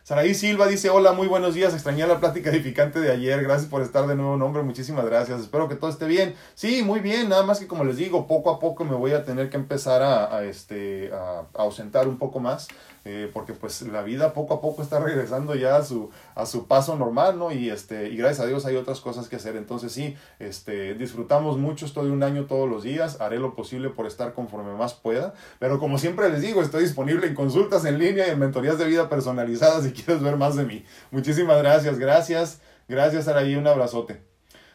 Saraí 0.05 0.35
Silva 0.35 0.66
dice, 0.66 0.90
hola, 0.90 1.12
muy 1.12 1.28
buenos 1.28 1.55
días, 1.55 1.74
extrañé 1.74 2.05
la 2.09 2.18
plática 2.18 2.50
edificante 2.50 2.98
de 2.98 3.12
ayer, 3.12 3.40
gracias 3.40 3.70
por 3.70 3.83
estar 3.83 4.09
de 4.09 4.16
nuevo, 4.16 4.37
nombre, 4.37 4.64
muchísimas 4.64 5.07
gracias, 5.07 5.40
espero 5.40 5.68
que 5.68 5.76
todo 5.76 5.90
esté 5.90 6.07
bien. 6.07 6.35
Sí, 6.57 6.83
muy 6.83 6.98
bien, 6.98 7.28
nada 7.28 7.44
más 7.44 7.61
que 7.61 7.68
como 7.68 7.85
les 7.85 7.98
digo, 7.98 8.26
poco 8.26 8.50
a 8.50 8.59
poco 8.59 8.85
me 8.85 8.96
voy 8.96 9.12
a 9.12 9.24
tener 9.24 9.48
que 9.48 9.57
empezar 9.57 10.02
a, 10.02 10.42
este, 10.42 11.12
a 11.14 11.44
ausentar 11.55 12.09
un 12.09 12.18
poco 12.18 12.40
más, 12.40 12.66
eh, 13.04 13.28
porque 13.32 13.52
pues 13.52 13.82
la 13.82 14.02
vida 14.02 14.32
poco 14.32 14.54
a 14.54 14.60
poco 14.60 14.80
está 14.80 15.00
regresando 15.00 15.56
ya 15.56 15.76
a 15.76 15.84
su, 15.84 16.10
a 16.36 16.46
su 16.46 16.68
paso 16.68 16.96
normal, 16.96 17.36
¿no? 17.36 17.50
Y, 17.50 17.68
este, 17.68 18.08
y 18.10 18.16
gracias 18.16 18.40
a 18.40 18.46
Dios 18.46 18.64
hay 18.64 18.76
otras 18.76 19.00
cosas 19.00 19.28
que 19.28 19.36
hacer. 19.36 19.56
Entonces 19.56 19.90
sí, 19.90 20.16
este, 20.38 20.94
disfrutamos 20.94 21.58
mucho 21.58 21.84
esto 21.84 22.04
de 22.04 22.12
un 22.12 22.22
año 22.22 22.46
todos 22.46 22.68
los 22.68 22.84
días, 22.84 23.20
haré 23.20 23.40
lo 23.40 23.56
posible 23.56 23.90
por 23.90 24.06
estar 24.06 24.34
conforme 24.34 24.74
más 24.74 24.94
pueda, 24.94 25.34
pero 25.58 25.80
como 25.80 25.98
siempre 25.98 26.28
les 26.30 26.42
digo, 26.42 26.62
estoy 26.62 26.84
disponible 26.84 27.26
en 27.26 27.34
consultas 27.34 27.84
en 27.84 27.98
línea 27.98 28.28
y 28.28 28.30
en 28.30 28.38
mentorías 28.38 28.78
de 28.78 28.84
vida 28.84 29.08
personalizadas 29.08 29.84
si 29.84 29.92
quieres 29.92 30.22
ver 30.22 30.36
más 30.36 30.54
de 30.54 30.64
mí. 30.64 30.84
Muchísimas 31.10 31.58
gracias, 31.58 31.98
gracias, 31.98 32.60
gracias 32.88 33.26
Araí, 33.26 33.56
un 33.56 33.66
abrazote. 33.66 34.22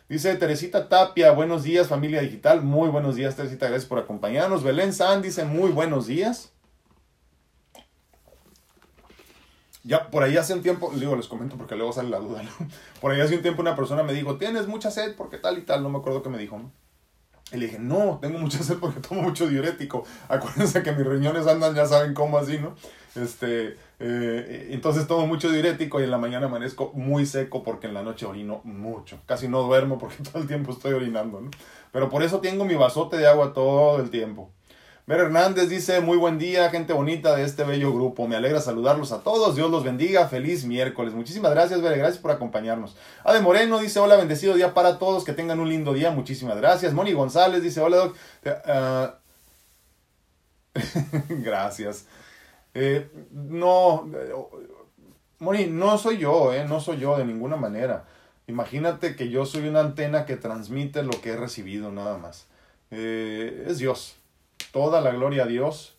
Dice 0.09 0.35
Teresita 0.35 0.89
Tapia, 0.89 1.31
buenos 1.31 1.63
días 1.63 1.87
familia 1.87 2.21
digital, 2.21 2.61
muy 2.61 2.89
buenos 2.89 3.15
días 3.15 3.35
Teresita, 3.37 3.67
gracias 3.67 3.87
por 3.87 3.99
acompañarnos. 3.99 4.63
Belén 4.63 4.91
San 4.91 5.21
dice, 5.21 5.45
muy 5.45 5.71
buenos 5.71 6.07
días. 6.07 6.56
Ya 9.87 10.11
por 10.11 10.21
ahí 10.23 10.35
hace 10.35 10.53
un 10.53 10.61
tiempo, 10.61 10.91
digo, 10.93 11.15
les 11.15 11.27
comento 11.27 11.55
porque 11.55 11.75
luego 11.75 11.93
sale 11.93 12.09
la 12.09 12.19
duda, 12.19 12.43
¿no? 12.43 12.67
Por 13.01 13.11
ahí 13.11 13.21
hace 13.21 13.35
un 13.35 13.41
tiempo 13.41 13.61
una 13.61 13.75
persona 13.75 14.03
me 14.03 14.13
dijo, 14.13 14.37
tienes 14.37 14.67
mucha 14.67 14.91
sed 14.91 15.15
porque 15.15 15.37
tal 15.37 15.57
y 15.57 15.61
tal, 15.61 15.81
no 15.81 15.89
me 15.89 15.97
acuerdo 15.99 16.21
qué 16.21 16.29
me 16.29 16.37
dijo, 16.37 16.57
¿no? 16.59 16.71
Y 17.53 17.57
le 17.57 17.67
dije, 17.67 17.79
no, 17.79 18.19
tengo 18.21 18.37
mucha 18.37 18.57
sed 18.63 18.77
porque 18.77 18.99
tomo 18.99 19.21
mucho 19.21 19.47
diurético. 19.47 20.03
Acuérdense 20.27 20.83
que 20.83 20.91
mis 20.91 21.05
riñones 21.05 21.47
andan, 21.47 21.73
ya 21.73 21.85
saben 21.85 22.13
cómo 22.13 22.37
así, 22.37 22.59
¿no? 22.59 22.75
Este, 23.15 23.77
eh, 23.99 24.67
entonces 24.71 25.07
tomo 25.07 25.25
mucho 25.25 25.49
diurético 25.49 25.99
y 25.99 26.03
en 26.03 26.11
la 26.11 26.17
mañana 26.17 26.47
amanezco 26.47 26.91
muy 26.93 27.25
seco 27.25 27.63
porque 27.63 27.87
en 27.87 27.93
la 27.93 28.03
noche 28.03 28.25
orino 28.25 28.59
mucho. 28.65 29.19
Casi 29.25 29.47
no 29.47 29.63
duermo 29.63 29.97
porque 29.97 30.21
todo 30.23 30.41
el 30.41 30.47
tiempo 30.47 30.73
estoy 30.73 30.93
orinando, 30.93 31.39
¿no? 31.39 31.49
Pero 31.93 32.09
por 32.09 32.23
eso 32.23 32.41
tengo 32.41 32.65
mi 32.65 32.75
vasote 32.75 33.17
de 33.17 33.27
agua 33.27 33.53
todo 33.53 34.01
el 34.01 34.09
tiempo. 34.09 34.51
Ver 35.07 35.21
Hernández 35.21 35.69
dice, 35.69 36.01
muy 36.01 36.17
buen 36.17 36.37
día, 36.37 36.69
gente 36.69 36.91
bonita 36.91 37.33
de 37.33 37.43
este 37.43 37.63
bello 37.63 37.93
grupo. 37.93 38.27
Me 38.27 38.35
alegra 38.35 38.59
saludarlos 38.59 39.13
a 39.13 39.21
todos. 39.21 39.55
Dios 39.55 39.71
los 39.71 39.85
bendiga. 39.85 40.27
Feliz 40.27 40.65
miércoles. 40.65 41.13
Muchísimas 41.13 41.51
gracias, 41.51 41.81
Ver. 41.81 41.97
Gracias 41.97 42.21
por 42.21 42.31
acompañarnos. 42.31 42.97
Ade 43.23 43.39
Moreno 43.39 43.79
dice, 43.79 44.01
hola, 44.01 44.17
bendecido 44.17 44.53
día 44.53 44.73
para 44.73 44.99
todos. 44.99 45.23
Que 45.23 45.31
tengan 45.31 45.61
un 45.61 45.69
lindo 45.69 45.93
día. 45.93 46.11
Muchísimas 46.11 46.57
gracias. 46.57 46.91
Moni 46.91 47.13
González 47.13 47.63
dice, 47.63 47.79
hola, 47.79 47.95
doc. 47.95 48.17
Uh... 48.45 49.13
gracias. 51.41 52.05
Eh, 52.73 53.09
no, 53.31 54.09
Moni, 55.39 55.67
no 55.67 55.97
soy 55.97 56.17
yo, 56.17 56.53
eh, 56.53 56.65
no 56.67 56.81
soy 56.81 56.97
yo 56.97 57.17
de 57.17 57.23
ninguna 57.23 57.55
manera. 57.55 58.03
Imagínate 58.47 59.15
que 59.15 59.29
yo 59.29 59.45
soy 59.45 59.69
una 59.69 59.79
antena 59.79 60.25
que 60.25 60.35
transmite 60.35 61.01
lo 61.01 61.11
que 61.21 61.29
he 61.29 61.37
recibido 61.37 61.93
nada 61.93 62.17
más. 62.17 62.47
Eh, 62.91 63.67
es 63.69 63.77
Dios 63.77 64.17
toda 64.71 65.01
la 65.01 65.11
gloria 65.11 65.43
a 65.43 65.47
Dios, 65.47 65.97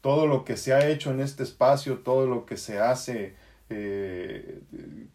todo 0.00 0.26
lo 0.26 0.44
que 0.44 0.56
se 0.56 0.74
ha 0.74 0.86
hecho 0.88 1.10
en 1.10 1.20
este 1.20 1.42
espacio, 1.42 1.98
todo 1.98 2.26
lo 2.26 2.44
que 2.46 2.56
se 2.56 2.78
hace 2.78 3.34
eh, 3.70 4.60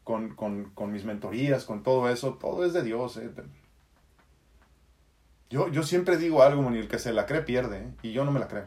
con, 0.04 0.34
con, 0.34 0.92
mis 0.92 1.06
mentorías, 1.06 1.66
con 1.66 1.84
todo 1.84 2.10
eso, 2.10 2.34
todo 2.34 2.66
es 2.66 2.74
de 2.74 2.82
Dios. 2.82 3.18
Eh. 3.18 3.30
Yo, 5.50 5.68
yo 5.70 5.84
siempre 5.84 6.18
digo 6.18 6.42
algo, 6.42 6.68
el 6.70 6.88
que 6.88 7.00
se 7.00 7.14
la 7.14 7.26
cree 7.26 7.42
pierde, 7.42 7.78
¿eh? 7.78 7.88
y 8.02 8.12
yo 8.12 8.26
no 8.26 8.32
me 8.32 8.40
la 8.40 8.48
creo. 8.48 8.66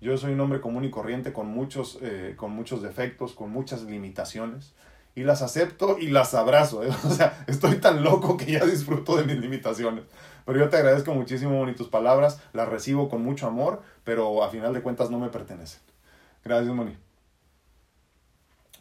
Yo 0.00 0.16
soy 0.16 0.34
un 0.34 0.40
hombre 0.40 0.60
común 0.60 0.84
y 0.84 0.90
corriente 0.90 1.32
con 1.32 1.48
muchos, 1.48 1.98
con 2.36 2.52
muchos 2.52 2.82
defectos, 2.82 3.32
con 3.32 3.50
muchas 3.50 3.82
limitaciones, 3.82 4.74
y 5.14 5.24
las 5.24 5.42
acepto 5.42 5.98
y 5.98 6.08
las 6.08 6.34
abrazo. 6.34 6.82
O 7.04 7.10
sea, 7.10 7.44
estoy 7.46 7.76
tan 7.76 8.04
loco 8.04 8.36
que 8.36 8.52
ya 8.52 8.64
disfruto 8.64 9.16
de 9.16 9.24
mis 9.24 9.38
limitaciones. 9.38 10.04
Pero 10.46 10.60
yo 10.60 10.68
te 10.70 10.76
agradezco 10.76 11.12
muchísimo, 11.12 11.58
Moni, 11.58 11.74
tus 11.74 11.88
palabras, 11.88 12.40
las 12.52 12.68
recibo 12.68 13.10
con 13.10 13.22
mucho 13.22 13.46
amor, 13.46 13.82
pero 14.04 14.42
a 14.42 14.48
final 14.48 14.72
de 14.72 14.80
cuentas 14.80 15.10
no 15.10 15.18
me 15.18 15.28
pertenecen. 15.28 15.80
Gracias, 16.44 16.72
Moni. 16.72 16.96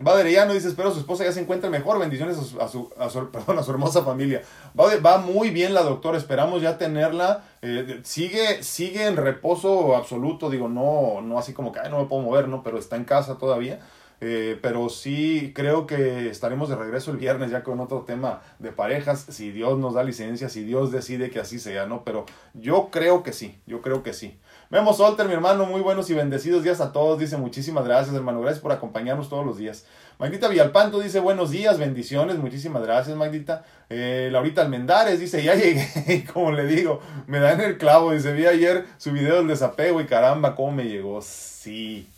Va 0.05 0.15
Derellano 0.17 0.53
dice, 0.53 0.67
espero 0.67 0.91
su 0.91 0.99
esposa 0.99 1.23
ya 1.23 1.31
se 1.31 1.39
encuentre 1.39 1.69
mejor. 1.69 1.97
Bendiciones 1.99 2.37
a 2.37 2.67
su, 2.67 2.91
a 2.99 3.09
su, 3.09 3.31
perdón, 3.31 3.57
a 3.57 3.63
su 3.63 3.71
hermosa 3.71 4.03
familia. 4.03 4.43
Va, 4.77 4.93
va, 4.97 5.17
muy 5.19 5.49
bien 5.51 5.73
la 5.73 5.83
doctora, 5.83 6.17
esperamos 6.17 6.61
ya 6.61 6.77
tenerla. 6.77 7.45
Eh, 7.61 8.01
sigue, 8.03 8.61
sigue 8.61 9.07
en 9.07 9.15
reposo 9.15 9.95
absoluto, 9.95 10.49
digo, 10.49 10.67
no, 10.67 11.21
no 11.21 11.39
así 11.39 11.53
como 11.53 11.71
que 11.71 11.79
no 11.89 11.99
me 11.99 12.05
puedo 12.05 12.21
mover, 12.21 12.49
¿no? 12.49 12.61
Pero 12.61 12.77
está 12.77 12.97
en 12.97 13.05
casa 13.05 13.37
todavía. 13.37 13.79
Eh, 14.21 14.57
pero 14.61 14.89
sí 14.89 15.51
creo 15.53 15.85
que 15.87 16.29
estaremos 16.29 16.69
de 16.69 16.75
regreso 16.75 17.11
el 17.11 17.17
viernes 17.17 17.51
ya 17.51 17.63
con 17.63 17.79
otro 17.79 18.01
tema 18.01 18.41
de 18.59 18.71
parejas, 18.71 19.25
si 19.29 19.51
Dios 19.51 19.77
nos 19.77 19.93
da 19.93 20.03
licencia, 20.03 20.49
si 20.49 20.63
Dios 20.63 20.91
decide 20.91 21.29
que 21.29 21.39
así 21.39 21.59
sea, 21.59 21.85
¿no? 21.85 22.03
Pero 22.03 22.25
yo 22.53 22.89
creo 22.91 23.23
que 23.23 23.33
sí, 23.33 23.59
yo 23.65 23.81
creo 23.81 24.03
que 24.03 24.13
sí. 24.13 24.39
Vemos 24.69 24.97
Solter, 24.97 25.27
mi 25.27 25.33
hermano, 25.33 25.65
muy 25.65 25.81
buenos 25.81 26.09
y 26.09 26.15
bendecidos 26.15 26.63
días 26.63 26.81
a 26.81 26.91
todos. 26.91 27.19
Dice 27.19 27.37
muchísimas 27.37 27.85
gracias, 27.85 28.15
hermano. 28.15 28.41
Gracias 28.41 28.61
por 28.61 28.71
acompañarnos 28.71 29.29
todos 29.29 29.45
los 29.45 29.57
días. 29.57 29.85
Magdita 30.17 30.47
Villalpanto 30.47 30.99
dice 30.99 31.19
buenos 31.19 31.51
días, 31.51 31.77
bendiciones. 31.77 32.37
Muchísimas 32.37 32.81
gracias, 32.83 33.15
Magdita. 33.15 33.63
Eh, 33.89 34.29
Laurita 34.31 34.61
Almendares 34.61 35.19
dice 35.19 35.43
ya 35.43 35.55
llegué. 35.55 36.25
Como 36.33 36.51
le 36.51 36.65
digo, 36.65 36.99
me 37.27 37.39
da 37.39 37.53
en 37.53 37.61
el 37.61 37.77
clavo. 37.77 38.11
Dice 38.11 38.33
vi 38.33 38.47
ayer 38.47 38.85
su 38.97 39.11
video 39.11 39.35
del 39.35 39.47
desapego 39.47 40.01
y 40.01 40.05
caramba, 40.05 40.55
cómo 40.55 40.71
me 40.71 40.85
llegó. 40.85 41.21
Sí, 41.21 42.09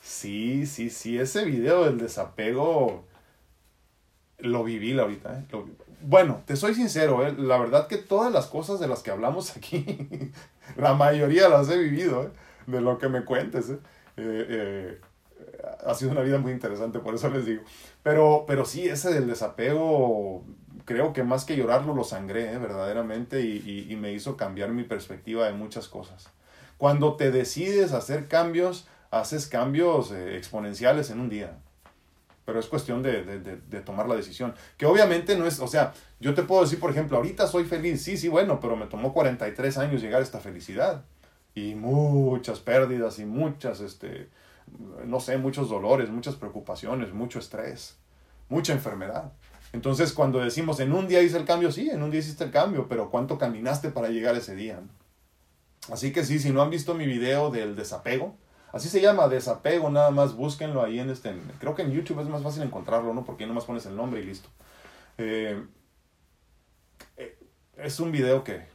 sí, 0.00 0.66
sí, 0.66 0.90
sí. 0.90 1.18
Ese 1.18 1.44
video 1.44 1.84
del 1.84 1.98
desapego 1.98 3.04
lo 4.38 4.64
viví, 4.64 4.92
Laurita. 4.92 5.38
¿eh? 5.38 5.44
Bueno, 6.02 6.42
te 6.46 6.56
soy 6.56 6.74
sincero, 6.74 7.26
¿eh? 7.26 7.34
la 7.36 7.58
verdad 7.58 7.86
que 7.86 7.98
todas 7.98 8.32
las 8.32 8.46
cosas 8.46 8.80
de 8.80 8.88
las 8.88 9.02
que 9.02 9.10
hablamos 9.10 9.56
aquí 9.56 10.32
la 10.76 10.94
mayoría 10.94 11.48
las 11.48 11.68
he 11.70 11.78
vivido, 11.78 12.24
¿eh? 12.24 12.30
de 12.66 12.80
lo 12.80 12.98
que 12.98 13.08
me 13.08 13.24
cuentes. 13.24 13.70
¿eh? 13.70 13.78
Eh, 14.16 15.00
ha 15.86 15.94
sido 15.94 16.10
una 16.12 16.22
vida 16.22 16.38
muy 16.38 16.52
interesante, 16.52 16.98
por 16.98 17.14
eso 17.14 17.28
les 17.30 17.46
digo. 17.46 17.62
Pero, 18.02 18.44
pero 18.46 18.64
sí, 18.64 18.88
ese 18.88 19.12
del 19.12 19.26
desapego, 19.26 20.44
creo 20.84 21.12
que 21.12 21.22
más 21.22 21.44
que 21.44 21.56
llorarlo 21.56 21.94
lo 21.94 22.04
sangré, 22.04 22.56
verdaderamente, 22.58 23.40
y, 23.40 23.86
y, 23.88 23.96
me 23.96 24.12
hizo 24.12 24.36
cambiar 24.36 24.70
mi 24.70 24.84
perspectiva 24.84 25.46
de 25.46 25.52
muchas 25.52 25.88
cosas. 25.88 26.28
Cuando 26.76 27.16
te 27.16 27.30
decides 27.30 27.92
hacer 27.92 28.28
cambios, 28.28 28.86
haces 29.10 29.46
cambios 29.46 30.12
exponenciales 30.12 31.10
en 31.10 31.20
un 31.20 31.28
día 31.28 31.58
pero 32.50 32.58
es 32.58 32.66
cuestión 32.66 33.00
de, 33.00 33.22
de, 33.24 33.38
de, 33.38 33.80
tomar 33.80 34.08
la 34.08 34.16
decisión. 34.16 34.52
Que 34.76 34.84
obviamente 34.84 35.36
no 35.36 35.46
es, 35.46 35.60
o 35.60 35.68
sea, 35.68 35.92
yo 36.18 36.34
te 36.34 36.42
puedo 36.42 36.62
decir, 36.62 36.80
por 36.80 36.90
ejemplo, 36.90 37.16
ahorita 37.16 37.46
soy 37.46 37.64
feliz, 37.64 38.02
sí, 38.02 38.16
sí, 38.16 38.28
bueno, 38.28 38.58
pero 38.58 38.74
me 38.74 38.86
tomó 38.86 39.12
43 39.12 39.78
años 39.78 40.02
llegar 40.02 40.20
a 40.20 40.24
esta 40.24 40.40
felicidad. 40.40 41.04
Y 41.54 41.76
muchas 41.76 42.58
pérdidas 42.58 43.20
y 43.20 43.24
muchas, 43.24 43.78
este, 43.78 44.28
no 45.04 45.20
sé, 45.20 45.38
muchos 45.38 45.68
dolores, 45.68 46.10
muchas 46.10 46.34
preocupaciones, 46.34 47.12
mucho 47.12 47.38
estrés, 47.38 47.98
mucha 48.48 48.72
enfermedad. 48.72 49.32
Entonces, 49.72 50.12
cuando 50.12 50.40
decimos 50.40 50.80
en 50.80 50.92
un 50.92 51.06
día 51.06 51.22
hice 51.22 51.36
el 51.36 51.44
cambio, 51.44 51.70
sí, 51.70 51.88
en 51.88 52.02
un 52.02 52.10
día 52.10 52.18
hiciste 52.18 52.42
el 52.42 52.50
cambio, 52.50 52.88
pero 52.88 53.10
¿cuánto 53.10 53.38
caminaste 53.38 53.90
para 53.90 54.08
llegar 54.08 54.34
ese 54.34 54.56
día? 54.56 54.80
Así 55.92 56.12
que 56.12 56.24
sí, 56.24 56.40
si 56.40 56.50
no 56.50 56.62
han 56.62 56.70
visto 56.70 56.94
mi 56.94 57.06
video 57.06 57.50
del 57.50 57.76
desapego, 57.76 58.36
Así 58.72 58.88
se 58.88 59.00
llama, 59.00 59.28
desapego, 59.28 59.90
nada 59.90 60.10
más 60.10 60.34
búsquenlo 60.34 60.82
ahí 60.82 61.00
en 61.00 61.10
este, 61.10 61.34
creo 61.58 61.74
que 61.74 61.82
en 61.82 61.92
YouTube 61.92 62.20
es 62.20 62.28
más 62.28 62.42
fácil 62.42 62.62
encontrarlo, 62.62 63.12
¿no? 63.12 63.24
Porque 63.24 63.44
ahí 63.44 63.48
nomás 63.48 63.64
pones 63.64 63.86
el 63.86 63.96
nombre 63.96 64.20
y 64.20 64.24
listo. 64.24 64.48
Eh, 65.18 65.62
eh, 67.16 67.38
es 67.76 67.98
un 68.00 68.12
video 68.12 68.44
que, 68.44 68.66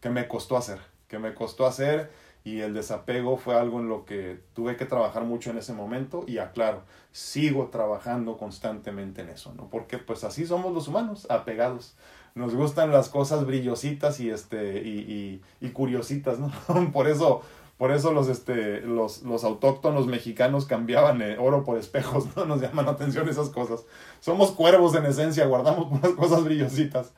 que 0.00 0.10
me 0.10 0.28
costó 0.28 0.56
hacer, 0.56 0.78
que 1.08 1.18
me 1.18 1.34
costó 1.34 1.66
hacer 1.66 2.10
y 2.44 2.60
el 2.60 2.72
desapego 2.72 3.36
fue 3.36 3.56
algo 3.56 3.80
en 3.80 3.88
lo 3.88 4.04
que 4.04 4.40
tuve 4.54 4.76
que 4.76 4.86
trabajar 4.86 5.24
mucho 5.24 5.50
en 5.50 5.58
ese 5.58 5.72
momento 5.72 6.24
y 6.26 6.38
aclaro, 6.38 6.82
sigo 7.12 7.68
trabajando 7.68 8.38
constantemente 8.38 9.22
en 9.22 9.30
eso, 9.30 9.52
¿no? 9.54 9.68
Porque 9.68 9.98
pues 9.98 10.24
así 10.24 10.46
somos 10.46 10.72
los 10.72 10.88
humanos, 10.88 11.26
apegados. 11.30 11.96
Nos 12.34 12.54
gustan 12.54 12.92
las 12.92 13.08
cosas 13.08 13.44
brillositas 13.44 14.20
y, 14.20 14.30
este, 14.30 14.82
y, 14.82 15.42
y, 15.60 15.66
y 15.66 15.70
curiositas, 15.70 16.38
¿no? 16.38 16.52
Por 16.92 17.08
eso 17.08 17.42
por 17.78 17.92
eso 17.92 18.12
los, 18.12 18.28
este, 18.28 18.80
los, 18.80 19.22
los 19.22 19.44
autóctonos 19.44 20.08
mexicanos 20.08 20.66
cambiaban 20.66 21.22
eh, 21.22 21.36
oro 21.38 21.62
por 21.62 21.78
espejos, 21.78 22.26
¿no? 22.36 22.44
Nos 22.44 22.60
llaman 22.60 22.86
la 22.86 22.92
atención 22.92 23.28
esas 23.28 23.50
cosas. 23.50 23.84
Somos 24.20 24.50
cuervos 24.50 24.96
en 24.96 25.06
esencia, 25.06 25.46
guardamos 25.46 25.86
unas 25.90 26.10
cosas 26.12 26.42
brillositas. 26.44 27.12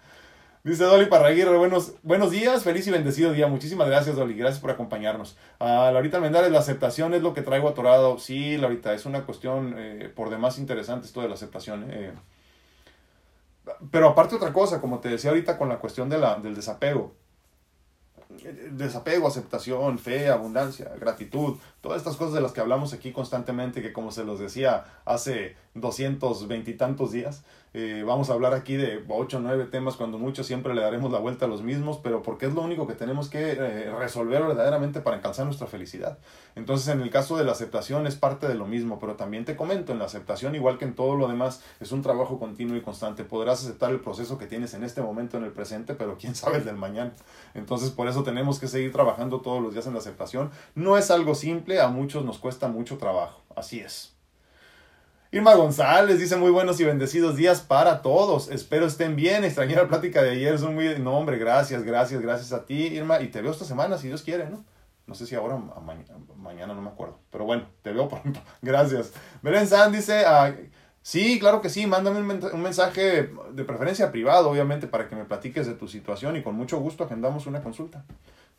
Dice 0.63 0.85
Dolly 0.85 1.07
Parraguirre, 1.07 1.57
buenos, 1.57 1.95
buenos 2.03 2.31
días, 2.31 2.63
feliz 2.63 2.87
y 2.87 2.91
bendecido 2.91 3.33
día. 3.33 3.47
Muchísimas 3.47 3.89
gracias, 3.89 4.17
Dolly, 4.17 4.35
gracias 4.35 4.61
por 4.61 4.71
acompañarnos. 4.71 5.39
A 5.59 5.89
ah, 5.89 5.93
Laurita 5.93 6.21
Mendares, 6.21 6.53
la 6.53 6.59
aceptación 6.59 7.15
es 7.15 7.23
lo 7.23 7.33
que 7.33 7.41
traigo 7.41 7.67
atorado. 7.67 8.19
Sí, 8.19 8.59
Laurita, 8.59 8.93
es 8.93 9.07
una 9.07 9.25
cuestión 9.25 9.75
eh, 9.79 10.13
por 10.15 10.29
demás 10.29 10.59
interesante 10.59 11.07
esto 11.07 11.23
de 11.23 11.29
la 11.29 11.35
aceptación. 11.35 11.87
Eh. 11.89 12.13
Pero 13.91 14.11
aparte 14.11 14.35
otra 14.35 14.53
cosa, 14.53 14.83
como 14.83 14.99
te 14.99 15.09
decía 15.09 15.31
ahorita 15.31 15.57
con 15.57 15.71
la 15.71 15.79
cuestión 15.79 16.11
de 16.11 16.19
la, 16.19 16.35
del 16.35 16.55
desapego 16.55 17.15
desapego, 18.71 19.27
aceptación, 19.27 19.99
fe, 19.99 20.29
abundancia, 20.29 20.93
gratitud, 20.99 21.57
todas 21.81 21.99
estas 21.99 22.17
cosas 22.17 22.35
de 22.35 22.41
las 22.41 22.53
que 22.53 22.61
hablamos 22.61 22.93
aquí 22.93 23.13
constantemente, 23.13 23.83
que 23.83 23.93
como 23.93 24.11
se 24.11 24.25
los 24.25 24.39
decía 24.39 24.85
hace 25.05 25.57
220 25.75 26.71
y 26.71 27.09
días, 27.11 27.45
eh, 27.73 28.03
vamos 28.05 28.31
a 28.31 28.33
hablar 28.33 28.53
aquí 28.53 28.75
de 28.75 29.05
8 29.09 29.37
o 29.37 29.41
9 29.41 29.67
temas, 29.67 29.95
cuando 29.95 30.19
mucho 30.19 30.43
siempre 30.43 30.75
le 30.75 30.81
daremos 30.81 31.13
la 31.13 31.21
vuelta 31.21 31.45
a 31.45 31.49
los 31.49 31.63
mismos, 31.63 32.01
pero 32.03 32.21
porque 32.21 32.47
es 32.47 32.55
lo 32.55 32.63
único 32.63 32.89
que 32.89 32.95
tenemos 32.95 33.31
que 33.31 33.53
eh, 33.53 33.93
resolver 33.97 34.43
verdaderamente 34.43 35.01
para 35.01 35.17
alcanzar 35.17 35.45
nuestra 35.45 35.69
felicidad. 35.69 36.19
Entonces, 36.57 36.89
en 36.89 37.01
el 37.01 37.11
caso 37.11 37.37
de 37.37 37.45
la 37.45 37.53
aceptación 37.53 38.09
es 38.09 38.17
parte 38.17 38.49
de 38.49 38.55
lo 38.55 38.67
mismo, 38.67 38.99
pero 38.99 39.15
también 39.15 39.45
te 39.45 39.55
comento, 39.55 39.93
en 39.93 40.01
la 40.01 40.07
aceptación, 40.07 40.57
igual 40.57 40.79
que 40.79 40.85
en 40.85 40.95
todo 40.95 41.15
lo 41.15 41.29
demás, 41.29 41.63
es 41.79 41.93
un 41.93 42.03
trabajo 42.03 42.41
continuo 42.41 42.77
y 42.77 42.81
constante. 42.81 43.23
Podrás 43.23 43.63
aceptar 43.63 43.93
el 43.93 44.01
proceso 44.01 44.37
que 44.37 44.47
tienes 44.47 44.75
en 44.75 44.83
este 44.83 45.01
momento, 45.01 45.37
en 45.37 45.45
el 45.45 45.53
presente, 45.53 45.95
pero 45.95 46.17
quién 46.19 46.35
sabe 46.35 46.57
el 46.57 46.65
del 46.65 46.77
mañana. 46.77 47.13
Entonces, 47.55 47.91
por 47.91 48.09
eso 48.09 48.25
tenemos 48.25 48.59
que 48.59 48.67
seguir 48.67 48.91
trabajando 48.91 49.43
todos 49.43 49.63
los 49.63 49.75
días 49.75 49.87
en 49.87 49.93
la 49.93 50.01
aceptación. 50.01 50.51
No 50.75 50.99
es 50.99 51.13
algo 51.13 51.37
simple, 51.37 51.70
a 51.79 51.89
muchos 51.89 52.25
nos 52.25 52.39
cuesta 52.39 52.67
mucho 52.69 52.99
trabajo. 52.99 53.43
Así 53.55 53.81
es. 53.81 54.15
Irma 55.33 55.55
González 55.55 56.19
dice 56.19 56.35
muy 56.35 56.51
buenos 56.51 56.81
y 56.81 56.85
bendecidos 56.85 57.37
días 57.37 57.61
para 57.61 58.03
todos. 58.03 58.49
Espero 58.49 58.87
estén 58.87 59.15
bien. 59.15 59.45
Extrañé 59.45 59.77
la 59.77 59.87
plática 59.87 60.23
de 60.23 60.31
ayer. 60.31 60.59
Son 60.59 60.75
muy... 60.75 60.99
No, 60.99 61.17
hombre, 61.17 61.39
gracias, 61.39 61.85
gracias, 61.85 62.21
gracias 62.21 62.53
a 62.53 62.67
ti, 62.67 62.87
Irma. 62.87 63.21
Y 63.21 63.29
te 63.29 63.41
veo 63.41 63.53
esta 63.53 63.65
semana, 63.65 63.97
si 63.97 64.09
Dios 64.09 64.23
quiere, 64.23 64.51
¿no? 64.51 64.65
No 65.07 65.15
sé 65.15 65.27
si 65.27 65.35
ahora 65.35 65.57
o 65.57 66.37
mañana, 66.37 66.75
no 66.75 66.83
me 66.83 66.89
acuerdo. 66.89 67.19
Pero 67.31 67.45
bueno, 67.45 67.65
te 67.83 67.93
veo 67.93 68.09
pronto. 68.09 68.41
Gracias. 68.63 69.13
Beren 69.43 69.67
San 69.67 69.91
dice, 69.91 70.25
ah, 70.25 70.55
sí, 71.03 71.39
claro 71.39 71.61
que 71.61 71.69
sí, 71.69 71.87
mándame 71.87 72.21
un, 72.21 72.63
mensaje 72.63 73.31
de 73.53 73.65
preferencia 73.65 74.11
privado, 74.11 74.51
obviamente, 74.51 74.87
para 74.87 75.09
que 75.09 75.17
me 75.17 75.25
platiques 75.25 75.67
de 75.67 75.75
tu 75.75 75.89
situación 75.89 76.37
y 76.37 76.43
con 76.43 76.55
mucho 76.55 76.79
gusto 76.79 77.05
agendamos 77.05 77.47
una 77.47 77.63
consulta. 77.63 78.05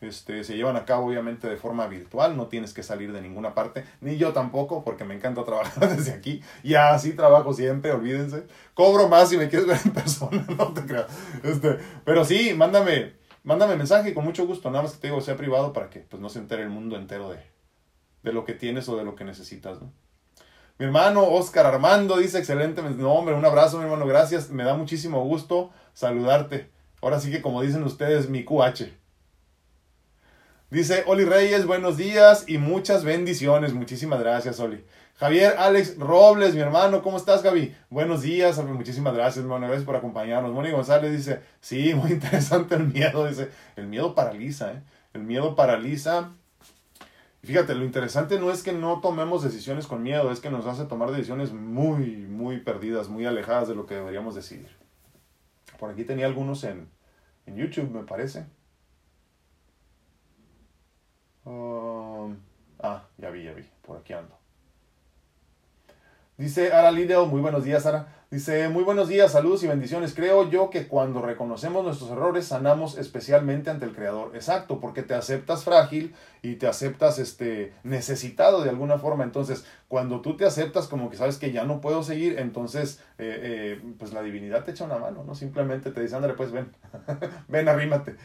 Este, 0.01 0.43
se 0.43 0.57
llevan 0.57 0.77
a 0.77 0.85
cabo 0.85 1.05
obviamente 1.05 1.47
de 1.47 1.57
forma 1.57 1.85
virtual, 1.85 2.35
no 2.35 2.47
tienes 2.47 2.73
que 2.73 2.81
salir 2.81 3.13
de 3.13 3.21
ninguna 3.21 3.53
parte, 3.53 3.85
ni 4.01 4.17
yo 4.17 4.33
tampoco, 4.33 4.83
porque 4.83 5.03
me 5.03 5.13
encanta 5.13 5.43
trabajar 5.43 5.89
desde 5.95 6.11
aquí, 6.11 6.41
y 6.63 6.73
así 6.73 7.13
trabajo 7.13 7.53
siempre, 7.53 7.91
olvídense. 7.91 8.45
Cobro 8.73 9.07
más 9.07 9.29
si 9.29 9.37
me 9.37 9.47
quieres 9.47 9.67
ver 9.67 9.77
en 9.85 9.91
persona, 9.93 10.43
no 10.57 10.73
te 10.73 10.81
creas. 10.85 11.05
Este, 11.43 11.77
pero 12.03 12.25
sí, 12.25 12.55
mándame, 12.55 13.13
mándame 13.43 13.75
mensaje 13.75 14.09
y 14.09 14.13
con 14.15 14.25
mucho 14.25 14.47
gusto, 14.47 14.71
nada 14.71 14.83
más 14.83 14.93
que 14.93 15.01
te 15.01 15.07
digo, 15.07 15.21
sea 15.21 15.37
privado 15.37 15.71
para 15.71 15.91
que 15.91 15.99
pues, 15.99 16.19
no 16.19 16.29
se 16.29 16.39
entere 16.39 16.63
el 16.63 16.69
mundo 16.69 16.95
entero 16.97 17.29
de, 17.29 17.39
de 18.23 18.33
lo 18.33 18.43
que 18.43 18.53
tienes 18.53 18.89
o 18.89 18.97
de 18.97 19.03
lo 19.03 19.13
que 19.13 19.23
necesitas, 19.23 19.79
¿no? 19.81 19.93
Mi 20.81 20.87
hermano 20.87 21.25
Oscar 21.25 21.67
Armando 21.67 22.17
dice, 22.17 22.39
excelente, 22.39 22.81
no 22.81 23.13
hombre, 23.13 23.35
un 23.35 23.45
abrazo 23.45 23.77
mi 23.77 23.83
hermano, 23.83 24.07
gracias, 24.07 24.49
me 24.49 24.63
da 24.63 24.73
muchísimo 24.73 25.23
gusto 25.23 25.69
saludarte. 25.93 26.71
Ahora 27.03 27.19
sí 27.19 27.29
que 27.29 27.39
como 27.39 27.61
dicen 27.61 27.83
ustedes, 27.83 28.29
mi 28.29 28.43
QH. 28.43 28.85
Dice 30.71 31.03
Oli 31.05 31.23
Reyes, 31.23 31.67
buenos 31.67 31.97
días 31.97 32.45
y 32.47 32.57
muchas 32.57 33.03
bendiciones. 33.03 33.75
Muchísimas 33.75 34.21
gracias, 34.21 34.59
Oli. 34.59 34.83
Javier 35.17 35.53
Alex 35.59 35.99
Robles, 35.99 36.55
mi 36.55 36.61
hermano, 36.61 37.03
¿cómo 37.03 37.17
estás, 37.17 37.43
Gaby? 37.43 37.75
Buenos 37.91 38.23
días, 38.23 38.57
muchísimas 38.65 39.13
gracias, 39.13 39.43
hermano, 39.43 39.67
gracias 39.67 39.85
por 39.85 39.95
acompañarnos. 39.95 40.51
Moni 40.51 40.71
González 40.71 41.11
dice, 41.11 41.41
sí, 41.59 41.93
muy 41.93 42.09
interesante 42.13 42.73
el 42.73 42.87
miedo, 42.87 43.27
dice, 43.27 43.51
el 43.75 43.85
miedo 43.85 44.15
paraliza, 44.15 44.71
¿eh? 44.71 44.81
El 45.13 45.21
miedo 45.21 45.53
paraliza. 45.55 46.31
Fíjate, 47.43 47.73
lo 47.73 47.83
interesante 47.83 48.39
no 48.39 48.51
es 48.51 48.61
que 48.61 48.71
no 48.71 49.01
tomemos 49.01 49.43
decisiones 49.43 49.87
con 49.87 50.03
miedo, 50.03 50.31
es 50.31 50.39
que 50.39 50.51
nos 50.51 50.67
hace 50.67 50.85
tomar 50.85 51.09
decisiones 51.11 51.51
muy, 51.51 52.17
muy 52.17 52.59
perdidas, 52.59 53.09
muy 53.09 53.25
alejadas 53.25 53.67
de 53.67 53.75
lo 53.75 53.87
que 53.87 53.95
deberíamos 53.95 54.35
decidir. 54.35 54.69
Por 55.79 55.89
aquí 55.89 56.03
tenía 56.03 56.27
algunos 56.27 56.63
en, 56.63 56.87
en 57.47 57.55
YouTube, 57.55 57.89
me 57.89 58.03
parece. 58.03 58.45
Um, 61.43 62.37
ah, 62.79 63.07
ya 63.17 63.31
vi, 63.31 63.43
ya 63.43 63.53
vi, 63.53 63.63
por 63.81 63.97
aquí 63.97 64.13
ando. 64.13 64.40
Dice 66.41 66.73
Ara 66.73 66.89
Lidl, 66.89 67.27
muy 67.27 67.39
buenos 67.39 67.63
días, 67.63 67.85
Ara. 67.85 68.07
Dice, 68.31 68.67
muy 68.67 68.83
buenos 68.83 69.07
días, 69.07 69.31
saludos 69.31 69.61
y 69.61 69.67
bendiciones. 69.67 70.15
Creo 70.15 70.49
yo 70.49 70.71
que 70.71 70.87
cuando 70.87 71.21
reconocemos 71.21 71.83
nuestros 71.83 72.09
errores, 72.09 72.45
sanamos 72.45 72.97
especialmente 72.97 73.69
ante 73.69 73.85
el 73.85 73.93
Creador. 73.93 74.31
Exacto, 74.35 74.79
porque 74.79 75.03
te 75.03 75.13
aceptas 75.13 75.63
frágil 75.65 76.15
y 76.41 76.55
te 76.55 76.65
aceptas 76.65 77.19
este, 77.19 77.75
necesitado 77.83 78.63
de 78.63 78.71
alguna 78.71 78.97
forma. 78.97 79.23
Entonces, 79.23 79.65
cuando 79.87 80.21
tú 80.21 80.35
te 80.35 80.43
aceptas 80.45 80.87
como 80.87 81.11
que 81.11 81.15
sabes 81.15 81.37
que 81.37 81.51
ya 81.51 81.63
no 81.63 81.79
puedo 81.79 82.01
seguir, 82.01 82.39
entonces, 82.39 83.03
eh, 83.19 83.77
eh, 83.79 83.93
pues 83.99 84.11
la 84.11 84.23
divinidad 84.23 84.63
te 84.63 84.71
echa 84.71 84.85
una 84.85 84.97
mano, 84.97 85.23
¿no? 85.23 85.35
Simplemente 85.35 85.91
te 85.91 86.01
dice, 86.01 86.15
ándale, 86.15 86.33
pues 86.33 86.51
ven, 86.51 86.71
ven, 87.49 87.69
arrímate. 87.69 88.15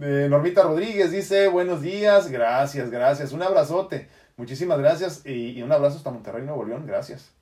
Eh, 0.00 0.26
Normita 0.28 0.64
Rodríguez 0.64 1.12
dice, 1.12 1.46
buenos 1.46 1.82
días, 1.82 2.32
gracias, 2.32 2.90
gracias. 2.90 3.30
Un 3.30 3.42
abrazote, 3.42 4.08
muchísimas 4.36 4.80
gracias 4.80 5.24
y, 5.24 5.52
y 5.52 5.62
un 5.62 5.70
abrazo 5.70 5.98
hasta 5.98 6.10
Monterrey, 6.10 6.42
Nuevo 6.42 6.64
León, 6.64 6.84
gracias. 6.84 7.33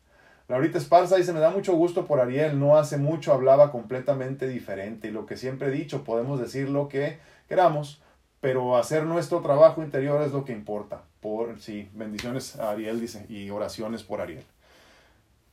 Laurita 0.52 0.76
Esparza 0.76 1.16
dice, 1.16 1.32
me 1.32 1.40
da 1.40 1.48
mucho 1.48 1.72
gusto 1.72 2.04
por 2.04 2.20
Ariel, 2.20 2.60
no 2.60 2.76
hace 2.76 2.98
mucho 2.98 3.32
hablaba 3.32 3.72
completamente 3.72 4.46
diferente 4.46 5.08
y 5.08 5.10
lo 5.10 5.24
que 5.24 5.38
siempre 5.38 5.68
he 5.68 5.70
dicho, 5.70 6.04
podemos 6.04 6.38
decir 6.38 6.68
lo 6.68 6.90
que 6.90 7.16
queramos, 7.48 8.02
pero 8.42 8.76
hacer 8.76 9.04
nuestro 9.04 9.40
trabajo 9.40 9.82
interior 9.82 10.20
es 10.20 10.32
lo 10.32 10.44
que 10.44 10.52
importa. 10.52 11.04
Por, 11.22 11.58
sí, 11.58 11.88
bendiciones 11.94 12.56
a 12.56 12.72
Ariel, 12.72 13.00
dice, 13.00 13.24
y 13.30 13.48
oraciones 13.48 14.02
por 14.02 14.20
Ariel. 14.20 14.44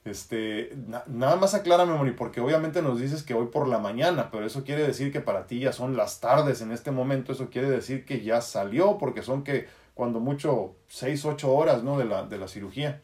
Este, 0.04 0.76
nada 1.08 1.38
más 1.38 1.54
aclárame, 1.54 1.94
Moni, 1.94 2.12
porque 2.12 2.42
obviamente 2.42 2.82
nos 2.82 3.00
dices 3.00 3.24
que 3.24 3.34
hoy 3.34 3.46
por 3.46 3.70
la 3.70 3.80
mañana, 3.80 4.30
pero 4.32 4.46
eso 4.46 4.66
quiere 4.66 4.86
decir 4.86 5.14
que 5.14 5.22
para 5.22 5.48
ti 5.48 5.62
ya 5.62 5.72
son 5.72 5.96
las 5.96 6.20
tardes 6.20 6.60
en 6.60 6.74
este 6.74 6.92
momento, 6.92 7.32
eso 7.32 7.50
quiere 7.50 7.70
decir 7.70 8.04
que 8.04 8.20
ya 8.20 8.42
salió, 8.42 8.98
porque 8.98 9.22
son 9.22 9.46
que 9.46 9.66
cuando 9.94 10.20
mucho 10.20 10.76
6, 10.90 11.24
8 11.24 11.54
horas, 11.54 11.84
¿no? 11.84 11.98
De 11.98 12.04
la, 12.04 12.26
de 12.26 12.38
la 12.38 12.50
cirugía. 12.50 13.00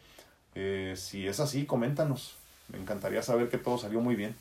Eh, 0.56 0.94
si 0.98 1.28
es 1.28 1.40
así, 1.40 1.66
coméntanos. 1.66 2.36
Me 2.70 2.80
encantaría 2.80 3.22
saber 3.22 3.50
que 3.50 3.58
todo 3.58 3.78
salió 3.78 4.02
muy 4.02 4.16
bien. 4.16 4.36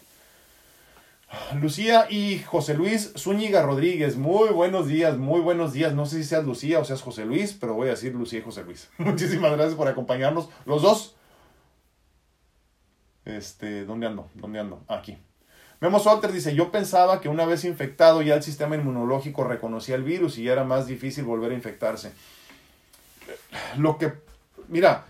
Lucía 1.61 2.07
y 2.09 2.39
José 2.41 2.75
Luis 2.75 3.13
Zúñiga 3.17 3.63
Rodríguez, 3.63 4.17
muy 4.17 4.51
buenos 4.51 4.87
días, 4.87 5.19
muy 5.19 5.41
buenos 5.41 5.73
días. 5.73 5.93
No 5.95 6.07
sé 6.07 6.19
si 6.19 6.25
seas 6.25 6.45
Lucía 6.45 6.79
o 6.79 6.85
seas 6.85 7.03
José 7.03 7.25
Luis, 7.25 7.57
pero 7.59 7.75
voy 7.75 7.89
a 7.89 7.93
decir 7.93 8.15
Lucía 8.15 8.39
y 8.39 8.43
José 8.43 8.63
Luis. 8.63 8.89
Muchísimas 8.99 9.53
gracias 9.53 9.75
por 9.75 9.89
acompañarnos, 9.89 10.49
los 10.65 10.83
dos. 10.83 11.17
Este, 13.25 13.85
¿dónde 13.85 14.07
ando? 14.07 14.31
¿Dónde 14.35 14.61
ando? 14.61 14.85
Aquí. 14.87 15.19
Memo 15.81 15.99
Solter 15.99 16.31
dice, 16.31 16.55
yo 16.55 16.71
pensaba 16.71 17.21
que 17.21 17.29
una 17.29 17.47
vez 17.47 17.65
infectado 17.65 18.23
ya 18.23 18.35
el 18.35 18.43
sistema 18.43 18.77
inmunológico 18.77 19.45
reconocía 19.45 19.97
el 19.97 20.05
virus 20.05 20.39
y 20.39 20.45
ya 20.45 20.53
era 20.53 20.65
más 20.65 20.87
difícil 20.87 21.25
volver 21.25 21.51
a 21.51 21.55
infectarse. 21.55 22.13
Lo 23.77 23.99
que, 23.99 24.13
mira, 24.69 25.05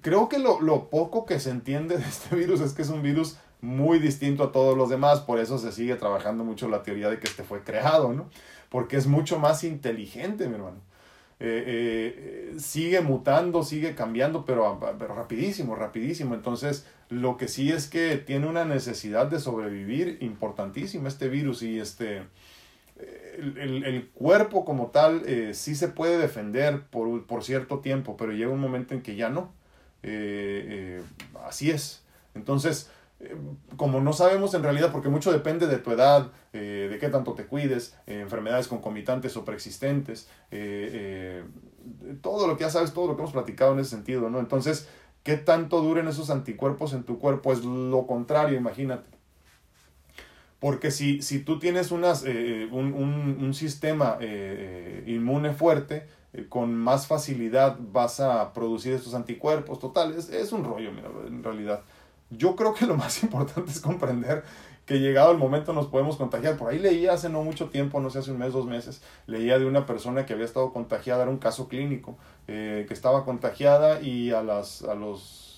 creo 0.00 0.28
que 0.28 0.38
lo, 0.38 0.60
lo, 0.60 0.88
poco 0.90 1.26
que 1.26 1.40
se 1.40 1.50
entiende 1.50 1.96
de 1.98 2.04
este 2.08 2.36
virus 2.36 2.60
es 2.60 2.72
que 2.72 2.82
es 2.82 2.90
un 2.90 3.02
virus 3.02 3.36
muy 3.60 3.98
distinto 3.98 4.44
a 4.44 4.52
todos 4.52 4.76
los 4.76 4.88
demás, 4.88 5.20
por 5.20 5.38
eso 5.38 5.58
se 5.58 5.72
sigue 5.72 5.96
trabajando 5.96 6.44
mucho 6.44 6.68
la 6.68 6.82
teoría 6.82 7.10
de 7.10 7.18
que 7.18 7.26
este 7.26 7.42
fue 7.42 7.62
creado, 7.62 8.12
¿no? 8.12 8.30
Porque 8.70 8.96
es 8.96 9.06
mucho 9.06 9.38
más 9.38 9.64
inteligente, 9.64 10.48
mi 10.48 10.54
hermano. 10.54 10.78
Eh, 11.42 12.52
eh, 12.52 12.58
sigue 12.58 13.00
mutando, 13.00 13.62
sigue 13.62 13.94
cambiando, 13.94 14.44
pero, 14.44 14.78
pero 14.98 15.14
rapidísimo, 15.14 15.74
rapidísimo. 15.74 16.34
Entonces, 16.34 16.86
lo 17.08 17.36
que 17.36 17.48
sí 17.48 17.70
es 17.72 17.88
que 17.88 18.16
tiene 18.16 18.46
una 18.46 18.64
necesidad 18.66 19.26
de 19.26 19.40
sobrevivir 19.40 20.18
importantísima 20.20 21.08
este 21.08 21.28
virus 21.28 21.62
y 21.62 21.78
este... 21.78 22.22
El, 23.38 23.56
el, 23.56 23.84
el, 23.84 24.08
cuerpo 24.10 24.66
como 24.66 24.88
tal 24.88 25.22
eh, 25.24 25.54
sí 25.54 25.74
se 25.74 25.88
puede 25.88 26.18
defender 26.18 26.82
por, 26.88 27.24
por, 27.24 27.42
cierto 27.42 27.78
tiempo, 27.78 28.14
pero 28.18 28.32
llega 28.32 28.50
un 28.50 28.60
momento 28.60 28.92
en 28.92 29.00
que 29.00 29.16
ya 29.16 29.30
no. 29.30 29.54
Eh, 30.02 31.00
eh, 31.00 31.02
así 31.46 31.70
es. 31.70 32.02
Entonces, 32.34 32.90
eh, 33.20 33.36
como 33.76 34.00
no 34.00 34.12
sabemos 34.12 34.54
en 34.54 34.62
realidad, 34.62 34.92
porque 34.92 35.08
mucho 35.08 35.32
depende 35.32 35.66
de 35.66 35.78
tu 35.78 35.90
edad, 35.90 36.30
de 36.52 36.98
qué 37.00 37.08
tanto 37.08 37.34
te 37.34 37.46
cuides, 37.46 37.96
enfermedades 38.06 38.66
concomitantes 38.66 39.36
o 39.36 39.44
preexistentes, 39.44 40.28
todo 42.22 42.48
lo 42.48 42.56
que 42.56 42.64
ya 42.64 42.70
sabes, 42.70 42.92
todo 42.92 43.06
lo 43.06 43.14
que 43.14 43.22
hemos 43.22 43.32
platicado 43.32 43.72
en 43.74 43.78
ese 43.78 43.90
sentido, 43.90 44.28
¿no? 44.30 44.40
Entonces, 44.40 44.88
¿qué 45.22 45.36
tanto 45.36 45.80
duren 45.80 46.08
esos 46.08 46.28
anticuerpos 46.28 46.92
en 46.92 47.04
tu 47.04 47.20
cuerpo? 47.20 47.52
Es 47.52 47.64
lo 47.64 48.06
contrario, 48.08 48.58
imagínate. 48.58 49.08
Porque 50.58 50.90
si, 50.90 51.22
si 51.22 51.38
tú 51.38 51.60
tienes 51.60 51.92
unas, 51.92 52.24
un, 52.24 53.36
un, 53.40 53.54
sistema 53.54 54.18
inmune 55.06 55.54
fuerte, 55.54 55.98
eh, 55.98 56.19
con 56.48 56.74
más 56.74 57.06
facilidad 57.06 57.76
vas 57.80 58.20
a 58.20 58.52
producir 58.52 58.92
estos 58.92 59.14
anticuerpos. 59.14 59.78
Total, 59.78 60.14
es, 60.14 60.52
un 60.52 60.64
rollo, 60.64 60.92
mira, 60.92 61.08
en 61.26 61.42
realidad. 61.42 61.82
Yo 62.30 62.54
creo 62.54 62.74
que 62.74 62.86
lo 62.86 62.96
más 62.96 63.22
importante 63.24 63.70
es 63.70 63.80
comprender 63.80 64.44
que 64.86 64.98
llegado 64.98 65.30
el 65.30 65.38
momento 65.38 65.72
nos 65.72 65.86
podemos 65.86 66.16
contagiar. 66.16 66.56
Por 66.56 66.70
ahí 66.70 66.78
leía 66.78 67.12
hace 67.12 67.28
no 67.28 67.42
mucho 67.42 67.68
tiempo, 67.68 68.00
no 68.00 68.10
sé, 68.10 68.20
hace 68.20 68.32
un 68.32 68.38
mes, 68.38 68.52
dos 68.52 68.66
meses, 68.66 69.02
leía 69.26 69.58
de 69.58 69.66
una 69.66 69.86
persona 69.86 70.26
que 70.26 70.32
había 70.32 70.44
estado 70.44 70.72
contagiada, 70.72 71.22
era 71.22 71.30
un 71.30 71.38
caso 71.38 71.68
clínico, 71.68 72.16
eh, 72.48 72.86
que 72.88 72.94
estaba 72.94 73.24
contagiada 73.24 74.00
y 74.00 74.30
a 74.32 74.42
las, 74.42 74.82
a 74.82 74.94
los 74.94 75.50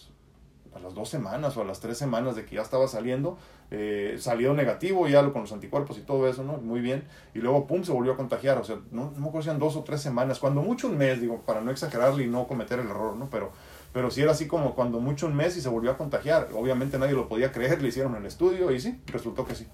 a 0.75 0.79
las 0.79 0.95
dos 0.95 1.09
semanas 1.09 1.57
o 1.57 1.63
a 1.63 1.65
las 1.65 1.81
tres 1.81 1.99
semanas 1.99 2.37
de 2.37 2.45
que 2.45 2.57
ya 2.57 2.63
estaba 2.63 2.89
saliendo, 2.89 3.37
eh, 3.75 4.17
salió 4.19 4.53
negativo 4.53 5.09
ya 5.09 5.23
con 5.33 5.43
los 5.43 5.53
anticuerpos 5.53 5.97
y 5.97 6.03
todo 6.03 6.29
eso, 6.29 6.45
¿no? 6.45 6.59
Muy 6.59 6.81
bien. 6.81 7.05
Y 7.35 7.39
luego, 7.39 7.67
pum, 7.67 7.83
se 7.83 7.91
volvió 7.91 8.13
a 8.13 8.17
contagiar. 8.17 8.59
O 8.59 8.65
sea, 8.65 8.77
no, 8.91 9.11
no 9.13 9.21
me 9.21 9.29
acuerdo 9.29 9.55
dos 9.55 9.77
o 9.77 9.83
tres 9.83 10.03
semanas, 10.03 10.39
cuando 10.39 10.61
mucho 10.61 10.89
un 10.89 10.99
mes, 10.99 11.23
digo, 11.23 11.41
para 11.41 11.63
no 11.63 11.71
exagerarle 11.71 12.25
y 12.25 12.27
no 12.27 12.47
cometer 12.47 12.79
el 12.81 12.89
error, 12.89 13.17
¿no? 13.17 13.31
Pero, 13.31 13.51
pero 13.95 14.11
sí 14.11 14.21
era 14.21 14.33
así 14.33 14.47
como 14.47 14.75
cuando 14.75 15.01
mucho 15.01 15.27
un 15.27 15.35
mes 15.35 15.57
y 15.57 15.63
se 15.63 15.71
volvió 15.71 15.91
a 15.91 15.97
contagiar. 15.97 16.49
Obviamente 16.55 16.99
nadie 16.99 17.15
lo 17.15 17.29
podía 17.29 17.51
creer, 17.51 17.81
le 17.81 17.89
hicieron 17.89 18.15
el 18.15 18.27
estudio 18.27 18.71
y 18.71 18.79
sí, 18.79 19.01
resultó 19.07 19.47
que 19.47 19.55
sí. 19.55 19.67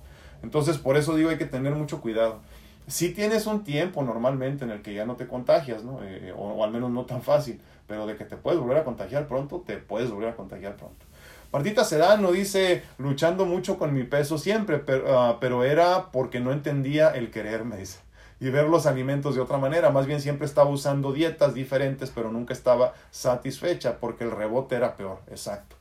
Entonces, 0.44 0.78
por 0.78 0.96
eso 0.96 1.16
digo, 1.16 1.30
hay 1.30 1.38
que 1.38 1.46
tener 1.46 1.74
mucho 1.74 2.00
cuidado. 2.00 2.38
Si 2.86 3.10
tienes 3.10 3.46
un 3.46 3.64
tiempo 3.64 4.02
normalmente 4.04 4.64
en 4.64 4.70
el 4.70 4.80
que 4.80 4.94
ya 4.94 5.06
no 5.06 5.16
te 5.16 5.26
contagias, 5.26 5.82
¿no? 5.82 5.98
Eh, 6.04 6.32
o 6.36 6.64
al 6.64 6.70
menos 6.70 6.90
no 6.90 7.04
tan 7.04 7.20
fácil 7.20 7.60
pero 7.88 8.06
de 8.06 8.16
que 8.16 8.24
te 8.26 8.36
puedes 8.36 8.60
volver 8.60 8.76
a 8.76 8.84
contagiar 8.84 9.26
pronto, 9.26 9.64
te 9.66 9.78
puedes 9.78 10.10
volver 10.10 10.28
a 10.28 10.36
contagiar 10.36 10.76
pronto. 10.76 11.06
Martita 11.50 11.84
Sedano 11.84 12.32
dice, 12.32 12.82
luchando 12.98 13.46
mucho 13.46 13.78
con 13.78 13.94
mi 13.94 14.04
peso 14.04 14.36
siempre, 14.36 14.78
pero, 14.78 15.18
ah, 15.18 15.38
pero 15.40 15.64
era 15.64 16.10
porque 16.12 16.40
no 16.40 16.52
entendía 16.52 17.08
el 17.10 17.30
querer, 17.30 17.64
me 17.64 17.78
dice, 17.78 18.00
y 18.38 18.50
ver 18.50 18.68
los 18.68 18.84
alimentos 18.84 19.34
de 19.34 19.40
otra 19.40 19.56
manera. 19.56 19.90
Más 19.90 20.06
bien 20.06 20.20
siempre 20.20 20.46
estaba 20.46 20.68
usando 20.68 21.12
dietas 21.12 21.54
diferentes, 21.54 22.10
pero 22.14 22.30
nunca 22.30 22.52
estaba 22.52 22.92
satisfecha 23.10 23.98
porque 23.98 24.24
el 24.24 24.30
rebote 24.30 24.76
era 24.76 24.96
peor. 24.96 25.20
Exacto. 25.28 25.76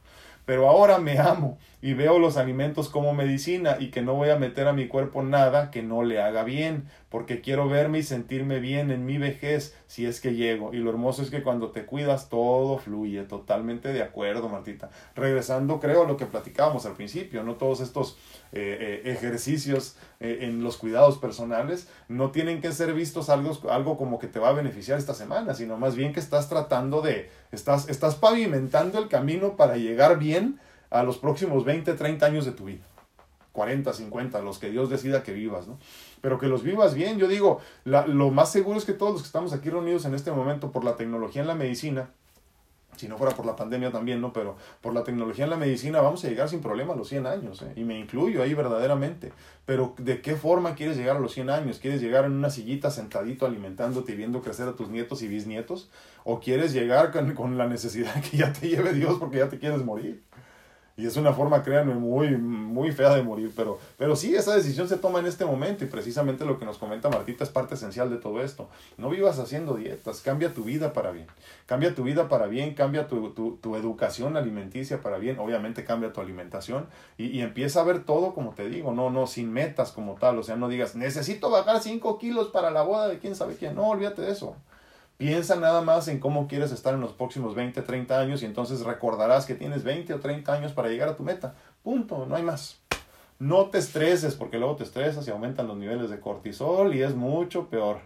Pero 0.46 0.70
ahora 0.70 0.98
me 0.98 1.20
amo 1.20 1.58
y 1.82 1.94
veo 1.94 2.18
los 2.18 2.38
alimentos 2.38 2.90
como 2.90 3.14
medicina 3.14 3.78
y 3.80 3.90
que 3.92 4.02
no 4.02 4.16
voy 4.16 4.30
a 4.30 4.38
meter 4.38 4.68
a 4.68 4.74
mi 4.74 4.88
cuerpo 4.88 5.22
nada 5.22 5.70
que 5.70 5.84
no 5.84 6.04
le 6.04 6.22
haga 6.22 6.44
bien, 6.44 6.86
porque 7.10 7.40
quiero 7.40 7.70
verme 7.70 8.00
y 8.00 8.04
sentirme 8.04 8.60
bien 8.60 8.90
en 8.90 9.06
mi 9.06 9.18
vejez 9.18 9.76
si 9.86 10.06
es 10.06 10.20
que 10.20 10.34
llego. 10.34 10.74
Y 10.74 10.78
lo 10.78 10.90
hermoso 10.90 11.22
es 11.22 11.30
que 11.30 11.44
cuando 11.44 11.70
te 11.70 11.86
cuidas 11.86 12.30
todo 12.30 12.80
fluye, 12.80 13.24
totalmente 13.24 13.94
de 13.94 14.02
acuerdo, 14.02 14.50
Martita. 14.50 14.90
Regresando, 15.16 15.80
creo, 15.80 16.04
a 16.04 16.08
lo 16.08 16.18
que 16.18 16.26
platicábamos 16.26 16.86
al 16.86 16.94
principio, 16.94 17.44
no 17.44 17.56
todos 17.56 17.80
estos 17.80 18.18
eh, 18.52 19.02
eh, 19.06 19.12
ejercicios 19.12 19.98
eh, 20.20 20.40
en 20.42 20.64
los 20.64 20.78
cuidados 20.78 21.18
personales 21.18 21.90
no 22.08 22.32
tienen 22.32 22.60
que 22.60 22.72
ser 22.72 22.94
vistos 22.94 23.30
algo, 23.30 23.56
algo 23.70 23.98
como 23.98 24.18
que 24.18 24.28
te 24.28 24.40
va 24.40 24.50
a 24.50 24.54
beneficiar 24.54 24.98
esta 24.98 25.14
semana, 25.14 25.54
sino 25.54 25.78
más 25.78 25.96
bien 25.96 26.12
que 26.12 26.20
estás 26.20 26.50
tratando 26.50 27.02
de, 27.02 27.30
estás, 27.52 27.88
estás 27.88 28.16
pavimentando 28.16 28.98
el 29.00 29.10
camino 29.10 29.56
para 29.56 29.78
llegar 29.78 30.18
bien 30.18 30.60
a 30.90 31.04
los 31.04 31.18
próximos 31.18 31.66
20, 31.66 31.94
30 31.94 32.26
años 32.26 32.46
de 32.46 32.52
tu 32.52 32.66
vida. 32.66 32.84
40, 33.58 33.92
50, 33.92 34.40
los 34.42 34.60
que 34.60 34.70
Dios 34.70 34.88
decida 34.88 35.24
que 35.24 35.34
vivas, 35.34 35.68
¿no? 35.68 35.80
Pero 36.22 36.38
que 36.38 36.48
los 36.48 36.62
vivas 36.62 36.94
bien. 36.94 37.18
Yo 37.18 37.28
digo, 37.28 37.60
lo 37.86 38.30
más 38.30 38.52
seguro 38.52 38.78
es 38.78 38.86
que 38.86 38.94
todos 38.94 39.14
los 39.14 39.22
que 39.24 39.28
estamos 39.28 39.52
aquí 39.52 39.72
reunidos 39.72 40.06
en 40.06 40.14
este 40.14 40.32
momento 40.32 40.72
por 40.72 40.84
la 40.84 40.96
tecnología 40.96 41.42
en 41.42 41.48
la 41.48 41.56
medicina, 41.56 42.12
si 42.98 43.08
no 43.08 43.18
fuera 43.18 43.36
por 43.36 43.48
la 43.48 43.56
pandemia 43.56 43.92
también, 43.92 44.22
¿no? 44.22 44.32
Pero 44.32 44.58
por 44.82 44.94
la 44.94 45.04
tecnología 45.04 45.46
en 45.46 45.50
la 45.50 45.58
medicina 45.58 46.02
vamos 46.02 46.24
a 46.24 46.28
llegar 46.28 46.50
sin 46.50 46.62
problema 46.62 46.94
a 46.94 46.96
los 46.96 47.08
100 47.10 47.26
años, 47.26 47.64
¿eh? 47.64 47.74
y 47.76 47.84
me 47.84 47.98
incluyo 48.00 48.44
ahí 48.44 48.54
verdaderamente. 48.54 49.34
Pero 49.66 49.96
¿de 49.98 50.22
qué 50.22 50.36
forma 50.36 50.76
quieres 50.76 50.96
llegar 50.96 51.18
a 51.18 51.20
los 51.20 51.34
100 51.34 51.50
años? 51.50 51.80
¿Quieres 51.80 52.00
llegar 52.00 52.26
en 52.26 52.34
una 52.34 52.52
sillita 52.52 52.92
sentadito 52.92 53.48
alimentándote 53.48 54.12
y 54.12 54.16
viendo 54.16 54.42
crecer 54.44 54.68
a 54.68 54.76
tus 54.76 54.90
nietos 54.90 55.24
y 55.24 55.28
bisnietos? 55.28 55.90
¿O 56.24 56.40
quieres 56.40 56.74
llegar 56.74 57.12
con, 57.12 57.34
con 57.34 57.58
la 57.58 57.68
necesidad 57.68 58.22
que 58.32 58.38
ya 58.38 58.54
te 58.54 58.68
lleve 58.68 58.94
Dios 58.94 59.18
porque 59.20 59.38
ya 59.38 59.50
te 59.50 59.58
quieres 59.58 59.84
morir? 59.84 60.27
Y 61.00 61.06
es 61.06 61.16
una 61.16 61.32
forma, 61.32 61.62
créanme, 61.62 61.94
muy, 61.94 62.38
muy 62.38 62.92
fea 62.92 63.14
de 63.14 63.22
morir. 63.22 63.54
Pero, 63.56 63.78
pero 64.00 64.16
sí, 64.16 64.36
esa 64.36 64.56
decisión 64.56 64.90
se 64.90 64.98
toma 64.98 65.20
en 65.20 65.28
este 65.28 65.46
momento 65.46 65.84
y 65.84 65.88
precisamente 65.88 66.44
lo 66.44 66.58
que 66.58 66.66
nos 66.66 66.80
comenta 66.80 67.08
Martita 67.08 67.44
es 67.44 67.52
parte 67.52 67.76
esencial 67.76 68.10
de 68.10 68.18
todo 68.18 68.42
esto. 68.42 68.68
No 68.98 69.12
vivas 69.12 69.38
haciendo 69.38 69.76
dietas, 69.76 70.22
cambia 70.22 70.56
tu 70.56 70.64
vida 70.64 70.94
para 70.94 71.12
bien. 71.12 71.28
Cambia 71.68 71.94
tu 71.94 72.02
vida 72.02 72.28
para 72.28 72.48
bien, 72.48 72.74
cambia 72.74 73.08
tu, 73.08 73.30
tu, 73.30 73.58
tu 73.58 73.76
educación 73.76 74.38
alimenticia 74.38 75.00
para 75.00 75.20
bien. 75.20 75.38
Obviamente 75.38 75.86
cambia 75.86 76.12
tu 76.12 76.20
alimentación 76.20 76.88
y, 77.16 77.28
y, 77.28 77.42
empieza 77.42 77.82
a 77.82 77.84
ver 77.84 78.04
todo 78.04 78.34
como 78.34 78.56
te 78.56 78.68
digo, 78.68 78.92
no, 78.92 79.12
no, 79.12 79.28
sin 79.28 79.54
metas 79.54 79.92
como 79.92 80.16
tal. 80.16 80.40
O 80.40 80.44
sea, 80.44 80.56
no 80.56 80.68
digas, 80.68 80.96
necesito 80.96 81.52
bajar 81.52 81.80
5 81.80 82.18
kilos 82.18 82.48
para 82.48 82.72
la 82.72 82.82
boda 82.82 83.08
de 83.08 83.20
quién 83.20 83.36
sabe 83.36 83.56
quién. 83.56 83.76
No, 83.76 83.90
olvídate 83.90 84.24
de 84.24 84.32
eso. 84.32 84.56
Piensa 85.18 85.56
nada 85.56 85.82
más 85.82 86.08
en 86.08 86.20
cómo 86.20 86.48
quieres 86.48 86.72
estar 86.72 86.94
en 86.94 87.02
los 87.02 87.14
próximos 87.14 87.56
20, 87.56 87.82
30 87.82 88.20
años 88.20 88.44
y 88.44 88.46
entonces 88.46 88.82
recordarás 88.82 89.48
que 89.48 89.56
tienes 89.56 89.84
20 89.84 90.14
o 90.14 90.20
30 90.20 90.54
años 90.54 90.74
para 90.74 90.90
llegar 90.90 91.10
a 91.10 91.16
tu 91.16 91.24
meta. 91.24 91.56
Punto, 91.82 92.28
no 92.28 92.36
hay 92.36 92.44
más. 92.44 92.80
No 93.40 93.66
te 93.66 93.80
estreses 93.80 94.36
porque 94.36 94.60
luego 94.60 94.76
te 94.76 94.84
estresas 94.84 95.28
y 95.28 95.32
aumentan 95.32 95.68
los 95.68 95.78
niveles 95.78 96.12
de 96.12 96.20
cortisol 96.20 96.94
y 96.94 97.02
es 97.02 97.16
mucho 97.16 97.68
peor. 97.68 98.00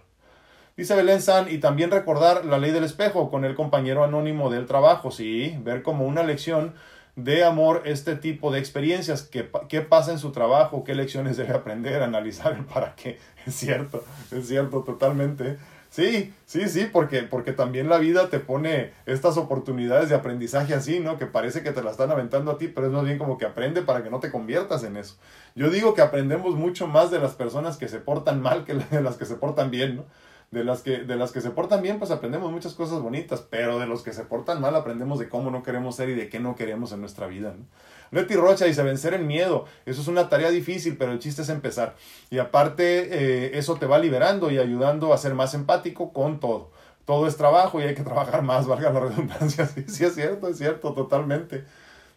Dice 0.78 0.95
Belén 0.95 1.22
San, 1.22 1.51
y 1.51 1.57
también 1.57 1.91
recordar 1.91 2.45
la 2.45 2.57
ley 2.57 2.72
del 2.72 2.86
espejo 2.86 3.30
con 3.30 3.43
el 3.43 3.55
compañero 3.55 4.05
anónimo 4.05 4.49
del 4.49 4.66
trabajo, 4.66 5.12
sí, 5.12 5.57
ver 5.62 5.84
como 5.84 6.05
una 6.05 6.24
lección 6.24 6.74
de 7.18 7.43
amor 7.43 7.84
este 7.86 8.16
tipo 8.16 8.51
de 8.51 8.59
experiencias, 8.59 9.24
qué, 9.24 9.49
qué 9.68 9.82
pasa 9.82 10.12
en 10.14 10.18
su 10.18 10.32
trabajo, 10.32 10.86
qué 10.86 10.95
lecciones 10.95 11.36
debe 11.36 11.53
aprender, 11.53 12.01
analizar 12.01 12.66
para 12.66 12.95
qué. 12.95 13.20
Es 13.45 13.55
cierto, 13.55 14.03
es 14.32 14.47
cierto, 14.47 14.84
totalmente. 14.84 15.57
Sí, 15.92 16.34
sí, 16.46 16.70
sí, 16.70 16.86
porque, 16.89 17.24
porque 17.24 17.52
también 17.52 17.89
la 17.89 17.98
vida 17.98 18.30
te 18.30 18.39
pone 18.39 18.94
estas 19.06 19.36
oportunidades 19.36 20.08
de 20.08 20.16
aprendizaje 20.16 20.74
así, 20.74 21.02
¿no? 21.02 21.18
Que 21.18 21.26
parece 21.26 21.64
que 21.64 21.72
te 21.74 21.84
la 21.84 21.92
están 21.92 22.10
aventando 22.12 22.50
a 22.52 22.58
ti, 22.58 22.70
pero 22.70 22.88
es 22.88 22.94
más 22.94 23.04
bien 23.04 23.18
como 23.18 23.38
que 23.38 23.46
aprende 23.46 23.82
para 23.82 24.02
que 24.02 24.10
no 24.10 24.22
te 24.22 24.32
conviertas 24.32 24.86
en 24.86 24.96
eso. 24.96 25.18
Yo 25.54 25.70
digo 25.70 25.94
que 25.94 26.02
aprendemos 26.02 26.56
mucho 26.56 26.88
más 26.88 27.12
de 27.12 27.20
las 27.20 27.34
personas 27.34 27.76
que 27.76 27.89
se 27.89 28.00
portan 28.00 28.42
mal 28.42 28.64
que 28.64 28.76
de 28.76 29.02
las 29.02 29.18
que 29.18 29.26
se 29.26 29.36
portan 29.36 29.70
bien, 29.70 29.98
¿no? 29.98 30.06
De 30.50 30.64
las, 30.64 30.82
que, 30.82 31.00
de 31.00 31.16
las 31.18 31.32
que 31.34 31.42
se 31.42 31.50
portan 31.52 31.82
bien, 31.82 32.00
pues 32.00 32.12
aprendemos 32.12 32.52
muchas 32.52 32.74
cosas 32.74 33.02
bonitas, 33.02 33.42
pero 33.50 33.80
de 33.80 33.88
los 33.88 34.02
que 34.02 34.14
se 34.14 34.24
portan 34.24 34.62
mal 34.62 34.76
aprendemos 34.76 35.20
de 35.20 35.30
cómo 35.30 35.52
no 35.52 35.64
queremos 35.64 35.96
ser 35.96 36.10
y 36.10 36.16
de 36.16 36.30
qué 36.30 36.39
no 36.39 36.56
queremos 36.56 36.92
en 36.94 37.02
nuestra 37.02 37.28
vida. 37.28 37.54
¿no? 37.58 37.66
Leti 38.12 38.36
Rocha 38.36 38.66
dice, 38.66 38.84
vencer 38.84 39.14
el 39.14 39.26
miedo. 39.26 39.66
Eso 39.86 40.01
es 40.01 40.07
una 40.07 40.30
tarea 40.30 40.51
difícil, 40.51 40.97
pero 40.97 41.14
el 41.14 41.20
chiste 41.20 41.41
es 41.41 41.49
empezar. 41.49 41.95
Y 42.30 42.39
aparte, 42.39 43.07
eh, 43.12 43.57
eso 43.57 43.76
te 43.76 43.86
va 43.86 43.97
liberando 43.99 44.51
y 44.51 44.59
ayudando 44.59 45.14
a 45.14 45.18
ser 45.18 45.34
más 45.34 45.53
empático 45.53 46.12
con 46.12 46.39
todo. 46.39 46.72
Todo 47.05 47.28
es 47.28 47.38
trabajo 47.38 47.80
y 47.80 47.84
hay 47.84 47.95
que 47.95 48.03
trabajar 48.03 48.43
más, 48.43 48.68
valga 48.68 48.91
la 48.91 48.99
redundancia. 48.99 49.66
Sí, 49.66 49.86
sí 49.88 50.03
es 50.05 50.14
cierto, 50.14 50.49
es 50.49 50.57
cierto, 50.57 50.93
totalmente. 50.93 51.66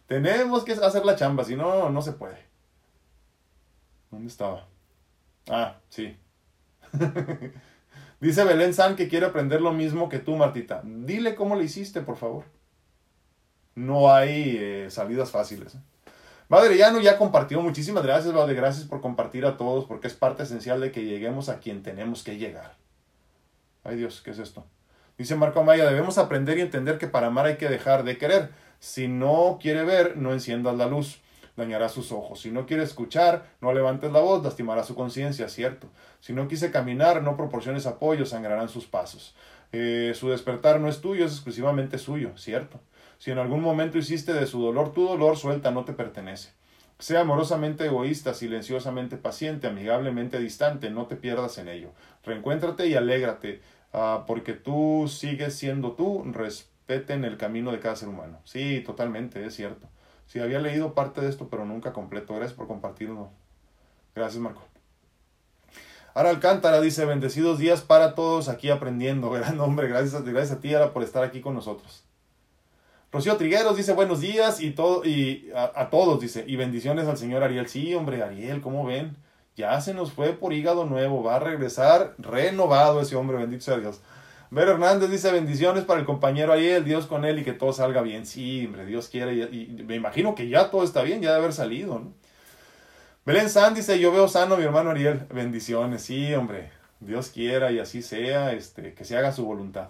Tenemos 0.07 0.63
que 0.63 0.73
hacer 0.73 1.05
la 1.05 1.15
chamba, 1.15 1.43
si 1.45 1.55
no, 1.55 1.89
no 1.89 2.01
se 2.01 2.11
puede. 2.11 2.37
¿Dónde 4.11 4.27
estaba? 4.27 4.67
Ah, 5.49 5.77
sí. 5.89 6.15
Dice 8.19 8.43
Belén 8.43 8.73
San 8.73 8.95
que 8.95 9.07
quiere 9.07 9.25
aprender 9.25 9.61
lo 9.61 9.71
mismo 9.71 10.09
que 10.09 10.19
tú, 10.19 10.35
Martita. 10.35 10.81
Dile 10.83 11.35
cómo 11.35 11.55
lo 11.55 11.63
hiciste, 11.63 12.01
por 12.01 12.17
favor. 12.17 12.45
No 13.75 14.13
hay 14.13 14.57
eh, 14.57 14.87
salidas 14.89 15.31
fáciles. 15.31 15.75
¿eh? 15.75 16.75
Llano 16.77 16.99
ya 17.01 17.17
compartió. 17.17 17.61
Muchísimas 17.61 18.03
gracias, 18.03 18.33
Padre. 18.33 18.55
Gracias 18.55 18.87
por 18.87 19.01
compartir 19.01 19.45
a 19.45 19.57
todos, 19.57 19.85
porque 19.85 20.07
es 20.07 20.13
parte 20.13 20.43
esencial 20.43 20.81
de 20.81 20.91
que 20.91 21.03
lleguemos 21.03 21.49
a 21.49 21.59
quien 21.59 21.83
tenemos 21.83 22.23
que 22.23 22.37
llegar. 22.37 22.75
Ay 23.83 23.97
Dios, 23.97 24.21
¿qué 24.23 24.31
es 24.31 24.39
esto? 24.39 24.65
Dice 25.17 25.35
Marco 25.35 25.59
Amaya, 25.59 25.85
debemos 25.85 26.17
aprender 26.17 26.57
y 26.57 26.61
entender 26.61 26.97
que 26.97 27.07
para 27.07 27.27
amar 27.27 27.45
hay 27.45 27.57
que 27.57 27.69
dejar 27.69 28.03
de 28.03 28.17
querer. 28.17 28.49
Si 28.79 29.07
no 29.07 29.59
quiere 29.61 29.83
ver, 29.83 30.17
no 30.17 30.33
enciendas 30.33 30.75
la 30.75 30.87
luz 30.87 31.21
dañará 31.55 31.89
sus 31.89 32.11
ojos. 32.11 32.41
Si 32.41 32.51
no 32.51 32.65
quiere 32.65 32.83
escuchar, 32.83 33.45
no 33.61 33.73
levantes 33.73 34.11
la 34.11 34.19
voz, 34.19 34.43
lastimará 34.43 34.83
su 34.83 34.95
conciencia, 34.95 35.47
cierto. 35.49 35.87
Si 36.19 36.33
no 36.33 36.47
quise 36.47 36.71
caminar, 36.71 37.21
no 37.21 37.37
proporciones 37.37 37.85
apoyo, 37.85 38.25
sangrarán 38.25 38.69
sus 38.69 38.85
pasos. 38.85 39.35
Eh, 39.71 40.13
su 40.15 40.29
despertar 40.29 40.79
no 40.79 40.89
es 40.89 41.01
tuyo, 41.01 41.25
es 41.25 41.31
exclusivamente 41.31 41.97
suyo, 41.97 42.31
cierto. 42.37 42.79
Si 43.17 43.31
en 43.31 43.39
algún 43.39 43.61
momento 43.61 43.97
hiciste 43.97 44.33
de 44.33 44.47
su 44.47 44.61
dolor 44.61 44.93
tu 44.93 45.07
dolor, 45.07 45.37
suelta, 45.37 45.71
no 45.71 45.85
te 45.85 45.93
pertenece. 45.93 46.51
Sea 46.99 47.21
amorosamente 47.21 47.85
egoísta, 47.85 48.33
silenciosamente 48.33 49.17
paciente, 49.17 49.67
amigablemente 49.67 50.39
distante, 50.39 50.89
no 50.89 51.07
te 51.07 51.15
pierdas 51.15 51.57
en 51.57 51.67
ello. 51.67 51.91
Reencuéntrate 52.23 52.87
y 52.87 52.95
alégrate, 52.95 53.61
uh, 53.93 54.25
porque 54.25 54.53
tú 54.53 55.07
sigues 55.09 55.55
siendo 55.55 55.93
tú, 55.93 56.23
respeten 56.31 57.25
el 57.25 57.37
camino 57.37 57.71
de 57.71 57.79
cada 57.79 57.95
ser 57.95 58.07
humano. 58.07 58.39
Sí, 58.45 58.81
totalmente, 58.85 59.45
es 59.45 59.55
cierto. 59.55 59.87
Sí, 60.27 60.39
había 60.39 60.59
leído 60.59 60.93
parte 60.93 61.21
de 61.21 61.29
esto, 61.29 61.49
pero 61.49 61.65
nunca 61.65 61.93
completo. 61.93 62.33
Gracias 62.33 62.57
por 62.57 62.67
compartirlo. 62.67 63.29
Gracias, 64.15 64.41
Marco. 64.41 64.63
Ara 66.13 66.29
Alcántara 66.29 66.79
dice, 66.79 67.03
bendecidos 67.03 67.59
días 67.59 67.81
para 67.81 68.15
todos 68.15 68.47
aquí 68.47 68.69
aprendiendo. 68.69 69.29
Gran 69.31 69.59
hombre, 69.59 69.89
gracias, 69.89 70.23
gracias 70.23 70.57
a 70.57 70.61
ti, 70.61 70.73
Ara, 70.73 70.93
por 70.93 71.03
estar 71.03 71.23
aquí 71.25 71.41
con 71.41 71.53
nosotros. 71.53 72.05
Rocío 73.11 73.37
Trigueros 73.37 73.77
dice, 73.77 73.93
buenos 73.93 74.21
días 74.21 74.61
y, 74.61 74.71
todo, 74.71 75.05
y 75.05 75.49
a, 75.55 75.89
todos, 75.89 76.19
dice, 76.19 76.43
y 76.47 76.55
bendiciones 76.57 77.07
al 77.07 77.17
señor 77.17 77.43
Ariel. 77.43 77.67
Sí, 77.67 77.93
hombre, 77.93 78.21
Ariel, 78.21 78.61
¿cómo 78.61 78.85
ven? 78.85 79.15
Ya 79.55 79.79
se 79.79 79.93
nos 79.93 80.11
fue 80.11 80.33
por 80.33 80.51
hígado 80.51 80.85
nuevo, 80.85 81.23
va 81.23 81.37
a 81.37 81.39
regresar 81.39 82.13
renovado 82.17 82.99
ese 82.99 83.15
hombre, 83.15 83.37
bendito 83.37 83.63
sea 83.63 83.77
Dios. 83.77 84.01
Ver 84.51 84.67
Hernández 84.67 85.09
dice 85.09 85.31
bendiciones 85.31 85.85
para 85.85 85.99
el 85.99 86.05
compañero 86.05 86.53
Ariel, 86.53 86.83
Dios 86.83 87.07
con 87.07 87.25
él 87.25 87.39
y 87.39 87.43
que 87.43 87.53
todo 87.53 87.73
salga 87.73 88.01
bien. 88.01 88.25
Sí, 88.25 88.65
hombre, 88.65 88.85
Dios 88.85 89.07
quiere 89.07 89.33
y, 89.33 89.83
me 89.87 89.95
imagino 89.95 90.35
que 90.35 90.49
ya 90.49 90.69
todo 90.69 90.83
está 90.83 91.01
bien, 91.01 91.21
ya 91.21 91.31
de 91.31 91.37
haber 91.37 91.53
salido. 91.53 91.99
¿no? 91.99 92.13
Belén 93.25 93.49
San 93.49 93.73
dice, 93.73 93.97
yo 93.99 94.11
veo 94.11 94.27
sano 94.27 94.57
mi 94.57 94.63
hermano 94.63 94.91
Ariel. 94.91 95.25
Bendiciones, 95.33 96.03
sí, 96.03 96.33
hombre, 96.33 96.69
Dios 96.99 97.29
quiera 97.29 97.71
y 97.71 97.79
así 97.79 98.01
sea, 98.01 98.53
este, 98.53 98.93
que 98.93 99.03
se 99.03 99.17
haga 99.17 99.31
su 99.31 99.45
voluntad. 99.45 99.89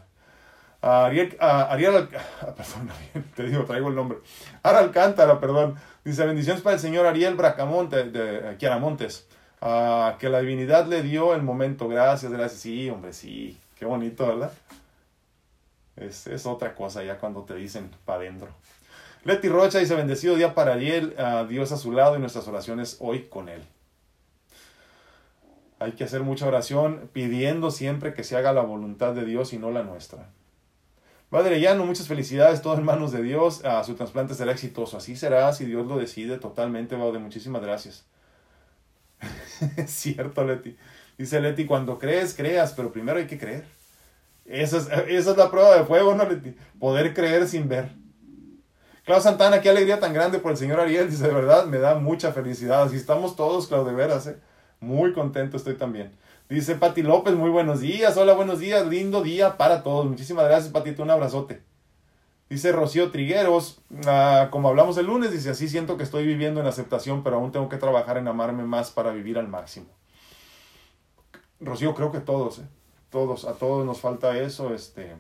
Ariel, 0.88 1.36
Ariel, 1.40 2.10
perdón, 2.10 2.92
te 3.36 3.44
digo, 3.44 3.66
traigo 3.66 3.90
el 3.90 3.96
nombre. 3.96 4.20
Ara 4.62 4.80
Alcántara, 4.80 5.40
perdón. 5.40 5.76
Dice, 6.04 6.24
bendiciones 6.28 6.62
para 6.62 6.76
el 6.76 6.80
señor 6.80 7.08
Ariel 7.08 7.34
Bracamonte, 7.34 8.04
de 8.04 8.56
Quiaramontes. 8.58 9.28
que 10.20 10.30
la 10.30 10.42
divinidad 10.42 10.86
le 10.86 11.02
dio 11.02 11.34
el 11.34 11.42
momento. 11.42 11.88
Gracias, 11.88 12.32
gracias. 12.32 12.62
Sí, 12.62 12.88
hombre, 12.92 13.14
sí. 13.14 13.58
Qué 13.80 13.86
bonito, 13.86 14.28
¿verdad? 14.28 14.52
Es, 15.96 16.46
otra 16.46 16.76
cosa 16.76 17.04
ya 17.04 17.18
cuando 17.18 17.42
te 17.46 17.56
dicen 17.56 17.90
para 18.06 18.20
adentro. 18.20 18.50
Leti 19.24 19.50
Rocha 19.50 19.80
dice, 19.80 19.96
bendecido 19.96 20.36
día 20.36 20.54
para 20.54 20.74
Ariel, 20.74 21.16
a 21.18 21.46
Dios 21.46 21.72
a 21.72 21.78
su 21.78 21.94
lado 21.94 22.16
y 22.16 22.20
nuestras 22.20 22.48
oraciones 22.48 22.98
hoy 23.00 23.24
con 23.24 23.50
él. 23.50 23.64
Hay 25.80 25.94
que 25.94 26.04
hacer 26.04 26.22
mucha 26.22 26.46
oración 26.46 27.10
pidiendo 27.12 27.72
siempre 27.72 28.14
que 28.14 28.24
se 28.24 28.38
haga 28.38 28.54
la 28.54 28.62
voluntad 28.62 29.14
de 29.14 29.26
Dios 29.26 29.52
y 29.52 29.58
no 29.58 29.72
la 29.72 29.82
nuestra. 29.82 30.30
Padre 31.36 31.60
Llano, 31.60 31.86
muchas 31.86 32.08
felicidades, 32.08 32.62
todo 32.62 32.76
en 32.76 32.86
manos 32.86 33.12
de 33.12 33.22
Dios. 33.22 33.66
A 33.66 33.84
su 33.84 33.96
trasplante 33.96 34.34
será 34.34 34.54
exitoso. 34.54 34.96
Así 34.96 35.18
será 35.18 35.52
si 35.52 35.66
Dios 35.66 35.86
lo 35.86 35.98
decide 35.98 36.38
totalmente, 36.38 36.96
Padre. 36.96 37.20
Muchísimas 37.20 37.62
gracias. 37.62 38.06
es 39.76 39.92
cierto, 39.92 40.46
Leti. 40.46 40.78
Dice 41.18 41.42
Leti, 41.42 41.66
cuando 41.66 42.00
crees, 42.00 42.36
creas, 42.36 42.72
pero 42.72 42.94
primero 42.94 43.20
hay 43.20 43.28
que 43.28 43.38
creer. 43.38 43.66
Esa 44.46 44.78
es, 44.78 44.88
esa 45.10 45.32
es 45.32 45.38
la 45.38 45.52
prueba 45.52 45.76
de 45.78 45.84
fuego, 45.84 46.16
¿no, 46.16 46.24
Leti? 46.24 46.56
Poder 46.80 47.14
creer 47.14 47.50
sin 47.50 47.68
ver. 47.68 47.92
Clau 49.04 49.20
Santana, 49.20 49.60
qué 49.60 49.70
alegría 49.70 50.00
tan 50.00 50.14
grande 50.14 50.40
por 50.40 50.52
el 50.52 50.58
señor 50.58 50.80
Ariel. 50.80 51.10
Dice, 51.10 51.28
de 51.28 51.34
verdad, 51.34 51.66
me 51.66 51.80
da 51.80 51.96
mucha 51.96 52.32
felicidad. 52.32 52.84
Así 52.84 52.96
estamos 52.96 53.36
todos, 53.36 53.68
Clau, 53.68 53.84
de 53.84 53.92
veras, 53.92 54.26
¿eh? 54.28 54.38
Muy 54.80 55.12
contento 55.12 55.58
estoy 55.58 55.74
también. 55.74 56.14
Dice 56.48 56.76
Pati 56.76 57.02
López, 57.02 57.34
muy 57.34 57.50
buenos 57.50 57.80
días. 57.80 58.16
Hola, 58.18 58.34
buenos 58.34 58.60
días. 58.60 58.86
Lindo 58.86 59.24
día 59.24 59.58
para 59.58 59.82
todos. 59.82 60.06
Muchísimas 60.06 60.46
gracias, 60.46 60.72
Patito. 60.72 61.02
Un 61.02 61.10
abrazote. 61.10 61.64
Dice 62.48 62.72
Rocío 62.72 63.10
Trigueros, 63.10 63.82
ah, 64.06 64.50
como 64.52 64.70
hablamos 64.70 64.96
el 65.00 65.08
lunes, 65.08 65.32
dice, 65.32 65.50
así 65.50 65.68
siento 65.68 65.98
que 65.98 66.04
estoy 66.04 66.24
viviendo 66.28 66.62
en 66.62 66.68
aceptación, 66.68 67.24
pero 67.24 67.38
aún 67.38 67.52
tengo 67.52 67.68
que 67.68 67.78
trabajar 67.78 68.20
en 68.20 68.28
amarme 68.28 68.64
más 68.64 68.92
para 68.92 69.12
vivir 69.12 69.40
al 69.40 69.48
máximo. 69.48 69.88
Rocío, 71.60 71.96
creo 71.96 72.12
que 72.12 72.20
todos, 72.20 72.60
¿eh? 72.60 72.68
todos, 73.10 73.46
a 73.46 73.54
todos 73.54 73.84
nos 73.84 74.00
falta 74.00 74.38
eso, 74.38 74.76
este, 74.76 75.16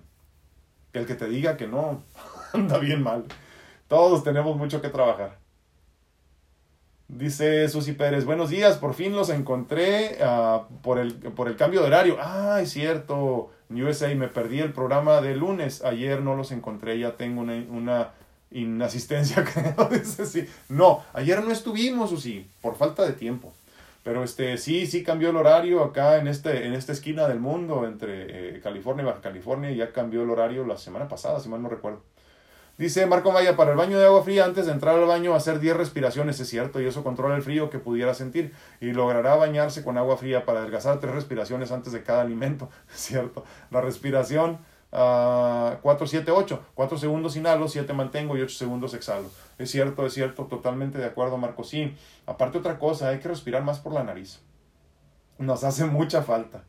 el 0.93 1.07
que 1.07 1.15
te 1.15 1.27
diga 1.27 1.57
que 1.57 1.65
no, 1.65 2.03
anda 2.53 2.77
bien 2.77 3.01
mal. 3.01 3.25
Todos 3.87 4.23
tenemos 4.23 4.55
mucho 4.55 4.79
que 4.79 4.89
trabajar. 4.89 5.39
Dice 7.07 7.69
Susi 7.69 7.93
Pérez, 7.93 8.25
buenos 8.25 8.49
días, 8.49 8.77
por 8.77 8.95
fin 8.95 9.15
los 9.15 9.29
encontré 9.29 10.17
uh, 10.21 10.63
por, 10.81 10.97
el, 10.97 11.13
por 11.13 11.47
el 11.47 11.55
cambio 11.55 11.81
de 11.81 11.87
horario. 11.87 12.17
Ah, 12.19 12.59
es 12.61 12.71
cierto, 12.71 13.51
USA, 13.69 14.13
me 14.15 14.27
perdí 14.27 14.59
el 14.59 14.73
programa 14.73 15.21
de 15.21 15.35
lunes, 15.35 15.83
ayer 15.83 16.21
no 16.21 16.35
los 16.35 16.51
encontré, 16.51 16.97
ya 16.97 17.15
tengo 17.15 17.41
una, 17.41 17.63
una 17.69 18.09
inasistencia, 18.49 19.43
creo. 19.53 19.87
Dice, 19.89 20.25
sí. 20.25 20.47
No, 20.67 21.03
ayer 21.13 21.43
no 21.43 21.51
estuvimos, 21.51 22.09
Susi, 22.09 22.49
por 22.61 22.75
falta 22.75 23.05
de 23.05 23.13
tiempo. 23.13 23.53
Pero 24.03 24.23
este, 24.23 24.57
sí, 24.57 24.87
sí 24.87 25.03
cambió 25.03 25.29
el 25.29 25.35
horario 25.35 25.83
acá 25.83 26.17
en, 26.17 26.27
este, 26.27 26.65
en 26.65 26.73
esta 26.73 26.91
esquina 26.91 27.27
del 27.27 27.39
mundo, 27.39 27.85
entre 27.85 28.55
eh, 28.57 28.61
California 28.61 29.03
y 29.03 29.05
Baja 29.05 29.21
California, 29.21 29.71
ya 29.71 29.91
cambió 29.91 30.23
el 30.23 30.29
horario 30.31 30.65
la 30.65 30.77
semana 30.77 31.07
pasada, 31.07 31.39
si 31.39 31.49
mal 31.49 31.61
no 31.61 31.69
recuerdo. 31.69 32.01
Dice 32.77 33.05
Marco 33.05 33.31
Maya, 33.31 33.55
para 33.55 33.71
el 33.71 33.77
baño 33.77 33.97
de 33.97 34.05
agua 34.05 34.21
fría, 34.23 34.43
antes 34.43 34.65
de 34.65 34.73
entrar 34.73 34.95
al 34.95 35.05
baño, 35.05 35.33
hacer 35.33 35.59
10 35.59 35.77
respiraciones, 35.77 36.37
es 36.41 36.49
cierto, 36.49 36.81
y 36.81 36.85
eso 36.85 37.05
controla 37.05 37.37
el 37.37 37.41
frío 37.41 37.69
que 37.69 37.79
pudiera 37.79 38.13
sentir. 38.13 38.53
Y 38.81 38.91
logrará 38.91 39.35
bañarse 39.35 39.81
con 39.81 39.97
agua 39.97 40.17
fría 40.17 40.45
para 40.45 40.59
adelgazar 40.59 40.99
tres 40.99 41.13
respiraciones 41.15 41.71
antes 41.71 41.93
de 41.93 42.03
cada 42.03 42.21
alimento, 42.21 42.69
es 42.93 42.99
cierto. 42.99 43.45
La 43.71 43.79
respiración, 43.79 44.59
uh, 44.91 45.77
4, 45.81 46.07
7, 46.07 46.31
8. 46.31 46.65
4 46.73 46.97
segundos 46.97 47.37
inhalo, 47.37 47.69
7 47.69 47.93
mantengo 47.93 48.35
y 48.35 48.41
8 48.41 48.53
segundos 48.53 48.93
exhalo. 48.93 49.29
Es 49.57 49.71
cierto, 49.71 50.05
es 50.05 50.13
cierto, 50.13 50.43
totalmente 50.47 50.97
de 50.97 51.05
acuerdo, 51.05 51.37
Marco. 51.37 51.63
Sí, 51.63 51.95
aparte 52.25 52.57
otra 52.57 52.77
cosa, 52.77 53.07
hay 53.07 53.19
que 53.19 53.29
respirar 53.29 53.63
más 53.63 53.79
por 53.79 53.93
la 53.93 54.03
nariz. 54.03 54.41
Nos 55.37 55.63
hace 55.63 55.85
mucha 55.85 56.23
falta. 56.23 56.65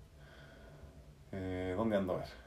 Eh, 1.32 1.74
¿Dónde 1.76 1.96
ando 1.96 2.14
a 2.14 2.18
ver? 2.18 2.45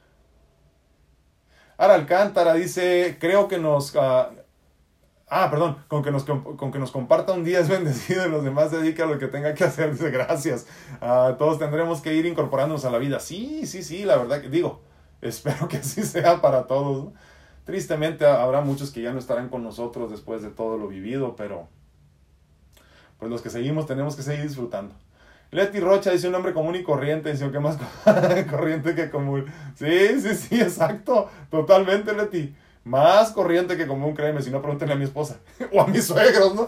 Ara 1.79 1.95
Alcántara 1.95 2.55
dice, 2.55 3.15
creo 3.21 3.47
que 3.47 3.57
nos... 3.57 3.95
ah, 3.95 4.31
ah 5.29 5.49
perdón, 5.49 5.77
con 5.87 6.03
que, 6.03 6.11
nos, 6.11 6.25
con 6.25 6.73
que 6.73 6.77
nos 6.77 6.91
comparta 6.91 7.31
un 7.31 7.45
día 7.45 7.61
es 7.61 7.69
bendecido 7.69 8.27
y 8.27 8.29
los 8.29 8.43
demás 8.43 8.69
dedica 8.69 9.05
a 9.05 9.07
lo 9.07 9.17
que 9.17 9.27
tenga 9.27 9.53
que 9.53 9.63
hacer. 9.63 9.93
Dice, 9.93 10.11
gracias. 10.11 10.67
Ah, 10.99 11.37
todos 11.39 11.57
tendremos 11.57 12.01
que 12.01 12.13
ir 12.13 12.25
incorporándonos 12.25 12.83
a 12.83 12.91
la 12.91 12.97
vida. 12.97 13.21
Sí, 13.21 13.65
sí, 13.65 13.81
sí, 13.81 14.03
la 14.03 14.17
verdad 14.17 14.41
que 14.41 14.49
digo, 14.49 14.81
espero 15.21 15.69
que 15.69 15.77
así 15.77 16.03
sea 16.03 16.41
para 16.41 16.67
todos. 16.67 17.13
Tristemente 17.63 18.25
habrá 18.25 18.59
muchos 18.59 18.91
que 18.91 19.01
ya 19.01 19.13
no 19.13 19.19
estarán 19.19 19.47
con 19.47 19.63
nosotros 19.63 20.11
después 20.11 20.41
de 20.41 20.49
todo 20.49 20.77
lo 20.77 20.89
vivido, 20.89 21.37
pero 21.37 21.69
pues 23.19 23.31
los 23.31 23.41
que 23.41 23.49
seguimos 23.49 23.85
tenemos 23.85 24.17
que 24.17 24.23
seguir 24.23 24.43
disfrutando. 24.43 24.95
Leti 25.51 25.79
Rocha 25.79 26.11
dice 26.11 26.27
un 26.27 26.35
hombre 26.35 26.53
común 26.53 26.75
y 26.75 26.83
corriente, 26.83 27.31
dice 27.31 27.49
que 27.51 27.59
más 27.59 27.77
corriente 28.49 28.93
que 28.93 29.09
común. 29.09 29.45
Sí, 29.75 30.21
sí, 30.21 30.35
sí, 30.35 30.61
exacto. 30.61 31.29
Totalmente, 31.49 32.13
Leti. 32.13 32.55
Más 32.83 33.31
corriente 33.31 33.75
que 33.75 33.85
común, 33.85 34.15
créeme, 34.15 34.41
si 34.41 34.51
no 34.51 34.61
pregúntenle 34.61 34.93
a 34.93 34.97
mi 34.97 35.03
esposa 35.03 35.37
o 35.73 35.81
a 35.81 35.87
mis 35.87 36.05
suegros, 36.05 36.55
¿no? 36.55 36.67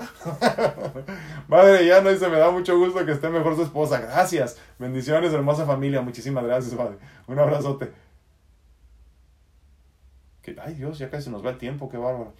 Madre 1.47 1.85
ya 1.85 2.01
no 2.01 2.11
dice, 2.11 2.27
me 2.27 2.37
da 2.37 2.51
mucho 2.51 2.77
gusto 2.77 3.05
que 3.05 3.13
esté 3.13 3.29
mejor 3.29 3.55
su 3.55 3.63
esposa. 3.63 3.99
Gracias. 3.99 4.57
Bendiciones, 4.77 5.33
hermosa 5.33 5.65
familia. 5.65 6.01
Muchísimas 6.01 6.43
gracias, 6.43 6.75
padre. 6.75 6.97
Un 7.27 7.39
abrazote. 7.39 7.91
Ay, 10.61 10.73
Dios, 10.73 10.97
ya 10.97 11.09
casi 11.09 11.25
se 11.25 11.29
nos 11.29 11.45
va 11.45 11.51
el 11.51 11.57
tiempo, 11.57 11.89
qué 11.89 11.97
bárbaro. 11.97 12.33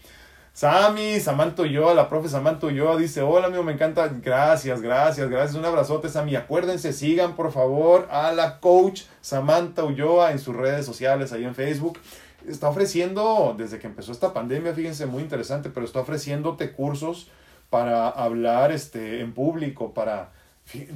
Sammy, 0.54 1.20
Samantha 1.22 1.62
Ulloa, 1.62 1.94
la 1.94 2.10
profe 2.10 2.28
Samantha 2.28 2.68
Ulloa 2.68 2.98
dice, 2.98 3.22
hola 3.22 3.48
amigo, 3.48 3.64
me 3.64 3.72
encanta, 3.72 4.10
gracias, 4.10 4.82
gracias, 4.82 5.30
gracias, 5.30 5.56
un 5.56 5.64
abrazote 5.64 6.10
Sammy, 6.10 6.36
acuérdense, 6.36 6.92
sigan 6.92 7.38
por 7.38 7.54
favor 7.54 8.08
a 8.12 8.34
la 8.34 8.60
coach 8.60 9.04
Samantha 9.22 9.86
Ulloa 9.86 10.32
en 10.32 10.40
sus 10.40 10.54
redes 10.54 10.86
sociales, 10.86 11.32
ahí 11.32 11.46
en 11.46 11.56
Facebook, 11.56 12.00
está 12.46 12.68
ofreciendo, 12.68 13.56
desde 13.58 13.80
que 13.80 13.88
empezó 13.88 14.12
esta 14.12 14.34
pandemia, 14.34 14.74
fíjense, 14.74 15.06
muy 15.06 15.24
interesante, 15.24 15.70
pero 15.70 15.86
está 15.86 16.02
ofreciéndote 16.02 16.74
cursos 16.74 17.30
para 17.70 18.10
hablar 18.10 18.74
este, 18.74 19.22
en 19.22 19.34
público, 19.34 19.94
para, 19.94 20.32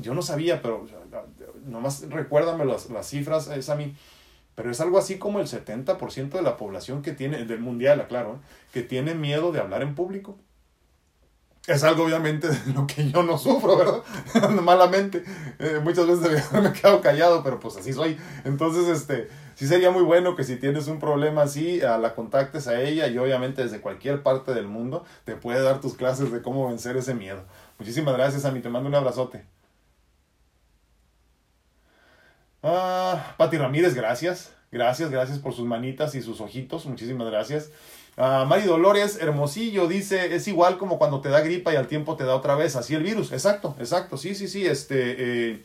yo 0.02 0.14
no 0.14 0.22
sabía, 0.22 0.62
pero 0.62 0.86
nomás 1.66 2.10
recuérdame 2.10 2.66
las, 2.66 2.90
las 2.90 3.08
cifras, 3.08 3.48
eh, 3.48 3.62
Sammy, 3.62 3.96
pero 4.56 4.72
es 4.72 4.80
algo 4.80 4.98
así 4.98 5.18
como 5.18 5.40
el 5.40 5.48
70% 5.48 6.30
de 6.30 6.42
la 6.42 6.58
población 6.58 7.02
que 7.02 7.12
tiene, 7.12 7.46
del 7.46 7.60
mundial, 7.60 8.00
aclaro, 8.00 8.40
que 8.74 8.82
tiene 8.82 9.14
miedo 9.14 9.52
de 9.52 9.60
hablar 9.60 9.82
en 9.82 9.96
público. 9.96 10.38
Es 11.68 11.84
algo 11.84 12.04
obviamente 12.04 12.48
de 12.48 12.74
lo 12.74 12.86
que 12.86 13.10
yo 13.10 13.24
no 13.24 13.38
sufro, 13.38 13.76
¿verdad? 13.76 14.52
Malamente. 14.62 15.24
Eh, 15.58 15.80
muchas 15.84 16.06
veces 16.06 16.52
me 16.54 16.70
he 16.70 16.74
quedado 16.74 17.02
callado, 17.02 17.44
pero 17.44 17.60
pues 17.60 17.76
así 17.76 17.92
soy. 17.92 18.18
Entonces, 18.44 18.88
este, 18.88 19.30
sí 19.56 19.68
sería 19.68 19.90
muy 19.90 20.04
bueno 20.04 20.36
que 20.36 20.44
si 20.44 20.58
tienes 20.58 20.88
un 20.88 21.00
problema 21.00 21.42
así, 21.42 21.80
la 21.80 22.14
contactes 22.14 22.68
a 22.68 22.80
ella 22.82 23.08
y 23.08 23.18
obviamente 23.18 23.64
desde 23.64 23.82
cualquier 23.82 24.22
parte 24.22 24.54
del 24.54 24.68
mundo 24.68 25.06
te 25.24 25.36
puede 25.36 25.62
dar 25.62 25.82
tus 25.82 25.96
clases 25.96 26.32
de 26.32 26.44
cómo 26.44 26.68
vencer 26.68 26.98
ese 26.98 27.16
miedo. 27.16 27.44
Muchísimas 27.80 28.16
gracias, 28.16 28.46
a 28.46 28.52
mí. 28.52 28.62
Te 28.62 28.70
mando 28.70 28.88
un 28.88 28.96
abrazote. 28.96 29.55
Ah, 32.68 33.36
Pati 33.38 33.58
Ramírez, 33.58 33.94
gracias. 33.94 34.52
Gracias, 34.72 35.12
gracias 35.12 35.38
por 35.38 35.54
sus 35.54 35.68
manitas 35.68 36.16
y 36.16 36.22
sus 36.24 36.42
ojitos. 36.42 36.88
Muchísimas 36.88 37.28
gracias. 37.28 37.70
Ah, 38.18 38.44
Mari 38.50 38.64
Dolores 38.64 39.20
Hermosillo 39.22 39.88
dice, 39.88 40.34
es 40.36 40.48
igual 40.48 40.80
como 40.80 40.98
cuando 40.98 41.22
te 41.22 41.30
da 41.30 41.42
gripa 41.42 41.72
y 41.74 41.76
al 41.76 41.88
tiempo 41.88 42.16
te 42.16 42.24
da 42.24 42.36
otra 42.36 42.56
vez, 42.56 42.76
así 42.76 42.96
el 42.96 43.04
virus. 43.04 43.32
Exacto, 43.32 43.76
exacto, 43.78 44.18
sí, 44.18 44.34
sí, 44.34 44.48
sí. 44.48 44.66
Este, 44.66 45.52
eh, 45.52 45.64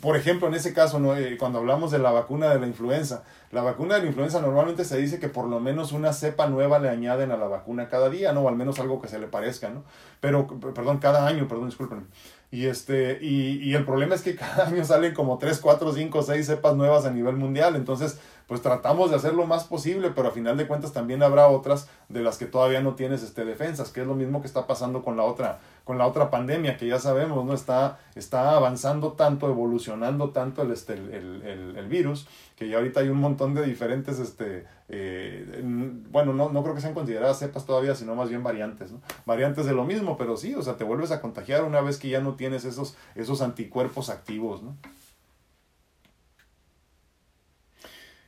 por 0.00 0.16
ejemplo, 0.16 0.48
en 0.48 0.54
ese 0.54 0.72
caso, 0.72 0.98
¿no? 0.98 1.14
Eh, 1.14 1.36
cuando 1.36 1.58
hablamos 1.58 1.90
de 1.90 1.98
la 1.98 2.10
vacuna 2.10 2.48
de 2.48 2.58
la 2.58 2.66
influenza, 2.66 3.24
la 3.50 3.62
vacuna 3.62 3.96
de 3.96 4.02
la 4.02 4.06
influenza 4.06 4.40
normalmente 4.40 4.84
se 4.84 4.96
dice 4.96 5.18
que 5.18 5.28
por 5.28 5.46
lo 5.46 5.60
menos 5.60 5.92
una 5.92 6.12
cepa 6.14 6.46
nueva 6.46 6.78
le 6.78 6.88
añaden 6.88 7.32
a 7.32 7.36
la 7.36 7.48
vacuna 7.48 7.88
cada 7.88 8.08
día, 8.08 8.32
¿no? 8.32 8.42
O 8.42 8.48
al 8.48 8.56
menos 8.56 8.78
algo 8.78 9.02
que 9.02 9.08
se 9.08 9.18
le 9.18 9.26
parezca, 9.26 9.68
¿no? 9.68 9.84
Pero, 10.20 10.46
perdón, 10.46 10.98
cada 10.98 11.26
año, 11.26 11.46
perdón, 11.48 11.66
disculpen. 11.66 12.06
Y, 12.50 12.66
este, 12.66 13.18
y, 13.20 13.58
y, 13.62 13.74
el 13.74 13.84
problema 13.84 14.14
es 14.14 14.22
que 14.22 14.36
cada 14.36 14.66
año 14.68 14.84
salen 14.84 15.14
como 15.14 15.38
3, 15.38 15.58
4, 15.58 15.92
5, 15.92 16.22
6 16.22 16.46
cepas 16.46 16.76
nuevas 16.76 17.04
a 17.04 17.10
nivel 17.10 17.36
mundial. 17.36 17.76
Entonces, 17.76 18.18
pues 18.46 18.62
tratamos 18.62 19.10
de 19.10 19.16
hacer 19.16 19.34
lo 19.34 19.46
más 19.46 19.64
posible, 19.64 20.10
pero 20.14 20.28
a 20.28 20.30
final 20.30 20.56
de 20.56 20.66
cuentas 20.66 20.92
también 20.92 21.22
habrá 21.22 21.48
otras 21.48 21.88
de 22.08 22.20
las 22.20 22.38
que 22.38 22.46
todavía 22.46 22.80
no 22.80 22.94
tienes 22.94 23.22
este, 23.22 23.44
defensas, 23.44 23.90
que 23.90 24.02
es 24.02 24.06
lo 24.06 24.14
mismo 24.14 24.40
que 24.40 24.46
está 24.46 24.66
pasando 24.66 25.02
con 25.02 25.16
la 25.16 25.24
otra, 25.24 25.58
con 25.86 25.98
la 25.98 26.06
otra 26.08 26.30
pandemia, 26.30 26.76
que 26.76 26.88
ya 26.88 26.98
sabemos, 26.98 27.44
¿no? 27.44 27.54
Está, 27.54 28.00
está 28.16 28.56
avanzando 28.56 29.12
tanto, 29.12 29.48
evolucionando 29.48 30.30
tanto 30.30 30.62
el, 30.62 30.72
este, 30.72 30.94
el, 30.94 31.42
el, 31.44 31.76
el 31.76 31.86
virus, 31.86 32.26
que 32.56 32.68
ya 32.68 32.78
ahorita 32.78 32.98
hay 32.98 33.08
un 33.08 33.20
montón 33.20 33.54
de 33.54 33.62
diferentes, 33.62 34.18
este, 34.18 34.66
eh, 34.88 35.62
bueno, 36.10 36.32
no, 36.32 36.50
no 36.50 36.64
creo 36.64 36.74
que 36.74 36.80
sean 36.80 36.92
consideradas 36.92 37.38
cepas 37.38 37.66
todavía, 37.66 37.94
sino 37.94 38.16
más 38.16 38.28
bien 38.28 38.42
variantes, 38.42 38.90
¿no? 38.90 39.00
Variantes 39.26 39.64
de 39.64 39.74
lo 39.74 39.84
mismo, 39.84 40.16
pero 40.16 40.36
sí, 40.36 40.56
o 40.56 40.62
sea, 40.62 40.76
te 40.76 40.82
vuelves 40.82 41.12
a 41.12 41.20
contagiar 41.20 41.62
una 41.62 41.80
vez 41.80 41.98
que 41.98 42.08
ya 42.08 42.20
no 42.20 42.34
tienes 42.34 42.64
esos, 42.64 42.96
esos 43.14 43.40
anticuerpos 43.40 44.10
activos, 44.10 44.64
¿no? 44.64 44.76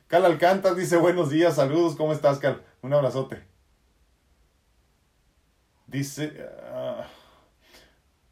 Cal 0.07 0.23
Alcántar 0.23 0.75
dice 0.75 0.95
buenos 0.95 1.29
días, 1.29 1.57
saludos, 1.57 1.97
¿cómo 1.97 2.13
estás, 2.13 2.39
Cal? 2.39 2.61
Un 2.81 2.93
abrazote. 2.93 3.43
Dice... 5.87 6.47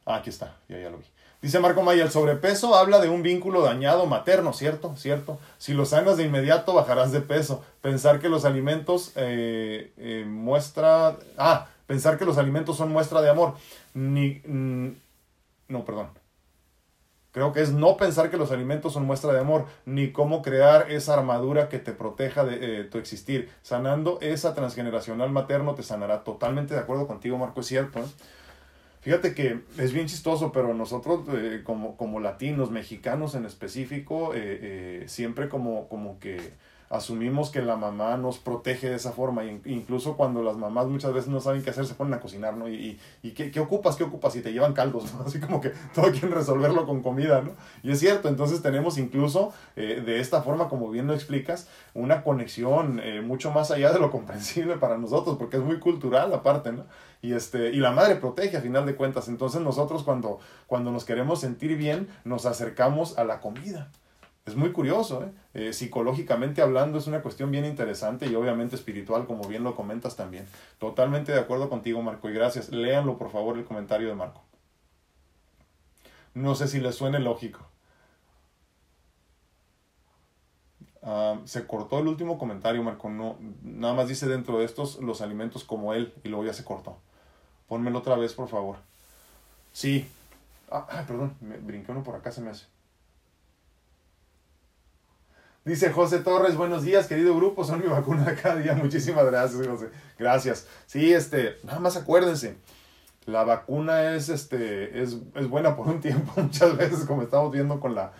ah, 0.07 0.15
aquí 0.15 0.29
está, 0.29 0.55
ya, 0.67 0.79
ya 0.79 0.89
lo 0.89 0.97
vi. 0.97 1.05
Dice 1.41 1.59
Marco 1.59 1.83
Maya, 1.83 2.03
el 2.03 2.09
sobrepeso 2.09 2.75
habla 2.75 2.99
de 2.99 3.09
un 3.09 3.21
vínculo 3.21 3.61
dañado 3.61 4.07
materno, 4.07 4.53
¿cierto? 4.53 4.95
¿Cierto? 4.97 5.39
Si 5.59 5.73
lo 5.73 5.85
sanas 5.85 6.17
de 6.17 6.23
inmediato, 6.23 6.73
bajarás 6.73 7.11
de 7.11 7.21
peso. 7.21 7.63
Pensar 7.81 8.19
que 8.19 8.27
los 8.27 8.43
alimentos 8.43 9.11
eh, 9.15 9.91
eh, 9.97 10.25
muestra... 10.27 11.15
Ah, 11.37 11.67
pensar 11.85 12.17
que 12.17 12.25
los 12.25 12.39
alimentos 12.39 12.75
son 12.75 12.91
muestra 12.91 13.21
de 13.21 13.29
amor. 13.29 13.53
Ni... 13.93 14.41
no, 15.67 15.85
perdón. 15.85 16.09
Creo 17.31 17.53
que 17.53 17.61
es 17.61 17.71
no 17.71 17.97
pensar 17.97 18.31
que 18.31 18.37
los 18.37 18.51
alimentos 18.51 18.93
son 18.93 19.05
muestra 19.05 19.31
de 19.31 19.39
amor, 19.39 19.65
ni 19.85 20.11
cómo 20.11 20.41
crear 20.41 20.89
esa 20.89 21.13
armadura 21.13 21.69
que 21.69 21.77
te 21.77 21.91
proteja 21.91 22.43
de 22.45 22.79
eh, 22.79 22.83
tu 22.85 22.97
existir. 22.97 23.51
Sanando 23.61 24.17
esa 24.21 24.55
transgeneracional 24.55 25.29
materno 25.29 25.75
te 25.75 25.83
sanará. 25.83 26.23
Totalmente 26.23 26.73
de 26.73 26.79
acuerdo 26.79 27.05
contigo, 27.05 27.37
Marco, 27.37 27.59
es 27.59 27.67
cierto. 27.67 27.99
Fíjate 29.07 29.33
que 29.33 29.61
es 29.77 29.93
bien 29.93 30.07
chistoso, 30.07 30.51
pero 30.51 30.73
nosotros 30.73 31.21
eh, 31.31 31.61
como, 31.63 31.95
como 31.95 32.19
latinos, 32.19 32.71
mexicanos 32.71 33.35
en 33.35 33.45
específico, 33.45 34.33
eh, 34.33 34.39
eh, 34.43 35.03
siempre 35.07 35.47
como, 35.47 35.87
como 35.87 36.19
que 36.19 36.51
asumimos 36.89 37.49
que 37.49 37.61
la 37.61 37.75
mamá 37.75 38.17
nos 38.17 38.37
protege 38.37 38.89
de 38.89 38.95
esa 38.95 39.11
forma, 39.11 39.43
incluso 39.43 40.15
cuando 40.15 40.41
las 40.41 40.57
mamás 40.57 40.87
muchas 40.87 41.13
veces 41.13 41.29
no 41.29 41.41
saben 41.41 41.61
qué 41.61 41.69
hacer, 41.69 41.85
se 41.85 41.95
ponen 41.95 42.13
a 42.13 42.19
cocinar, 42.19 42.55
¿no? 42.55 42.69
Y, 42.69 42.99
y, 43.21 43.31
¿qué, 43.31 43.51
¿qué, 43.51 43.59
ocupas? 43.59 43.95
¿Qué 43.95 44.03
ocupas? 44.03 44.35
Y 44.35 44.41
te 44.41 44.53
llevan 44.53 44.73
caldos, 44.73 45.13
¿no? 45.13 45.21
Así 45.25 45.39
como 45.39 45.59
que 45.59 45.71
todo 45.93 46.11
quieren 46.11 46.31
resolverlo 46.31 46.85
con 46.85 47.01
comida, 47.01 47.41
¿no? 47.41 47.51
Y 47.83 47.91
es 47.91 47.99
cierto, 47.99 48.29
entonces 48.29 48.61
tenemos 48.61 48.97
incluso 48.97 49.53
eh, 49.75 50.01
de 50.05 50.19
esta 50.19 50.41
forma, 50.41 50.69
como 50.69 50.89
bien 50.89 51.07
lo 51.07 51.13
explicas, 51.13 51.67
una 51.93 52.23
conexión 52.23 53.01
eh, 53.03 53.21
mucho 53.21 53.51
más 53.51 53.71
allá 53.71 53.91
de 53.91 53.99
lo 53.99 54.11
comprensible 54.17 54.77
para 54.77 54.97
nosotros, 54.97 55.37
porque 55.37 55.57
es 55.57 55.63
muy 55.63 55.79
cultural 55.79 56.33
aparte, 56.33 56.71
¿no? 56.71 56.85
Y, 57.21 57.33
este, 57.33 57.71
y 57.71 57.77
la 57.77 57.91
madre 57.91 58.15
protege 58.15 58.57
a 58.57 58.61
final 58.61 58.85
de 58.85 58.95
cuentas, 58.95 59.27
entonces 59.27 59.61
nosotros 59.61 60.03
cuando, 60.03 60.39
cuando 60.67 60.91
nos 60.91 61.03
queremos 61.03 61.41
sentir 61.41 61.75
bien, 61.75 62.07
nos 62.23 62.45
acercamos 62.45 63.17
a 63.17 63.23
la 63.23 63.41
comida. 63.41 63.89
Es 64.47 64.55
muy 64.55 64.71
curioso, 64.71 65.25
¿eh? 65.25 65.31
¿eh? 65.53 65.73
psicológicamente 65.73 66.61
hablando 66.61 66.99
es 66.99 67.07
una 67.07 67.21
cuestión 67.21 67.51
bien 67.51 67.65
interesante 67.65 68.27
y 68.27 68.35
obviamente 68.35 68.77
espiritual, 68.77 69.27
como 69.27 69.43
bien 69.43 69.65
lo 69.65 69.75
comentas 69.75 70.15
también. 70.15 70.47
Totalmente 70.79 71.33
de 71.33 71.39
acuerdo 71.39 71.69
contigo, 71.69 72.01
Marco, 72.01 72.29
y 72.29 72.33
gracias. 72.33 72.69
Léanlo, 72.69 73.17
por 73.17 73.29
favor, 73.29 73.57
el 73.57 73.65
comentario 73.65 74.07
de 74.07 74.15
Marco. 74.15 74.41
No 76.33 76.55
sé 76.55 76.69
si 76.69 76.79
les 76.79 76.95
suene 76.95 77.19
lógico. 77.19 77.59
Uh, 81.01 81.45
se 81.45 81.67
cortó 81.67 81.99
el 81.99 82.07
último 82.07 82.37
comentario, 82.37 82.81
Marco. 82.83 83.09
No, 83.09 83.37
nada 83.63 83.95
más 83.95 84.07
dice 84.07 84.27
dentro 84.27 84.59
de 84.59 84.65
estos 84.65 85.01
los 85.01 85.19
alimentos 85.19 85.65
como 85.65 85.93
él 85.93 86.13
y 86.23 86.29
luego 86.29 86.45
ya 86.45 86.53
se 86.53 86.63
cortó. 86.63 86.97
Pónmelo 87.67 87.99
otra 87.99 88.15
vez, 88.15 88.33
por 88.33 88.47
favor. 88.47 88.77
Sí. 89.73 90.07
Ah, 90.71 91.03
perdón, 91.05 91.35
me 91.41 91.57
brinqué 91.57 91.91
uno 91.91 92.01
por 92.01 92.15
acá, 92.15 92.31
se 92.31 92.39
me 92.39 92.51
hace. 92.51 92.65
Dice 95.67 95.91
José 95.91 96.19
Torres, 96.19 96.55
buenos 96.55 96.83
días, 96.83 97.07
querido 97.07 97.35
grupo, 97.35 97.65
son 97.65 97.81
mi 97.81 97.87
vacuna 97.87 98.33
cada 98.41 98.55
día. 98.55 98.73
Muchísimas 98.73 99.25
gracias, 99.25 99.67
José. 99.67 99.89
Gracias. 100.17 100.65
Sí, 100.85 101.11
este, 101.11 101.57
nada 101.63 101.79
más 101.79 101.97
acuérdense, 101.97 102.55
la 103.25 103.43
vacuna 103.43 104.15
es, 104.15 104.29
este, 104.29 105.03
es, 105.03 105.17
es 105.35 105.49
buena 105.49 105.75
por 105.75 105.89
un 105.89 105.99
tiempo, 105.99 106.31
muchas 106.41 106.77
veces, 106.77 107.03
como 107.03 107.21
estamos 107.21 107.51
viendo 107.51 107.81
con 107.81 107.95
la, 107.95 108.13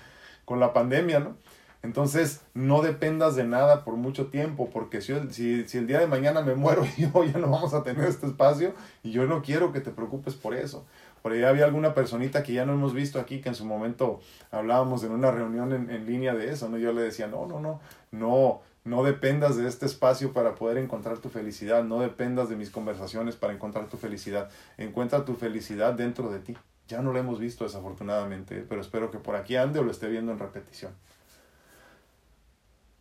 con 0.44 0.60
la 0.60 0.74
pandemia, 0.74 1.22
¿no? 1.22 1.38
Entonces, 1.84 2.42
no 2.54 2.82
dependas 2.82 3.38
de 3.38 3.46
nada 3.46 3.86
por 3.86 3.96
mucho 3.96 4.28
tiempo, 4.28 4.70
porque 4.70 5.00
si, 5.00 5.14
si, 5.30 5.66
si, 5.70 5.78
el 5.78 5.88
día 5.88 6.00
de 6.00 6.08
mañana 6.08 6.42
me 6.42 6.54
muero 6.54 6.86
yo, 6.98 7.24
ya 7.24 7.40
no 7.40 7.50
vamos 7.50 7.74
a 7.74 7.82
tener 7.82 8.10
este 8.10 8.28
espacio 8.28 8.74
y 9.04 9.12
yo 9.12 9.26
no 9.26 9.42
quiero 9.42 9.72
que 9.72 9.80
te 9.80 9.92
preocupes 9.92 10.34
por 10.34 10.54
eso. 10.54 10.86
Por 11.28 11.34
ahí 11.34 11.44
había 11.44 11.66
alguna 11.66 11.94
personita 11.94 12.42
que 12.42 12.54
ya 12.54 12.66
no 12.66 12.72
hemos 12.72 12.94
visto 12.94 13.20
aquí, 13.20 13.42
que 13.42 13.50
en 13.50 13.56
su 13.56 13.66
momento 13.66 14.22
hablábamos 14.50 15.04
en 15.04 15.12
una 15.12 15.30
reunión 15.30 15.74
en, 15.74 15.90
en 15.90 16.06
línea 16.06 16.34
de 16.34 16.54
eso, 16.54 16.70
¿no? 16.70 16.78
Yo 16.78 16.94
le 16.94 17.02
decía, 17.02 17.28
no, 17.28 17.46
no, 17.46 17.60
no, 17.60 17.82
no, 18.12 18.62
no 18.86 19.04
dependas 19.04 19.58
de 19.58 19.68
este 19.68 19.86
espacio 19.86 20.32
para 20.32 20.56
poder 20.56 20.78
encontrar 20.78 21.18
tu 21.18 21.28
felicidad, 21.28 21.84
no 21.84 22.00
dependas 22.00 22.48
de 22.48 22.56
mis 22.56 22.70
conversaciones 22.70 23.36
para 23.36 23.52
encontrar 23.52 23.90
tu 23.90 23.98
felicidad, 23.98 24.50
encuentra 24.78 25.26
tu 25.26 25.36
felicidad 25.36 25.96
dentro 25.96 26.32
de 26.32 26.40
ti. 26.40 26.56
Ya 26.88 27.02
no 27.02 27.12
lo 27.12 27.20
hemos 27.20 27.40
visto 27.42 27.66
desafortunadamente, 27.66 28.66
pero 28.70 28.80
espero 28.80 29.12
que 29.12 29.18
por 29.18 29.36
aquí 29.36 29.58
ande 29.58 29.80
o 29.80 29.84
lo 29.84 29.92
esté 29.92 30.08
viendo 30.08 30.32
en 30.32 30.40
repetición. 30.40 30.94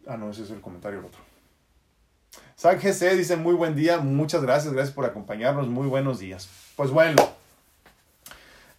Ah, 0.05 0.17
no, 0.17 0.31
ese 0.31 0.43
es 0.43 0.51
el 0.51 0.61
comentario 0.61 0.99
el 0.99 1.05
otro. 1.05 1.21
San 2.57 2.81
GC 2.81 3.15
dice 3.17 3.37
muy 3.37 3.55
buen 3.55 3.77
día, 3.77 3.99
muchas 3.99 4.43
gracias, 4.43 4.73
gracias 4.75 4.93
por 4.93 5.05
acompañarnos, 5.05 5.69
muy 5.69 5.87
buenos 5.87 6.19
días. 6.19 6.49
Pues 6.75 6.91
bueno, 6.91 7.36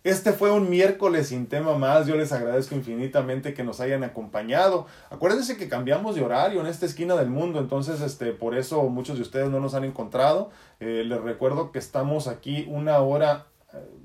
este 0.10 0.32
fue 0.32 0.51
un 0.51 0.70
miércoles 0.70 1.28
sin 1.28 1.47
tema 1.47 1.78
más. 1.78 2.08
Yo 2.08 2.16
les 2.16 2.32
agradezco 2.32 2.76
infinitamente 2.76 3.53
que 3.53 3.64
nos 3.64 3.80
hayan 3.80 4.03
acompañado. 4.03 4.86
Acuérdense 5.10 5.58
que 5.58 5.68
cambiamos 5.68 6.16
de 6.16 6.24
horario 6.24 6.62
en 6.62 6.68
esta 6.68 6.86
esquina 6.86 7.16
del 7.16 7.30
mundo, 7.30 7.60
entonces 7.60 8.01
este, 8.01 8.32
por 8.32 8.55
eso 8.55 8.84
muchos 8.84 9.18
de 9.18 9.24
ustedes 9.24 9.49
no 9.49 9.60
nos 9.60 9.74
han 9.74 9.84
encontrado. 9.84 10.49
Eh, 10.80 11.03
les 11.05 11.22
recuerdo 11.22 11.72
que 11.72 11.80
estamos 11.80 12.28
aquí 12.28 12.66
una 12.70 12.99
hora 12.99 13.47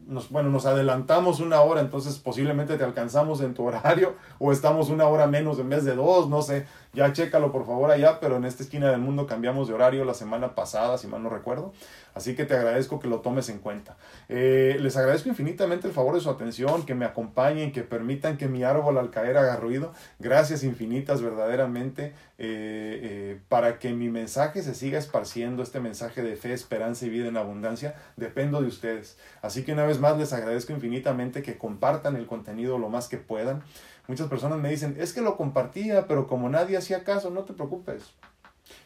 nos, 0.06 0.30
bueno, 0.30 0.50
nos 0.50 0.66
adelantamos 0.66 1.40
una 1.40 1.60
hora, 1.60 1.80
entonces 1.80 2.18
posiblemente 2.18 2.76
te 2.76 2.84
alcanzamos 2.84 3.40
en 3.40 3.54
tu 3.54 3.64
horario 3.64 4.14
o 4.38 4.52
estamos 4.52 4.88
una 4.88 5.06
hora 5.06 5.26
menos 5.26 5.58
en 5.58 5.68
vez 5.68 5.84
de 5.84 5.94
dos, 5.94 6.28
no 6.28 6.42
sé, 6.42 6.66
ya 6.92 7.12
chécalo 7.12 7.52
por 7.52 7.64
favor 7.64 7.90
allá, 7.90 8.20
pero 8.20 8.36
en 8.36 8.44
esta 8.44 8.62
esquina 8.62 8.90
del 8.90 9.00
mundo 9.00 9.26
cambiamos 9.26 9.68
de 9.68 9.74
horario 9.74 10.04
la 10.04 10.14
semana 10.14 10.54
pasada, 10.54 10.98
si 10.98 11.06
mal 11.06 11.22
no 11.22 11.30
recuerdo, 11.30 11.72
así 12.14 12.34
que 12.34 12.44
te 12.44 12.54
agradezco 12.54 13.00
que 13.00 13.08
lo 13.08 13.20
tomes 13.20 13.48
en 13.48 13.58
cuenta. 13.58 13.96
Eh, 14.28 14.76
les 14.80 14.96
agradezco 14.96 15.30
infinitamente 15.30 15.86
el 15.88 15.94
favor 15.94 16.14
de 16.14 16.20
su 16.20 16.28
atención, 16.28 16.84
que 16.84 16.94
me 16.94 17.06
acompañen, 17.06 17.72
que 17.72 17.82
permitan 17.82 18.36
que 18.36 18.46
mi 18.46 18.62
árbol 18.62 18.98
al 18.98 19.10
caer 19.10 19.38
haga 19.38 19.56
ruido, 19.56 19.92
gracias 20.18 20.64
infinitas 20.64 21.22
verdaderamente 21.22 22.12
eh, 22.38 23.00
eh, 23.02 23.40
para 23.48 23.78
que 23.78 23.92
mi 23.92 24.10
mensaje 24.10 24.62
se 24.62 24.74
siga 24.74 24.98
esparciendo, 24.98 25.62
este 25.62 25.80
mensaje 25.80 26.22
de 26.22 26.36
fe, 26.36 26.52
esperanza 26.52 27.06
y 27.06 27.08
vida 27.08 27.28
en 27.28 27.38
abundancia, 27.38 27.94
dependo 28.16 28.60
de 28.60 28.68
ustedes. 28.68 29.16
Así 29.40 29.64
que 29.64 29.72
una 29.72 29.86
vez 29.86 29.98
más 29.98 30.18
les 30.18 30.32
agradezco 30.32 30.72
infinitamente 30.72 31.42
que 31.42 31.56
compartan 31.56 32.16
el 32.16 32.26
contenido 32.26 32.78
lo 32.78 32.90
más 32.90 33.08
que 33.08 33.16
puedan. 33.16 33.62
Muchas 34.12 34.28
personas 34.28 34.58
me 34.58 34.68
dicen, 34.68 34.96
es 34.98 35.14
que 35.14 35.22
lo 35.22 35.38
compartía, 35.38 36.06
pero 36.06 36.26
como 36.26 36.50
nadie 36.50 36.76
hacía 36.76 37.02
caso, 37.02 37.30
no 37.30 37.44
te 37.44 37.54
preocupes. 37.54 38.12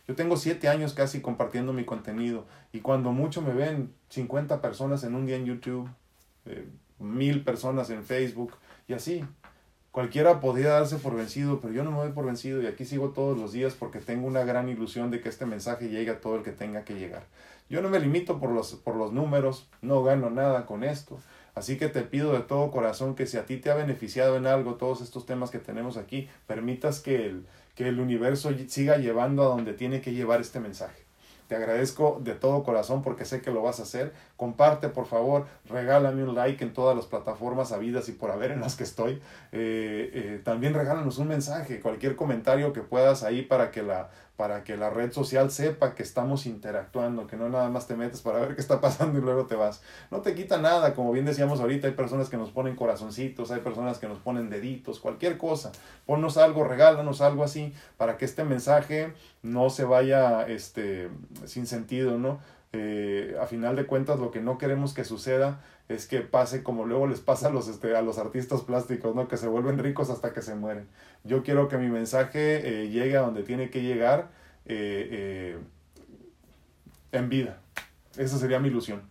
Yo 0.06 0.14
tengo 0.14 0.36
siete 0.36 0.68
años 0.68 0.94
casi 0.94 1.20
compartiendo 1.20 1.72
mi 1.72 1.84
contenido 1.84 2.44
y 2.72 2.78
cuando 2.78 3.10
mucho 3.10 3.42
me 3.42 3.52
ven 3.52 3.92
50 4.10 4.60
personas 4.60 5.02
en 5.02 5.16
un 5.16 5.26
día 5.26 5.34
en 5.34 5.44
YouTube, 5.44 5.90
eh, 6.44 6.68
mil 7.00 7.42
personas 7.42 7.90
en 7.90 8.04
Facebook 8.04 8.52
y 8.86 8.92
así. 8.92 9.24
Cualquiera 9.90 10.38
podría 10.38 10.68
darse 10.68 10.94
por 10.94 11.16
vencido, 11.16 11.60
pero 11.60 11.74
yo 11.74 11.82
no 11.82 11.90
me 11.90 11.96
doy 11.96 12.12
por 12.12 12.24
vencido 12.24 12.62
y 12.62 12.68
aquí 12.68 12.84
sigo 12.84 13.08
todos 13.08 13.36
los 13.36 13.50
días 13.50 13.74
porque 13.74 13.98
tengo 13.98 14.28
una 14.28 14.44
gran 14.44 14.68
ilusión 14.68 15.10
de 15.10 15.20
que 15.20 15.28
este 15.28 15.44
mensaje 15.44 15.88
llegue 15.88 16.12
a 16.12 16.20
todo 16.20 16.36
el 16.36 16.44
que 16.44 16.52
tenga 16.52 16.84
que 16.84 16.94
llegar. 16.94 17.24
Yo 17.68 17.82
no 17.82 17.88
me 17.88 17.98
limito 17.98 18.38
por 18.38 18.50
los, 18.50 18.74
por 18.74 18.94
los 18.94 19.12
números, 19.12 19.68
no 19.82 20.04
gano 20.04 20.30
nada 20.30 20.66
con 20.66 20.84
esto. 20.84 21.18
Así 21.56 21.78
que 21.78 21.88
te 21.88 22.02
pido 22.02 22.34
de 22.34 22.40
todo 22.40 22.70
corazón 22.70 23.14
que 23.14 23.26
si 23.26 23.38
a 23.38 23.46
ti 23.46 23.56
te 23.56 23.70
ha 23.70 23.74
beneficiado 23.74 24.36
en 24.36 24.46
algo 24.46 24.74
todos 24.74 25.00
estos 25.00 25.24
temas 25.24 25.50
que 25.50 25.58
tenemos 25.58 25.96
aquí, 25.96 26.28
permitas 26.46 27.00
que 27.00 27.24
el, 27.24 27.46
que 27.74 27.88
el 27.88 27.98
universo 27.98 28.50
siga 28.68 28.98
llevando 28.98 29.42
a 29.42 29.46
donde 29.46 29.72
tiene 29.72 30.02
que 30.02 30.12
llevar 30.12 30.42
este 30.42 30.60
mensaje. 30.60 31.06
Te 31.48 31.54
agradezco 31.54 32.20
de 32.22 32.34
todo 32.34 32.62
corazón 32.62 33.02
porque 33.02 33.24
sé 33.24 33.40
que 33.40 33.52
lo 33.52 33.62
vas 33.62 33.78
a 33.78 33.84
hacer. 33.84 34.12
Comparte, 34.36 34.88
por 34.88 35.06
favor, 35.06 35.46
regálame 35.66 36.24
un 36.24 36.34
like 36.34 36.62
en 36.62 36.74
todas 36.74 36.94
las 36.94 37.06
plataformas 37.06 37.72
habidas 37.72 38.08
y 38.08 38.12
por 38.12 38.32
haber 38.32 38.50
en 38.50 38.60
las 38.60 38.74
que 38.74 38.82
estoy. 38.82 39.22
Eh, 39.52 40.10
eh, 40.12 40.40
también 40.44 40.74
regálanos 40.74 41.18
un 41.18 41.28
mensaje, 41.28 41.80
cualquier 41.80 42.16
comentario 42.16 42.72
que 42.72 42.80
puedas 42.82 43.22
ahí 43.22 43.42
para 43.42 43.70
que 43.70 43.82
la 43.82 44.10
para 44.36 44.64
que 44.64 44.76
la 44.76 44.90
red 44.90 45.12
social 45.12 45.50
sepa 45.50 45.94
que 45.94 46.02
estamos 46.02 46.46
interactuando, 46.46 47.26
que 47.26 47.36
no 47.36 47.48
nada 47.48 47.70
más 47.70 47.86
te 47.86 47.96
metes 47.96 48.20
para 48.20 48.40
ver 48.40 48.54
qué 48.54 48.60
está 48.60 48.80
pasando 48.80 49.18
y 49.18 49.22
luego 49.22 49.46
te 49.46 49.54
vas. 49.54 49.82
No 50.10 50.20
te 50.20 50.34
quita 50.34 50.58
nada, 50.58 50.94
como 50.94 51.12
bien 51.12 51.24
decíamos 51.24 51.60
ahorita, 51.60 51.86
hay 51.86 51.94
personas 51.94 52.28
que 52.28 52.36
nos 52.36 52.50
ponen 52.50 52.76
corazoncitos, 52.76 53.50
hay 53.50 53.60
personas 53.60 53.98
que 53.98 54.08
nos 54.08 54.18
ponen 54.18 54.50
deditos, 54.50 55.00
cualquier 55.00 55.38
cosa. 55.38 55.72
Ponnos 56.04 56.36
algo, 56.36 56.64
regálanos 56.64 57.20
algo 57.20 57.44
así, 57.44 57.72
para 57.96 58.18
que 58.18 58.26
este 58.26 58.44
mensaje 58.44 59.14
no 59.42 59.70
se 59.70 59.84
vaya 59.84 60.46
este, 60.46 61.08
sin 61.46 61.66
sentido, 61.66 62.18
¿no? 62.18 62.38
Eh, 62.72 63.36
a 63.40 63.46
final 63.46 63.74
de 63.74 63.86
cuentas, 63.86 64.18
lo 64.18 64.30
que 64.30 64.40
no 64.40 64.58
queremos 64.58 64.92
que 64.92 65.04
suceda 65.04 65.60
es 65.88 66.06
que 66.06 66.20
pase 66.20 66.62
como 66.62 66.84
luego 66.84 67.06
les 67.06 67.20
pasa 67.20 67.48
a 67.48 67.50
los, 67.50 67.68
este, 67.68 67.96
a 67.96 68.02
los 68.02 68.18
artistas 68.18 68.62
plásticos, 68.62 69.14
¿no? 69.14 69.28
Que 69.28 69.36
se 69.36 69.46
vuelven 69.46 69.78
ricos 69.78 70.10
hasta 70.10 70.32
que 70.32 70.42
se 70.42 70.54
mueren. 70.54 70.88
Yo 71.22 71.42
quiero 71.44 71.68
que 71.68 71.78
mi 71.78 71.88
mensaje 71.88 72.82
eh, 72.82 72.88
llegue 72.88 73.16
a 73.16 73.20
donde 73.20 73.44
tiene 73.44 73.70
que 73.70 73.82
llegar 73.82 74.30
eh, 74.64 75.08
eh, 75.10 75.58
en 77.12 77.28
vida. 77.28 77.60
Esa 78.16 78.38
sería 78.38 78.58
mi 78.58 78.68
ilusión. 78.68 79.02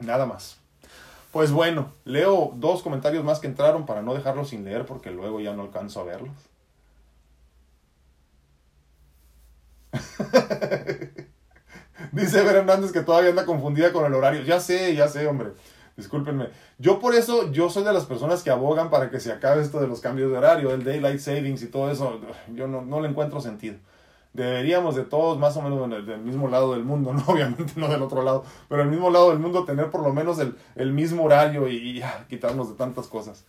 Nada 0.00 0.26
más. 0.26 0.58
Pues 1.30 1.52
bueno, 1.52 1.92
leo 2.04 2.52
dos 2.56 2.82
comentarios 2.82 3.24
más 3.24 3.38
que 3.38 3.46
entraron 3.46 3.86
para 3.86 4.02
no 4.02 4.14
dejarlos 4.14 4.48
sin 4.48 4.64
leer 4.64 4.86
porque 4.86 5.10
luego 5.10 5.40
ya 5.40 5.52
no 5.52 5.62
alcanzo 5.62 6.00
a 6.00 6.04
verlos. 6.04 6.34
Dice 12.12 12.42
Ver 12.42 12.56
Hernández 12.56 12.92
que 12.92 13.02
todavía 13.02 13.30
anda 13.30 13.44
confundida 13.44 13.92
con 13.92 14.04
el 14.06 14.14
horario. 14.14 14.42
Ya 14.42 14.60
sé, 14.60 14.94
ya 14.94 15.08
sé, 15.08 15.26
hombre. 15.26 15.50
Discúlpenme. 15.96 16.48
Yo 16.78 16.98
por 16.98 17.14
eso, 17.14 17.52
yo 17.52 17.70
soy 17.70 17.84
de 17.84 17.92
las 17.92 18.04
personas 18.04 18.42
que 18.42 18.50
abogan 18.50 18.90
para 18.90 19.10
que 19.10 19.20
se 19.20 19.30
acabe 19.30 19.62
esto 19.62 19.80
de 19.80 19.86
los 19.86 20.00
cambios 20.00 20.30
de 20.30 20.38
horario, 20.38 20.72
el 20.72 20.82
daylight 20.82 21.20
savings 21.20 21.62
y 21.62 21.68
todo 21.68 21.90
eso. 21.90 22.20
Yo 22.52 22.66
no, 22.66 22.82
no 22.82 23.00
le 23.00 23.08
encuentro 23.08 23.40
sentido. 23.40 23.76
Deberíamos 24.32 24.96
de 24.96 25.04
todos, 25.04 25.38
más 25.38 25.56
o 25.56 25.62
menos 25.62 25.88
del, 25.88 26.18
mismo 26.18 26.48
lado 26.48 26.72
del 26.72 26.82
mundo, 26.82 27.12
¿no? 27.14 27.22
Obviamente 27.28 27.74
no 27.76 27.88
del 27.88 28.02
otro 28.02 28.24
lado, 28.24 28.44
pero 28.68 28.82
el 28.82 28.88
mismo 28.88 29.08
lado 29.08 29.30
del 29.30 29.38
mundo 29.38 29.64
tener 29.64 29.90
por 29.90 30.02
lo 30.02 30.12
menos 30.12 30.40
el, 30.40 30.56
el 30.74 30.92
mismo 30.92 31.22
horario 31.22 31.68
y, 31.68 32.00
ya, 32.00 32.26
quitarnos 32.28 32.68
de 32.68 32.74
tantas 32.74 33.06
cosas. 33.06 33.44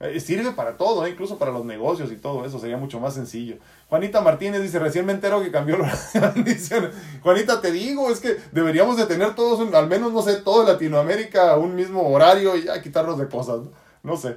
Eh, 0.00 0.18
sirve 0.18 0.50
para 0.52 0.76
todo, 0.76 1.06
¿eh? 1.06 1.10
incluso 1.10 1.38
para 1.38 1.52
los 1.52 1.64
negocios 1.64 2.10
y 2.10 2.16
todo 2.16 2.44
eso, 2.44 2.58
sería 2.58 2.76
mucho 2.76 2.98
más 2.98 3.14
sencillo. 3.14 3.56
Juanita 3.88 4.20
Martínez 4.20 4.60
dice, 4.60 4.78
recién 4.78 5.06
me 5.06 5.12
entero 5.12 5.42
que 5.42 5.52
cambió 5.52 5.78
la 5.78 6.32
bendición. 6.34 6.90
Juanita, 7.22 7.60
te 7.60 7.70
digo, 7.70 8.10
es 8.10 8.20
que 8.20 8.36
deberíamos 8.52 8.96
de 8.96 9.06
tener 9.06 9.34
todos, 9.34 9.72
al 9.72 9.86
menos, 9.88 10.12
no 10.12 10.20
sé, 10.20 10.36
todo 10.36 10.64
Latinoamérica 10.64 11.56
un 11.56 11.76
mismo 11.76 12.08
horario 12.10 12.56
y 12.56 12.64
ya 12.64 12.82
quitarnos 12.82 13.18
de 13.18 13.28
cosas, 13.28 13.60
no, 13.60 13.70
no 14.02 14.16
sé. 14.16 14.36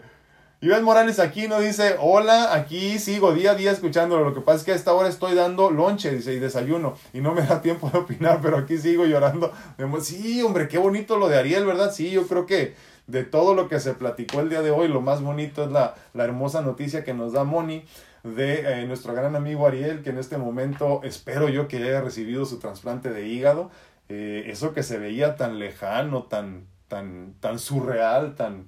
Iván 0.60 0.84
Morales 0.84 1.20
aquí 1.20 1.48
nos 1.48 1.62
dice, 1.62 1.98
hola, 2.00 2.56
aquí 2.56 2.98
sigo 2.98 3.32
día 3.32 3.52
a 3.52 3.56
día 3.56 3.72
escuchándolo. 3.72 4.24
Lo 4.24 4.34
que 4.34 4.42
pasa 4.42 4.58
es 4.58 4.64
que 4.64 4.72
a 4.72 4.76
esta 4.76 4.92
hora 4.92 5.08
estoy 5.08 5.36
dando 5.36 5.70
lonche, 5.70 6.12
dice, 6.12 6.34
y 6.34 6.40
desayuno, 6.40 6.96
y 7.14 7.22
no 7.22 7.36
me 7.36 7.44
da 7.44 7.62
tiempo 7.62 7.92
de 7.92 8.00
opinar, 8.00 8.40
pero 8.42 8.58
aquí 8.58 8.76
sigo 8.80 9.06
llorando. 9.06 9.52
Sí, 10.02 10.42
hombre, 10.42 10.68
qué 10.68 10.80
bonito 10.80 11.18
lo 11.20 11.30
de 11.30 11.38
Ariel, 11.38 11.64
¿verdad? 11.64 11.94
Sí, 11.94 12.10
yo 12.10 12.26
creo 12.28 12.48
que 12.48 12.74
de 13.08 13.24
todo 13.24 13.56
lo 13.56 13.70
que 13.70 13.80
se 13.80 13.94
platicó 13.94 14.42
el 14.42 14.50
día 14.50 14.62
de 14.62 14.72
hoy, 14.72 14.88
lo 14.90 15.02
más 15.02 15.22
bonito 15.22 15.64
es 15.64 15.72
la, 15.72 15.96
la 16.14 16.26
hermosa 16.26 16.62
noticia 16.62 17.04
que 17.04 17.14
nos 17.14 17.34
da 17.34 17.44
Moni 17.46 17.86
de 18.24 18.82
eh, 18.82 18.86
nuestro 18.86 19.14
gran 19.14 19.36
amigo 19.36 19.66
Ariel, 19.66 20.04
que 20.04 20.10
en 20.10 20.18
este 20.18 20.38
momento 20.38 21.02
espero 21.04 21.50
yo 21.50 21.68
que 21.68 21.78
haya 21.78 22.02
recibido 22.02 22.46
su 22.46 22.60
trasplante 22.60 23.10
de 23.10 23.28
hígado. 23.28 23.72
Eh, 24.10 24.46
eso 24.48 24.74
que 24.74 24.84
se 24.84 24.98
veía 24.98 25.36
tan 25.36 25.60
lejano, 25.60 26.24
tan, 26.24 26.68
tan, 26.88 27.34
tan 27.40 27.60
surreal, 27.60 28.36
tan, 28.36 28.68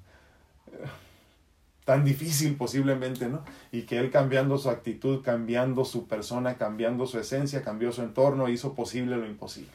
tan 1.86 2.04
difícil 2.04 2.56
posiblemente, 2.56 3.28
¿no? 3.28 3.44
Y 3.72 3.84
que 3.84 3.98
él 3.98 4.12
cambiando 4.12 4.58
su 4.58 4.70
actitud, 4.70 5.22
cambiando 5.24 5.86
su 5.86 6.08
persona, 6.08 6.58
cambiando 6.58 7.06
su 7.08 7.20
esencia, 7.20 7.62
cambió 7.62 7.92
su 7.92 8.02
entorno, 8.02 8.50
hizo 8.50 8.74
posible 8.74 9.18
lo 9.18 9.26
imposible. 9.26 9.72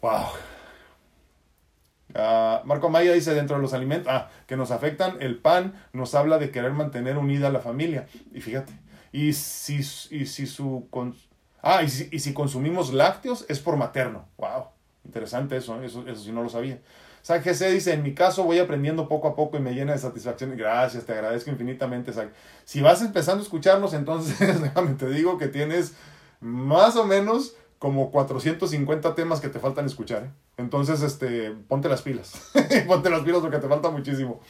¡Wow! 0.00 0.26
Ah, 2.14 2.62
Marco 2.64 2.88
Maya 2.90 3.12
dice 3.12 3.34
dentro 3.34 3.56
de 3.56 3.62
los 3.62 3.72
alimentos 3.72 4.12
ah, 4.12 4.28
que 4.46 4.56
nos 4.56 4.70
afectan, 4.70 5.16
el 5.20 5.38
pan 5.38 5.74
nos 5.92 6.14
habla 6.14 6.38
de 6.38 6.50
querer 6.50 6.72
mantener 6.72 7.18
unida 7.18 7.48
a 7.48 7.52
la 7.52 7.60
familia. 7.60 8.06
Y 8.32 8.40
fíjate, 8.40 8.72
y 9.12 9.32
si, 9.32 9.78
y 10.10 10.26
si 10.26 10.46
su... 10.46 10.88
ah, 11.62 11.82
y 11.82 11.88
si, 11.88 12.08
y 12.10 12.18
si 12.20 12.32
consumimos 12.32 12.92
lácteos 12.92 13.46
es 13.48 13.60
por 13.60 13.76
materno. 13.76 14.26
¡Wow! 14.38 14.66
Interesante 15.04 15.56
eso, 15.56 15.82
eso, 15.82 16.06
eso 16.06 16.22
sí 16.22 16.32
no 16.32 16.42
lo 16.42 16.48
sabía. 16.48 16.78
San 17.22 17.40
GC 17.40 17.70
dice, 17.70 17.92
en 17.92 18.02
mi 18.02 18.14
caso 18.14 18.42
voy 18.42 18.58
aprendiendo 18.58 19.08
poco 19.08 19.28
a 19.28 19.36
poco 19.36 19.56
y 19.56 19.60
me 19.60 19.74
llena 19.74 19.92
de 19.92 19.98
satisfacción. 19.98 20.56
Gracias, 20.56 21.04
te 21.06 21.12
agradezco 21.12 21.50
infinitamente, 21.50 22.12
Si 22.64 22.80
vas 22.80 23.00
empezando 23.00 23.40
a 23.40 23.44
escucharnos, 23.44 23.94
entonces 23.94 24.38
déjame 24.62 24.94
te 24.94 25.08
digo 25.08 25.38
que 25.38 25.46
tienes 25.46 25.94
más 26.40 26.96
o 26.96 27.04
menos 27.04 27.54
como 27.82 28.12
450 28.12 29.16
temas 29.16 29.40
que 29.40 29.48
te 29.48 29.58
faltan 29.58 29.86
escuchar. 29.86 30.22
¿eh? 30.22 30.30
Entonces, 30.56 31.02
este, 31.02 31.50
ponte 31.66 31.88
las 31.88 32.00
pilas. 32.00 32.52
ponte 32.86 33.10
las 33.10 33.22
pilas 33.22 33.40
porque 33.40 33.58
te 33.58 33.66
falta 33.66 33.90
muchísimo. 33.90 34.40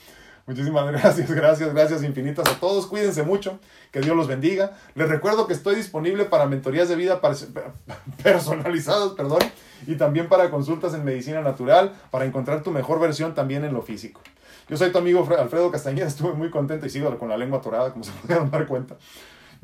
Muchísimas 0.46 0.86
gracias, 0.92 1.30
gracias, 1.30 1.72
gracias 1.72 2.02
infinitas 2.02 2.46
a 2.46 2.60
todos. 2.60 2.86
Cuídense 2.86 3.22
mucho, 3.22 3.58
que 3.90 4.02
Dios 4.02 4.14
los 4.14 4.28
bendiga. 4.28 4.72
Les 4.94 5.08
recuerdo 5.08 5.46
que 5.46 5.54
estoy 5.54 5.76
disponible 5.76 6.26
para 6.26 6.44
mentorías 6.44 6.90
de 6.90 6.96
vida 6.96 7.22
personalizadas, 8.22 9.12
perdón, 9.12 9.40
y 9.86 9.94
también 9.94 10.28
para 10.28 10.50
consultas 10.50 10.92
en 10.92 11.02
medicina 11.02 11.40
natural, 11.40 11.94
para 12.10 12.26
encontrar 12.26 12.62
tu 12.62 12.70
mejor 12.70 13.00
versión 13.00 13.34
también 13.34 13.64
en 13.64 13.72
lo 13.72 13.80
físico. 13.80 14.20
Yo 14.68 14.76
soy 14.76 14.92
tu 14.92 14.98
amigo 14.98 15.26
Alfredo 15.38 15.70
Castañeda, 15.70 16.06
estuve 16.08 16.34
muy 16.34 16.50
contento 16.50 16.84
y 16.84 16.90
sigo 16.90 17.16
con 17.16 17.30
la 17.30 17.38
lengua 17.38 17.60
atorada, 17.60 17.92
como 17.92 18.04
se 18.04 18.12
pudieron 18.12 18.50
dar 18.50 18.66
cuenta. 18.66 18.96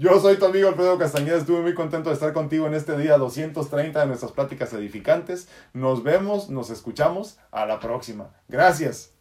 Yo 0.00 0.20
soy 0.20 0.36
tu 0.36 0.46
amigo 0.46 0.68
Alfredo 0.68 0.96
Castañeda, 0.96 1.38
estuve 1.38 1.60
muy 1.60 1.74
contento 1.74 2.08
de 2.08 2.14
estar 2.14 2.32
contigo 2.32 2.68
en 2.68 2.74
este 2.74 2.96
día 2.96 3.18
230 3.18 3.98
de 3.98 4.06
nuestras 4.06 4.30
pláticas 4.30 4.72
edificantes. 4.72 5.48
Nos 5.72 6.04
vemos, 6.04 6.50
nos 6.50 6.70
escuchamos, 6.70 7.36
a 7.50 7.66
la 7.66 7.80
próxima. 7.80 8.30
Gracias. 8.46 9.17